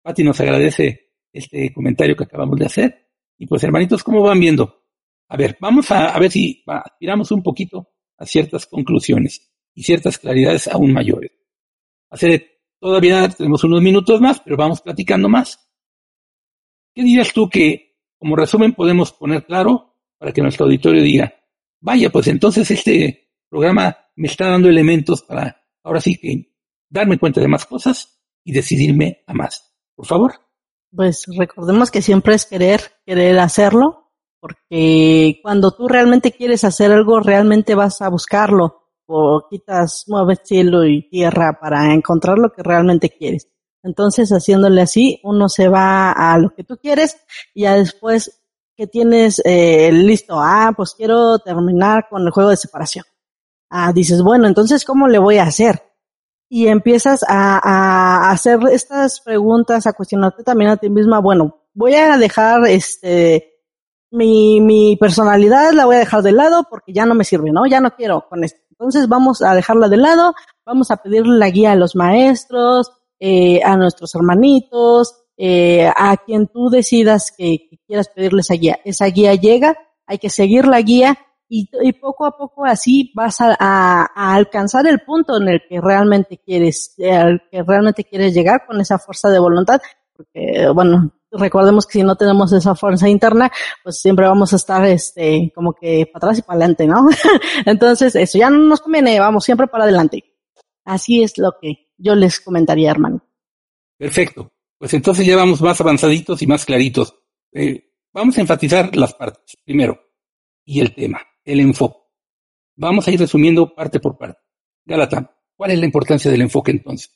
Pati 0.00 0.22
nos 0.22 0.40
agradece 0.40 1.10
este 1.32 1.72
comentario 1.72 2.14
que 2.14 2.22
acabamos 2.22 2.56
de 2.60 2.66
hacer. 2.66 3.10
Y 3.36 3.48
pues 3.48 3.64
hermanitos, 3.64 4.04
¿cómo 4.04 4.22
van 4.22 4.38
viendo? 4.38 4.84
A 5.28 5.36
ver, 5.36 5.58
vamos 5.60 5.90
a, 5.90 6.16
ver 6.20 6.30
si 6.30 6.62
aspiramos 6.64 7.32
un 7.32 7.42
poquito 7.42 7.88
a 8.16 8.24
ciertas 8.24 8.66
conclusiones 8.66 9.52
y 9.74 9.82
ciertas 9.82 10.18
claridades 10.18 10.68
aún 10.68 10.92
mayores. 10.92 11.32
Hacer, 12.10 12.60
todavía 12.78 13.28
tenemos 13.28 13.64
unos 13.64 13.82
minutos 13.82 14.20
más, 14.20 14.38
pero 14.38 14.56
vamos 14.56 14.82
platicando 14.82 15.28
más. 15.28 15.68
¿Qué 16.94 17.02
dirías 17.02 17.32
tú 17.32 17.50
que, 17.50 17.96
como 18.18 18.36
resumen, 18.36 18.72
podemos 18.72 19.10
poner 19.10 19.44
claro 19.44 19.95
para 20.18 20.32
que 20.32 20.42
nuestro 20.42 20.66
auditorio 20.66 21.02
diga, 21.02 21.34
vaya, 21.80 22.10
pues 22.10 22.26
entonces 22.28 22.70
este 22.70 23.30
programa 23.48 23.96
me 24.16 24.28
está 24.28 24.48
dando 24.48 24.68
elementos 24.68 25.22
para 25.22 25.62
ahora 25.82 26.00
sí 26.00 26.16
que 26.16 26.52
darme 26.88 27.18
cuenta 27.18 27.40
de 27.40 27.48
más 27.48 27.66
cosas 27.66 28.20
y 28.44 28.52
decidirme 28.52 29.22
a 29.26 29.34
más? 29.34 29.74
Por 29.94 30.06
favor. 30.06 30.34
Pues 30.94 31.24
recordemos 31.36 31.90
que 31.90 32.02
siempre 32.02 32.34
es 32.34 32.46
querer, 32.46 32.80
querer 33.04 33.38
hacerlo 33.38 34.06
porque 34.40 35.40
cuando 35.42 35.72
tú 35.72 35.88
realmente 35.88 36.32
quieres 36.32 36.64
hacer 36.64 36.92
algo, 36.92 37.20
realmente 37.20 37.74
vas 37.74 38.00
a 38.02 38.08
buscarlo 38.08 38.82
o 39.06 39.46
quitas, 39.48 40.04
mueves 40.08 40.40
cielo 40.44 40.84
y 40.84 41.08
tierra 41.08 41.58
para 41.60 41.92
encontrar 41.92 42.38
lo 42.38 42.52
que 42.52 42.62
realmente 42.62 43.10
quieres. 43.10 43.48
Entonces, 43.82 44.30
haciéndole 44.30 44.82
así, 44.82 45.20
uno 45.22 45.48
se 45.48 45.68
va 45.68 46.12
a 46.12 46.38
lo 46.38 46.50
que 46.54 46.64
tú 46.64 46.76
quieres 46.76 47.16
y 47.54 47.62
ya 47.62 47.74
después 47.74 48.45
que 48.76 48.86
tienes 48.86 49.40
eh, 49.44 49.90
listo, 49.92 50.36
ah, 50.38 50.72
pues 50.76 50.94
quiero 50.94 51.38
terminar 51.38 52.06
con 52.08 52.22
el 52.22 52.30
juego 52.30 52.50
de 52.50 52.56
separación. 52.56 53.04
Ah, 53.70 53.92
dices, 53.92 54.22
bueno, 54.22 54.46
entonces, 54.46 54.84
¿cómo 54.84 55.08
le 55.08 55.18
voy 55.18 55.38
a 55.38 55.44
hacer? 55.44 55.82
Y 56.48 56.68
empiezas 56.68 57.24
a, 57.26 57.58
a 57.62 58.30
hacer 58.30 58.60
estas 58.70 59.20
preguntas, 59.20 59.86
a 59.86 59.92
cuestionarte 59.92 60.44
también 60.44 60.70
a 60.70 60.76
ti 60.76 60.90
misma, 60.90 61.20
bueno, 61.20 61.62
voy 61.74 61.94
a 61.94 62.16
dejar 62.16 62.66
este 62.66 63.56
mi, 64.10 64.60
mi 64.60 64.96
personalidad 64.96 65.72
la 65.72 65.84
voy 65.84 65.96
a 65.96 66.00
dejar 66.00 66.22
de 66.22 66.32
lado 66.32 66.64
porque 66.70 66.92
ya 66.92 67.06
no 67.06 67.14
me 67.14 67.24
sirve, 67.24 67.50
¿no? 67.52 67.66
Ya 67.66 67.80
no 67.80 67.90
quiero 67.90 68.26
con 68.28 68.44
esto. 68.44 68.60
Entonces 68.70 69.08
vamos 69.08 69.42
a 69.42 69.54
dejarla 69.54 69.88
de 69.88 69.96
lado, 69.96 70.34
vamos 70.64 70.90
a 70.90 70.98
pedirle 70.98 71.38
la 71.38 71.50
guía 71.50 71.72
a 71.72 71.76
los 71.76 71.96
maestros, 71.96 72.92
eh, 73.18 73.62
a 73.62 73.76
nuestros 73.76 74.14
hermanitos, 74.14 75.24
eh, 75.36 75.90
a 75.94 76.16
quien 76.16 76.48
tú 76.48 76.70
decidas 76.70 77.32
que, 77.36 77.68
quieras 77.86 78.08
pedirle 78.08 78.40
esa 78.40 78.54
guía. 78.54 78.80
Esa 78.84 79.06
guía 79.06 79.34
llega, 79.34 79.76
hay 80.06 80.18
que 80.18 80.30
seguir 80.30 80.66
la 80.66 80.80
guía 80.80 81.18
y, 81.48 81.68
poco 81.92 82.26
a 82.26 82.36
poco 82.36 82.64
así 82.64 83.12
vas 83.14 83.40
a, 83.40 83.56
a, 83.60 84.34
alcanzar 84.34 84.86
el 84.88 85.00
punto 85.00 85.36
en 85.36 85.48
el 85.48 85.62
que 85.68 85.80
realmente 85.80 86.40
quieres, 86.44 86.96
al 86.98 87.42
que 87.50 87.62
realmente 87.62 88.02
quieres 88.02 88.34
llegar 88.34 88.66
con 88.66 88.80
esa 88.80 88.98
fuerza 88.98 89.30
de 89.30 89.38
voluntad, 89.38 89.80
porque 90.16 90.68
bueno, 90.74 91.12
recordemos 91.30 91.86
que 91.86 91.98
si 91.98 92.02
no 92.02 92.16
tenemos 92.16 92.52
esa 92.52 92.74
fuerza 92.74 93.08
interna, 93.08 93.50
pues 93.82 94.00
siempre 94.00 94.26
vamos 94.26 94.52
a 94.52 94.56
estar 94.56 94.84
este 94.84 95.52
como 95.54 95.72
que 95.72 96.06
para 96.12 96.26
atrás 96.26 96.38
y 96.38 96.42
para 96.42 96.58
adelante, 96.58 96.86
¿no? 96.86 97.08
Entonces, 97.66 98.14
eso 98.16 98.38
ya 98.38 98.50
no 98.50 98.58
nos 98.58 98.80
conviene, 98.80 99.20
vamos 99.20 99.44
siempre 99.44 99.66
para 99.66 99.84
adelante. 99.84 100.24
Así 100.84 101.22
es 101.22 101.38
lo 101.38 101.52
que 101.60 101.90
yo 101.98 102.14
les 102.14 102.40
comentaría, 102.40 102.90
hermano. 102.90 103.22
Perfecto. 103.98 104.52
Pues 104.78 104.92
entonces 104.94 105.26
ya 105.26 105.36
vamos 105.36 105.62
más 105.62 105.80
avanzaditos 105.80 106.42
y 106.42 106.46
más 106.46 106.64
claritos. 106.64 107.14
Eh, 107.52 107.92
vamos 108.12 108.36
a 108.36 108.40
enfatizar 108.42 108.94
las 108.96 109.14
partes 109.14 109.56
primero 109.64 109.98
y 110.64 110.80
el 110.80 110.94
tema, 110.94 111.20
el 111.44 111.60
enfoque. 111.60 111.98
Vamos 112.76 113.08
a 113.08 113.10
ir 113.10 113.20
resumiendo 113.20 113.74
parte 113.74 114.00
por 114.00 114.18
parte. 114.18 114.40
Galata, 114.84 115.34
¿cuál 115.56 115.70
es 115.70 115.78
la 115.78 115.86
importancia 115.86 116.30
del 116.30 116.42
enfoque 116.42 116.72
entonces? 116.72 117.10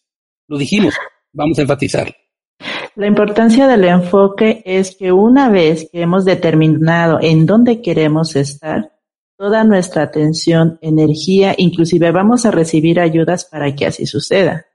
Lo 0.48 0.56
dijimos, 0.56 0.94
vamos 1.32 1.58
a 1.58 1.62
enfatizar. 1.62 2.14
La 2.96 3.06
importancia 3.06 3.68
del 3.68 3.84
enfoque 3.84 4.62
es 4.64 4.96
que 4.96 5.12
una 5.12 5.48
vez 5.48 5.88
que 5.92 6.02
hemos 6.02 6.24
determinado 6.24 7.18
en 7.20 7.46
dónde 7.46 7.82
queremos 7.82 8.36
estar, 8.36 8.92
toda 9.36 9.64
nuestra 9.64 10.02
atención, 10.02 10.78
energía, 10.82 11.54
inclusive 11.56 12.10
vamos 12.10 12.44
a 12.46 12.50
recibir 12.50 13.00
ayudas 13.00 13.44
para 13.44 13.74
que 13.74 13.86
así 13.86 14.06
suceda. 14.06 14.66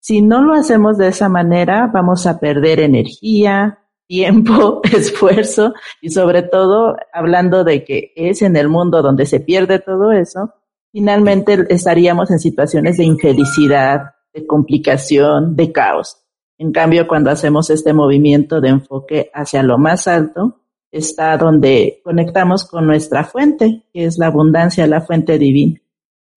Si 0.00 0.22
no 0.22 0.42
lo 0.42 0.54
hacemos 0.54 0.96
de 0.96 1.08
esa 1.08 1.28
manera, 1.28 1.90
vamos 1.92 2.26
a 2.26 2.40
perder 2.40 2.80
energía, 2.80 3.80
tiempo, 4.06 4.80
esfuerzo 4.96 5.74
y 6.00 6.10
sobre 6.10 6.42
todo, 6.42 6.96
hablando 7.12 7.64
de 7.64 7.84
que 7.84 8.12
es 8.16 8.42
en 8.42 8.56
el 8.56 8.68
mundo 8.68 9.02
donde 9.02 9.26
se 9.26 9.40
pierde 9.40 9.78
todo 9.78 10.10
eso, 10.10 10.54
finalmente 10.90 11.66
estaríamos 11.68 12.30
en 12.30 12.40
situaciones 12.40 12.96
de 12.96 13.04
infelicidad, 13.04 14.14
de 14.32 14.46
complicación, 14.46 15.54
de 15.54 15.70
caos. 15.70 16.16
En 16.58 16.72
cambio, 16.72 17.06
cuando 17.06 17.30
hacemos 17.30 17.70
este 17.70 17.92
movimiento 17.92 18.60
de 18.60 18.70
enfoque 18.70 19.30
hacia 19.32 19.62
lo 19.62 19.78
más 19.78 20.08
alto, 20.08 20.62
está 20.90 21.36
donde 21.36 22.00
conectamos 22.02 22.64
con 22.64 22.86
nuestra 22.86 23.24
fuente, 23.24 23.84
que 23.92 24.04
es 24.04 24.18
la 24.18 24.26
abundancia, 24.26 24.86
la 24.86 25.02
fuente 25.02 25.38
divina. 25.38 25.80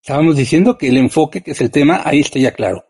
Estábamos 0.02 0.36
diciendo 0.36 0.78
que 0.78 0.90
el 0.90 0.98
enfoque, 0.98 1.42
que 1.42 1.52
es 1.52 1.62
el 1.62 1.72
tema, 1.72 2.02
ahí 2.04 2.20
está 2.20 2.40
ya 2.40 2.52
claro. 2.52 2.86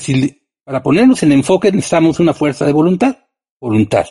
Si 0.00 0.42
para 0.64 0.82
ponernos 0.82 1.22
en 1.22 1.32
enfoque 1.32 1.72
necesitamos 1.72 2.20
una 2.20 2.34
fuerza 2.34 2.64
de 2.64 2.72
voluntad. 2.72 3.16
Voluntad. 3.60 4.06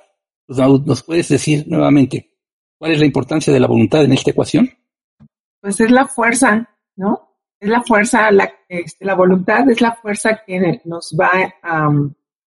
¿Nos 0.48 1.04
puedes 1.04 1.30
decir 1.30 1.66
nuevamente 1.68 2.38
cuál 2.78 2.92
es 2.92 3.00
la 3.00 3.06
importancia 3.06 3.54
de 3.54 3.60
la 3.60 3.68
voluntad 3.68 4.04
en 4.04 4.14
esta 4.14 4.32
ecuación? 4.32 4.70
Pues 5.62 5.80
es 5.80 5.92
la 5.92 6.08
fuerza, 6.08 6.70
¿no? 6.96 7.38
Es 7.60 7.70
la 7.70 7.82
fuerza, 7.84 8.32
la, 8.32 8.52
este, 8.68 9.06
la 9.06 9.16
voluntad 9.16 9.70
es 9.70 9.82
la 9.82 9.94
fuerza 9.94 10.42
que 10.46 10.82
nos 10.86 11.16
va 11.20 11.30
a, 11.62 11.90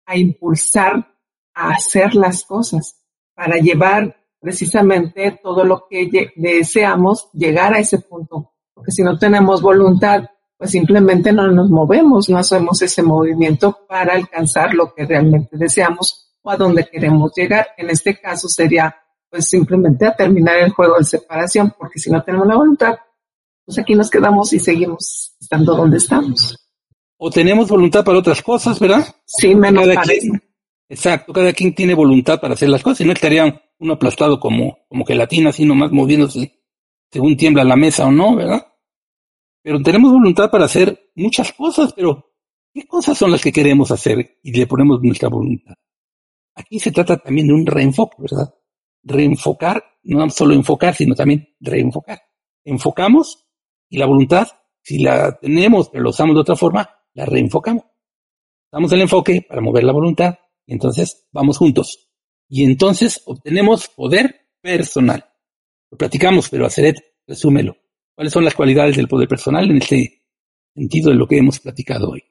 a 0.06 0.16
impulsar 0.16 1.06
a 1.54 1.70
hacer 1.70 2.14
las 2.14 2.44
cosas, 2.44 2.96
para 3.34 3.56
llevar 3.56 4.16
precisamente 4.38 5.38
todo 5.42 5.64
lo 5.64 5.86
que 5.88 6.32
deseamos, 6.36 7.28
llegar 7.32 7.74
a 7.74 7.78
ese 7.78 7.98
punto. 7.98 8.52
Porque 8.74 8.92
si 8.92 9.02
no 9.02 9.18
tenemos 9.18 9.60
voluntad, 9.62 10.24
pues 10.60 10.72
simplemente 10.72 11.32
no 11.32 11.50
nos 11.50 11.70
movemos, 11.70 12.28
no 12.28 12.36
hacemos 12.36 12.82
ese 12.82 13.02
movimiento 13.02 13.78
para 13.88 14.12
alcanzar 14.12 14.74
lo 14.74 14.92
que 14.92 15.06
realmente 15.06 15.56
deseamos 15.56 16.34
o 16.42 16.50
a 16.50 16.56
donde 16.58 16.86
queremos 16.86 17.32
llegar. 17.34 17.68
En 17.78 17.88
este 17.88 18.20
caso 18.20 18.46
sería 18.46 18.94
pues 19.30 19.48
simplemente 19.48 20.04
a 20.04 20.14
terminar 20.14 20.58
el 20.58 20.70
juego 20.70 20.98
de 20.98 21.04
separación, 21.04 21.72
porque 21.78 21.98
si 21.98 22.10
no 22.10 22.22
tenemos 22.22 22.46
la 22.46 22.56
voluntad, 22.56 22.94
pues 23.64 23.78
aquí 23.78 23.94
nos 23.94 24.10
quedamos 24.10 24.52
y 24.52 24.58
seguimos 24.58 25.34
estando 25.40 25.74
donde 25.74 25.96
estamos. 25.96 26.54
O 27.16 27.30
tenemos 27.30 27.66
voluntad 27.66 28.04
para 28.04 28.18
otras 28.18 28.42
cosas, 28.42 28.78
¿verdad? 28.78 29.06
Sí, 29.24 29.54
menos 29.54 29.86
para 29.86 30.12
Exacto, 30.90 31.32
cada 31.32 31.54
quien 31.54 31.74
tiene 31.74 31.94
voluntad 31.94 32.38
para 32.38 32.52
hacer 32.52 32.68
las 32.68 32.82
cosas 32.82 33.00
y 33.00 33.04
no 33.06 33.14
estaría 33.14 33.62
uno 33.78 33.94
aplastado 33.94 34.38
como, 34.38 34.76
como 34.90 35.06
gelatina, 35.06 35.48
así 35.48 35.64
nomás 35.64 35.90
moviéndose 35.90 36.60
según 37.10 37.38
tiembla 37.38 37.64
la 37.64 37.76
mesa 37.76 38.06
o 38.06 38.12
no, 38.12 38.36
¿verdad? 38.36 38.69
Pero 39.62 39.80
tenemos 39.82 40.12
voluntad 40.12 40.50
para 40.50 40.64
hacer 40.64 41.10
muchas 41.14 41.52
cosas, 41.52 41.92
pero 41.92 42.32
¿qué 42.72 42.86
cosas 42.86 43.16
son 43.18 43.30
las 43.30 43.42
que 43.42 43.52
queremos 43.52 43.90
hacer 43.90 44.38
y 44.42 44.52
le 44.52 44.66
ponemos 44.66 45.00
nuestra 45.02 45.28
voluntad? 45.28 45.74
Aquí 46.54 46.78
se 46.78 46.92
trata 46.92 47.16
también 47.18 47.46
de 47.46 47.54
un 47.54 47.66
reenfoque, 47.66 48.16
¿verdad? 48.18 48.54
Reenfocar, 49.02 49.82
no 50.04 50.28
solo 50.30 50.54
enfocar, 50.54 50.94
sino 50.94 51.14
también 51.14 51.54
reenfocar. 51.60 52.20
Enfocamos 52.64 53.46
y 53.88 53.98
la 53.98 54.06
voluntad, 54.06 54.48
si 54.82 54.98
la 54.98 55.38
tenemos 55.38 55.88
pero 55.88 56.04
la 56.04 56.10
usamos 56.10 56.34
de 56.34 56.40
otra 56.40 56.56
forma, 56.56 56.88
la 57.14 57.26
reenfocamos. 57.26 57.84
Damos 58.72 58.92
el 58.92 59.02
enfoque 59.02 59.44
para 59.48 59.60
mover 59.60 59.84
la 59.84 59.92
voluntad 59.92 60.36
entonces 60.70 61.26
vamos 61.32 61.58
juntos. 61.58 62.10
Y 62.48 62.64
entonces 62.64 63.22
obtenemos 63.26 63.88
poder 63.88 64.48
personal. 64.62 65.24
Lo 65.90 65.98
platicamos, 65.98 66.48
pero 66.48 66.66
Aceret, 66.66 66.96
resúmelo. 67.26 67.76
¿Cuáles 68.20 68.34
son 68.34 68.44
las 68.44 68.54
cualidades 68.54 68.98
del 68.98 69.08
poder 69.08 69.26
personal 69.26 69.70
en 69.70 69.78
este 69.78 70.20
sentido 70.74 71.08
de 71.08 71.16
lo 71.16 71.26
que 71.26 71.38
hemos 71.38 71.58
platicado 71.58 72.10
hoy? 72.10 72.22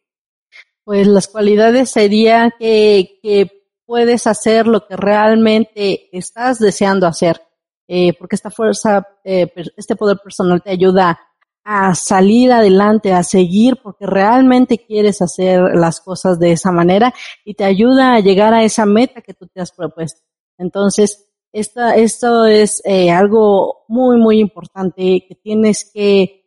Pues 0.83 1.07
las 1.07 1.27
cualidades 1.27 1.89
sería 1.89 2.53
que, 2.59 3.49
puedes 3.87 4.27
hacer 4.27 4.67
lo 4.67 4.85
que 4.85 4.95
realmente 4.95 6.15
estás 6.15 6.59
deseando 6.59 7.07
hacer, 7.07 7.41
eh, 7.87 8.13
porque 8.13 8.35
esta 8.35 8.51
fuerza, 8.51 9.03
eh, 9.23 9.51
este 9.75 9.95
poder 9.95 10.19
personal 10.23 10.61
te 10.61 10.69
ayuda 10.69 11.19
a 11.63 11.95
salir 11.95 12.51
adelante, 12.51 13.11
a 13.11 13.23
seguir, 13.23 13.79
porque 13.81 14.05
realmente 14.05 14.85
quieres 14.85 15.23
hacer 15.23 15.59
las 15.73 16.01
cosas 16.01 16.37
de 16.37 16.51
esa 16.51 16.71
manera 16.71 17.15
y 17.43 17.55
te 17.55 17.63
ayuda 17.63 18.13
a 18.13 18.19
llegar 18.19 18.53
a 18.53 18.63
esa 18.63 18.85
meta 18.85 19.21
que 19.21 19.33
tú 19.33 19.47
te 19.47 19.59
has 19.59 19.71
propuesto. 19.71 20.21
Entonces, 20.59 21.28
esta, 21.51 21.95
esto 21.95 22.45
es 22.45 22.81
eh, 22.85 23.11
algo 23.11 23.85
muy, 23.87 24.17
muy 24.17 24.39
importante 24.39 25.25
que 25.27 25.35
tienes 25.35 25.89
que 25.91 26.45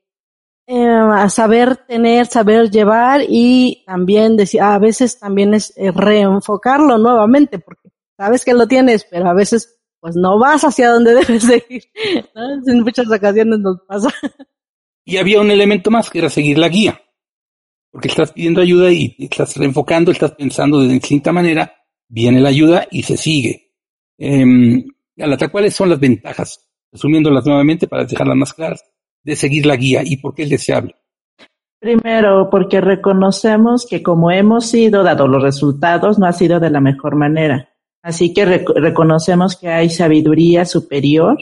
eh, 0.66 1.28
saber 1.28 1.76
tener, 1.76 2.26
saber 2.26 2.70
llevar 2.70 3.22
y 3.28 3.82
también 3.84 4.36
decir, 4.36 4.62
a 4.62 4.78
veces 4.78 5.18
también 5.18 5.55
es 5.55 5.72
eh, 5.76 5.90
reenfocarlo 5.90 6.98
nuevamente, 6.98 7.59
porque 7.59 7.90
sabes 8.16 8.44
que 8.44 8.55
lo 8.55 8.66
tienes, 8.68 9.05
pero 9.11 9.28
a 9.28 9.34
veces 9.34 9.80
pues 10.00 10.16
no 10.16 10.38
vas 10.38 10.62
hacia 10.62 10.90
donde 10.90 11.14
debes 11.26 11.46
de 11.46 11.64
ir. 11.68 11.84
En 12.66 12.80
muchas 12.82 13.07
ocasiones 13.11 13.59
nos 13.59 13.80
pasa. 13.86 14.09
Y 15.05 15.16
había 15.16 15.40
un 15.40 15.50
elemento 15.50 15.90
más 15.90 16.11
que 16.11 16.20
era 16.20 16.30
seguir 16.30 16.59
la 16.59 16.68
guía. 16.68 17.00
Porque 17.90 18.09
estás 18.09 18.32
pidiendo 18.32 18.61
ayuda 18.61 18.90
y 18.90 19.16
estás 19.18 19.57
reenfocando, 19.57 20.12
estás 20.12 20.32
pensando 20.32 20.80
de 20.80 20.88
distinta 20.88 21.30
manera, 21.32 21.74
viene 22.09 22.40
la 22.40 22.48
ayuda 22.48 22.86
y 22.90 23.03
se 23.03 23.16
sigue. 23.16 23.71
Eh, 24.18 24.84
¿cuáles 25.50 25.74
son 25.74 25.90
las 25.90 26.00
ventajas? 26.00 26.68
Resumiéndolas 26.90 27.46
nuevamente 27.46 27.86
para 27.86 28.04
dejarlas 28.04 28.36
más 28.36 28.52
claras, 28.52 28.84
de 29.22 29.36
seguir 29.36 29.66
la 29.66 29.76
guía 29.76 30.02
y 30.04 30.16
por 30.18 30.34
qué 30.34 30.44
es 30.44 30.50
deseable. 30.50 30.94
Primero, 31.78 32.48
porque 32.50 32.80
reconocemos 32.80 33.86
que 33.88 34.02
como 34.02 34.30
hemos 34.30 34.66
sido, 34.66 35.02
dado 35.02 35.26
los 35.26 35.42
resultados, 35.42 36.18
no 36.18 36.26
ha 36.26 36.32
sido 36.32 36.60
de 36.60 36.70
la 36.70 36.80
mejor 36.80 37.16
manera. 37.16 37.70
Así 38.02 38.32
que 38.32 38.44
reconocemos 38.44 39.56
que 39.56 39.68
hay 39.68 39.90
sabiduría 39.90 40.64
superior, 40.64 41.38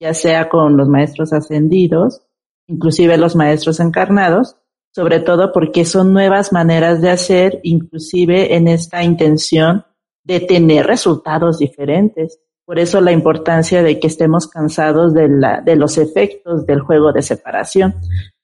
ya 0.00 0.14
sea 0.14 0.48
con 0.48 0.76
los 0.76 0.88
maestros 0.88 1.32
ascendidos 1.32 2.22
inclusive 2.66 3.16
los 3.18 3.36
maestros 3.36 3.80
encarnados, 3.80 4.56
sobre 4.94 5.20
todo 5.20 5.52
porque 5.52 5.84
son 5.84 6.12
nuevas 6.12 6.52
maneras 6.52 7.00
de 7.00 7.10
hacer, 7.10 7.60
inclusive 7.62 8.56
en 8.56 8.68
esta 8.68 9.02
intención 9.02 9.84
de 10.24 10.40
tener 10.40 10.86
resultados 10.86 11.58
diferentes. 11.58 12.40
Por 12.64 12.78
eso 12.78 13.00
la 13.00 13.12
importancia 13.12 13.82
de 13.82 13.98
que 13.98 14.06
estemos 14.06 14.46
cansados 14.46 15.14
de, 15.14 15.28
la, 15.28 15.60
de 15.60 15.76
los 15.76 15.98
efectos 15.98 16.64
del 16.66 16.80
juego 16.80 17.12
de 17.12 17.22
separación. 17.22 17.94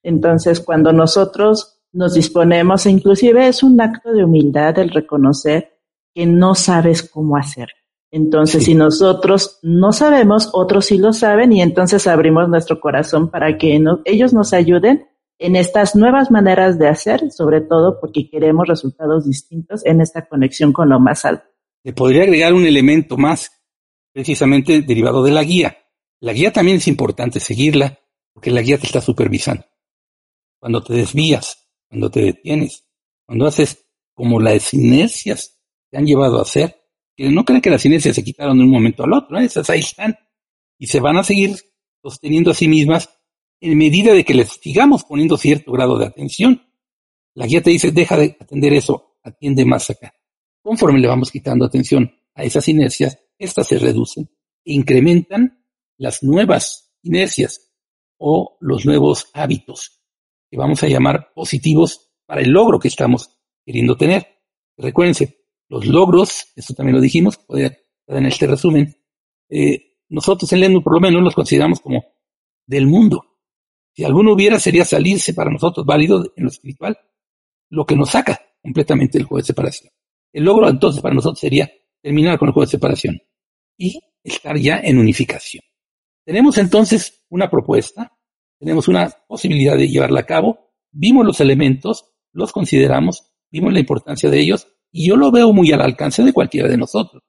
Entonces, 0.03 0.61
cuando 0.61 0.93
nosotros 0.93 1.81
nos 1.93 2.15
disponemos, 2.15 2.87
e 2.87 2.91
inclusive 2.91 3.49
es 3.49 3.63
un 3.63 3.81
acto 3.81 4.13
de 4.13 4.25
humildad 4.25 4.79
el 4.79 4.91
reconocer 4.91 5.79
que 6.15 6.27
no 6.27 6.55
sabes 6.55 7.03
cómo 7.03 7.37
hacer. 7.37 7.69
Entonces, 8.11 8.65
si 8.65 8.75
nosotros 8.75 9.59
no 9.63 9.93
sabemos, 9.93 10.51
otros 10.53 10.87
sí 10.87 10.99
lo 10.99 11.13
saben 11.13 11.53
y 11.53 11.61
entonces 11.61 12.07
abrimos 12.07 12.49
nuestro 12.49 12.81
corazón 12.81 13.31
para 13.31 13.59
que 13.59 13.79
ellos 14.05 14.33
nos 14.33 14.53
ayuden 14.55 15.07
en 15.39 15.57
estas 15.57 15.95
nuevas 15.95 16.31
maneras 16.31 16.79
de 16.79 16.89
hacer, 16.89 17.31
sobre 17.31 17.61
todo 17.61 18.01
porque 18.01 18.29
queremos 18.29 18.67
resultados 18.67 19.27
distintos 19.27 19.85
en 19.85 20.01
esta 20.01 20.27
conexión 20.27 20.73
con 20.73 20.89
lo 20.89 20.99
más 20.99 21.25
alto. 21.25 21.45
Le 21.89 21.95
podría 21.95 22.25
agregar 22.25 22.53
un 22.53 22.67
elemento 22.67 23.17
más, 23.17 23.51
precisamente 24.13 24.83
derivado 24.83 25.23
de 25.23 25.33
la 25.33 25.43
guía. 25.43 25.79
La 26.21 26.35
guía 26.35 26.53
también 26.53 26.77
es 26.77 26.87
importante 26.87 27.41
seguirla 27.41 27.99
porque 28.35 28.51
la 28.51 28.61
guía 28.61 28.77
te 28.77 28.85
está 28.85 29.01
supervisando. 29.01 29.65
Cuando 30.59 30.85
te 30.85 30.93
desvías, 30.93 31.67
cuando 31.89 32.11
te 32.11 32.21
detienes, 32.21 32.85
cuando 33.25 33.47
haces 33.47 33.87
como 34.13 34.39
las 34.39 34.75
inercias 34.75 35.63
te 35.91 35.97
han 35.97 36.05
llevado 36.05 36.39
a 36.39 36.43
hacer, 36.43 36.77
que 37.17 37.31
no 37.31 37.43
crean 37.47 37.63
que 37.63 37.71
las 37.71 37.87
inercias 37.87 38.17
se 38.17 38.23
quitaron 38.23 38.59
de 38.59 38.65
un 38.65 38.71
momento 38.71 39.05
al 39.05 39.15
otro, 39.15 39.39
¿eh? 39.39 39.47
esas 39.47 39.71
ahí 39.71 39.81
están 39.81 40.15
y 40.77 40.89
se 40.89 41.01
van 41.01 41.17
a 41.17 41.25
seguir 41.25 41.57
sosteniendo 42.03 42.51
a 42.51 42.55
sí 42.55 42.69
mismas 42.69 43.09
en 43.63 43.79
medida 43.79 44.13
de 44.13 44.27
que 44.27 44.35
les 44.35 44.51
sigamos 44.61 45.05
poniendo 45.05 45.39
cierto 45.39 45.73
grado 45.73 45.97
de 45.97 46.05
atención. 46.05 46.71
La 47.33 47.47
guía 47.47 47.63
te 47.63 47.71
dice, 47.71 47.93
deja 47.93 48.19
de 48.19 48.37
atender 48.39 48.75
eso, 48.75 49.17
atiende 49.23 49.65
más 49.65 49.89
acá. 49.89 50.13
Conforme 50.69 50.99
le 50.99 51.09
vamos 51.09 51.31
quitando 51.31 51.65
atención 51.65 52.13
a 52.35 52.43
esas 52.43 52.69
inercias, 52.69 53.19
estas 53.39 53.69
se 53.69 53.79
reducen 53.79 54.29
e 54.63 54.75
incrementan 54.75 55.65
las 55.97 56.23
nuevas 56.23 56.95
inercias 57.01 57.73
o 58.19 58.59
los 58.61 58.85
nuevos 58.85 59.31
hábitos 59.33 60.03
que 60.51 60.59
vamos 60.59 60.83
a 60.83 60.89
llamar 60.89 61.33
positivos 61.35 62.11
para 62.27 62.43
el 62.43 62.51
logro 62.51 62.79
que 62.79 62.89
estamos 62.89 63.31
queriendo 63.65 63.97
tener. 63.97 64.27
Recuérdense, 64.77 65.47
los 65.71 65.87
logros, 65.87 66.53
eso 66.55 66.75
también 66.75 66.97
lo 66.97 67.01
dijimos, 67.01 67.41
en 67.49 68.27
este 68.27 68.47
resumen, 68.47 68.95
eh, 69.49 69.95
nosotros 70.11 70.53
en 70.53 70.61
Lendu 70.61 70.83
por 70.83 70.93
lo 70.93 71.01
menos 71.01 71.23
los 71.23 71.35
consideramos 71.35 71.81
como 71.81 72.05
del 72.67 72.87
mundo. 72.87 73.39
Si 73.95 74.05
alguno 74.05 74.35
hubiera, 74.35 74.61
sería 74.61 74.85
salirse 74.85 75.33
para 75.33 75.51
nosotros 75.51 75.87
válido 75.87 76.31
en 76.37 76.45
lo 76.45 76.51
espiritual, 76.51 76.99
lo 77.71 77.87
que 77.87 77.97
nos 77.97 78.11
saca 78.11 78.39
completamente 78.61 79.17
del 79.17 79.27
juego 79.27 79.39
de 79.41 79.47
separación. 79.47 79.91
El 80.33 80.45
logro 80.45 80.69
entonces 80.69 81.01
para 81.01 81.15
nosotros 81.15 81.41
sería 81.41 81.71
terminar 82.03 82.39
con 82.39 82.49
el 82.49 82.55
juego 82.55 82.67
de 82.67 82.71
separación 82.71 83.21
y 83.77 84.01
estar 84.23 84.57
ya 84.59 84.81
en 84.83 84.99
unificación. 84.99 85.63
Tenemos 86.25 86.59
entonces 86.59 87.25
una 87.31 87.51
propuesta, 87.51 88.19
tenemos 88.59 88.89
una 88.89 89.09
posibilidad 89.27 89.77
de 89.77 89.89
llevarla 89.89 90.21
a 90.21 90.27
cabo, 90.27 90.73
vimos 90.91 91.25
los 91.25 91.41
elementos, 91.41 92.13
los 92.33 92.53
consideramos, 92.53 93.33
vimos 93.51 93.73
la 93.73 93.81
importancia 93.81 94.29
de 94.29 94.41
ellos 94.41 94.69
y 94.91 95.09
yo 95.09 95.17
lo 95.17 95.31
veo 95.31 95.53
muy 95.53 95.73
al 95.73 95.81
alcance 95.81 96.23
de 96.23 96.33
cualquiera 96.33 96.69
de 96.69 96.77
nosotros. 96.77 97.23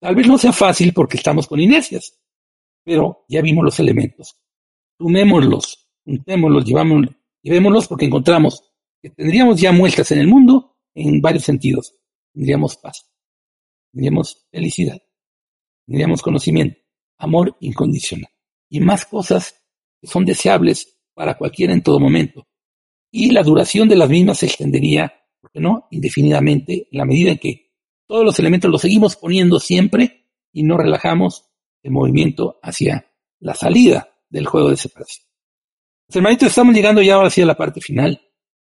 Tal 0.00 0.14
vez 0.14 0.26
no 0.26 0.38
sea 0.38 0.52
fácil 0.52 0.92
porque 0.92 1.16
estamos 1.16 1.46
con 1.46 1.60
inercias, 1.60 2.18
pero 2.84 3.24
ya 3.28 3.42
vimos 3.42 3.64
los 3.64 3.80
elementos. 3.80 4.36
Sumémoslos, 4.98 5.88
juntémoslos, 6.04 6.64
llevémoslos 7.42 7.88
porque 7.88 8.06
encontramos 8.06 8.62
que 9.02 9.10
tendríamos 9.10 9.60
ya 9.60 9.72
muestras 9.72 10.12
en 10.12 10.20
el 10.20 10.28
mundo 10.28 10.76
en 10.94 11.20
varios 11.20 11.44
sentidos. 11.44 11.94
Tendríamos 12.36 12.76
paz, 12.76 13.10
tendríamos 13.90 14.46
felicidad, 14.50 15.00
tendríamos 15.86 16.20
conocimiento, 16.20 16.78
amor 17.16 17.56
incondicional 17.60 18.30
y 18.68 18.78
más 18.78 19.06
cosas 19.06 19.64
que 19.98 20.06
son 20.06 20.26
deseables 20.26 20.98
para 21.14 21.38
cualquiera 21.38 21.72
en 21.72 21.82
todo 21.82 21.98
momento. 21.98 22.46
Y 23.10 23.30
la 23.30 23.42
duración 23.42 23.88
de 23.88 23.96
las 23.96 24.10
mismas 24.10 24.36
se 24.36 24.46
extendería, 24.46 25.14
¿por 25.40 25.50
qué 25.50 25.60
no?, 25.60 25.88
indefinidamente, 25.90 26.88
en 26.92 26.98
la 26.98 27.06
medida 27.06 27.30
en 27.30 27.38
que 27.38 27.72
todos 28.06 28.22
los 28.22 28.38
elementos 28.38 28.70
los 28.70 28.82
seguimos 28.82 29.16
poniendo 29.16 29.58
siempre 29.58 30.26
y 30.52 30.62
no 30.62 30.76
relajamos 30.76 31.48
el 31.82 31.92
movimiento 31.92 32.58
hacia 32.62 33.10
la 33.38 33.54
salida 33.54 34.14
del 34.28 34.44
juego 34.44 34.68
de 34.68 34.76
separación. 34.76 35.26
Pues, 36.06 36.16
hermanitos, 36.16 36.48
estamos 36.48 36.74
llegando 36.74 37.00
ya 37.00 37.14
ahora 37.14 37.30
sí 37.30 37.40
a 37.40 37.46
la 37.46 37.56
parte 37.56 37.80
final. 37.80 38.20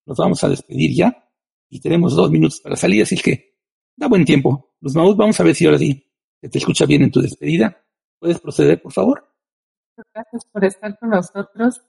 Nos 0.06 0.18
vamos 0.18 0.42
a 0.46 0.48
despedir 0.48 0.96
ya 0.96 1.30
y 1.70 1.82
tenemos 1.82 2.16
dos 2.16 2.32
minutos 2.32 2.62
para 2.62 2.78
salir, 2.78 3.04
así 3.04 3.18
que 3.18 3.57
da 3.98 4.08
buen 4.08 4.24
tiempo. 4.24 4.74
Los 4.80 4.96
Maús, 4.96 5.18
vamos 5.18 5.40
a 5.40 5.44
ver 5.44 5.56
si 5.56 5.66
ahora 5.66 5.80
sí 5.80 6.06
se 6.40 6.50
te 6.50 6.60
escucha 6.60 6.86
bien 6.86 7.02
en 7.02 7.12
tu 7.12 7.20
despedida. 7.20 7.84
¿Puedes 8.20 8.40
proceder, 8.40 8.82
por 8.82 8.94
favor? 8.94 9.28
Gracias 10.14 10.46
por 10.46 10.64
estar 10.64 10.98
con 11.00 11.10
nosotros. 11.10 11.82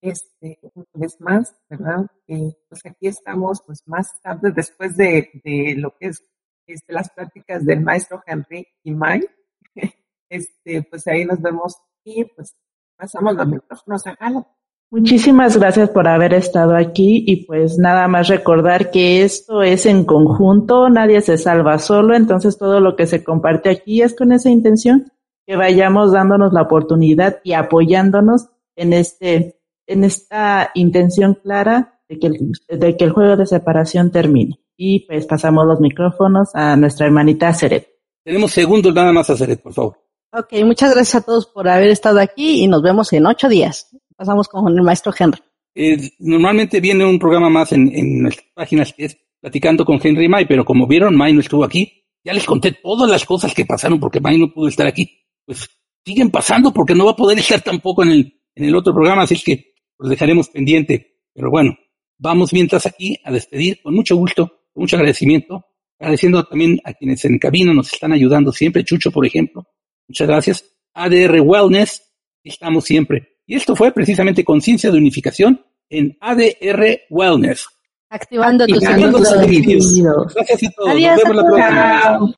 Este, 0.00 0.58
una 0.74 0.86
vez 0.94 1.20
más, 1.20 1.56
¿verdad? 1.68 2.06
Eh, 2.28 2.54
pues 2.68 2.80
aquí 2.86 3.08
estamos, 3.08 3.62
pues 3.66 3.82
más 3.86 4.20
tarde, 4.22 4.52
después 4.54 4.96
de, 4.96 5.30
de 5.42 5.74
lo 5.76 5.96
que 5.98 6.08
es 6.08 6.22
este, 6.66 6.92
las 6.92 7.10
prácticas 7.10 7.64
del 7.64 7.80
maestro 7.80 8.22
Henry 8.26 8.66
y 8.82 8.92
Mike. 8.92 9.28
Este, 10.28 10.82
pues 10.82 11.06
ahí 11.06 11.24
nos 11.24 11.40
vemos 11.40 11.76
y 12.02 12.24
pues 12.24 12.56
pasamos 12.96 13.36
los 13.36 13.46
micrófonos 13.46 14.04
a 14.08 14.16
Galo. 14.16 14.55
Muchísimas 14.90 15.56
gracias 15.56 15.90
por 15.90 16.06
haber 16.06 16.32
estado 16.32 16.76
aquí 16.76 17.24
y 17.26 17.44
pues 17.44 17.76
nada 17.76 18.06
más 18.06 18.28
recordar 18.28 18.92
que 18.92 19.22
esto 19.22 19.62
es 19.62 19.84
en 19.84 20.04
conjunto, 20.04 20.88
nadie 20.88 21.20
se 21.22 21.38
salva 21.38 21.80
solo, 21.80 22.14
entonces 22.14 22.56
todo 22.56 22.80
lo 22.80 22.94
que 22.94 23.06
se 23.06 23.24
comparte 23.24 23.68
aquí 23.68 24.02
es 24.02 24.14
con 24.14 24.30
esa 24.30 24.48
intención, 24.48 25.10
que 25.44 25.56
vayamos 25.56 26.12
dándonos 26.12 26.52
la 26.52 26.62
oportunidad 26.62 27.40
y 27.42 27.54
apoyándonos 27.54 28.46
en 28.76 28.92
este, 28.92 29.60
en 29.88 30.04
esta 30.04 30.70
intención 30.74 31.34
clara 31.34 32.00
de 32.08 32.18
que 32.20 32.28
el, 32.28 32.52
de 32.68 32.96
que 32.96 33.04
el 33.04 33.10
juego 33.10 33.36
de 33.36 33.46
separación 33.46 34.12
termine. 34.12 34.60
Y 34.76 35.00
pues 35.00 35.26
pasamos 35.26 35.66
los 35.66 35.80
micrófonos 35.80 36.50
a 36.54 36.76
nuestra 36.76 37.06
hermanita 37.06 37.52
Seret. 37.52 37.88
Tenemos 38.22 38.52
segundos 38.52 38.94
nada 38.94 39.12
más 39.12 39.28
a 39.30 39.36
Seret, 39.36 39.60
por 39.60 39.72
favor. 39.72 39.98
Ok, 40.32 40.52
muchas 40.64 40.94
gracias 40.94 41.22
a 41.22 41.24
todos 41.24 41.46
por 41.46 41.68
haber 41.68 41.88
estado 41.88 42.20
aquí 42.20 42.62
y 42.62 42.68
nos 42.68 42.82
vemos 42.82 43.12
en 43.12 43.26
ocho 43.26 43.48
días. 43.48 43.88
Pasamos 44.16 44.48
con 44.48 44.66
el 44.68 44.82
maestro 44.82 45.12
Henry. 45.18 45.40
Eh, 45.74 46.10
normalmente 46.20 46.80
viene 46.80 47.04
un 47.04 47.18
programa 47.18 47.50
más 47.50 47.72
en, 47.72 47.94
en, 47.94 48.22
nuestras 48.22 48.48
páginas 48.54 48.92
que 48.92 49.04
es 49.04 49.18
Platicando 49.40 49.84
con 49.84 50.00
Henry 50.02 50.28
May, 50.28 50.46
pero 50.46 50.64
como 50.64 50.86
vieron, 50.86 51.14
May 51.14 51.32
no 51.32 51.40
estuvo 51.40 51.62
aquí. 51.62 52.04
Ya 52.24 52.32
les 52.32 52.44
conté 52.44 52.72
todas 52.72 53.08
las 53.08 53.24
cosas 53.24 53.54
que 53.54 53.66
pasaron 53.66 54.00
porque 54.00 54.20
May 54.20 54.38
no 54.38 54.52
pudo 54.52 54.68
estar 54.68 54.86
aquí. 54.86 55.24
Pues 55.44 55.68
siguen 56.04 56.30
pasando 56.30 56.72
porque 56.72 56.94
no 56.94 57.04
va 57.04 57.10
a 57.10 57.16
poder 57.16 57.38
estar 57.38 57.60
tampoco 57.60 58.04
en 58.04 58.32
el, 58.54 58.74
otro 58.74 58.94
programa, 58.94 59.22
así 59.22 59.36
que 59.42 59.74
los 59.98 60.08
dejaremos 60.08 60.48
pendiente. 60.48 61.18
Pero 61.34 61.50
bueno, 61.50 61.76
vamos 62.18 62.52
mientras 62.52 62.86
aquí 62.86 63.18
a 63.24 63.30
despedir 63.30 63.82
con 63.82 63.94
mucho 63.94 64.16
gusto 64.16 64.46
con 64.72 64.82
mucho 64.82 64.96
agradecimiento, 64.96 65.64
agradeciendo 65.98 66.44
también 66.44 66.80
a 66.84 66.92
quienes 66.92 67.24
en 67.24 67.38
cabina 67.38 67.72
nos 67.72 67.92
están 67.92 68.12
ayudando 68.12 68.52
siempre, 68.52 68.84
Chucho, 68.84 69.10
por 69.10 69.24
ejemplo. 69.24 69.66
Muchas 70.06 70.28
gracias. 70.28 70.64
ADR 70.92 71.40
Wellness, 71.40 72.02
estamos 72.44 72.84
siempre. 72.84 73.35
Y 73.46 73.54
esto 73.54 73.76
fue 73.76 73.92
precisamente 73.92 74.44
Conciencia 74.44 74.90
de 74.90 74.98
Unificación 74.98 75.64
en 75.88 76.16
ADR 76.20 77.00
Wellness. 77.10 77.66
Activando, 78.08 78.64
Activando 78.64 79.18
tus 79.18 79.28
sentidos. 79.28 80.34
Gracias 80.34 80.64
a 80.64 80.74
todos. 80.76 80.90
Adiós 80.90 81.16
Nos 81.16 81.24
vemos 81.24 81.30
a 81.30 81.42
la 81.42 81.44
próxima. 81.44 82.34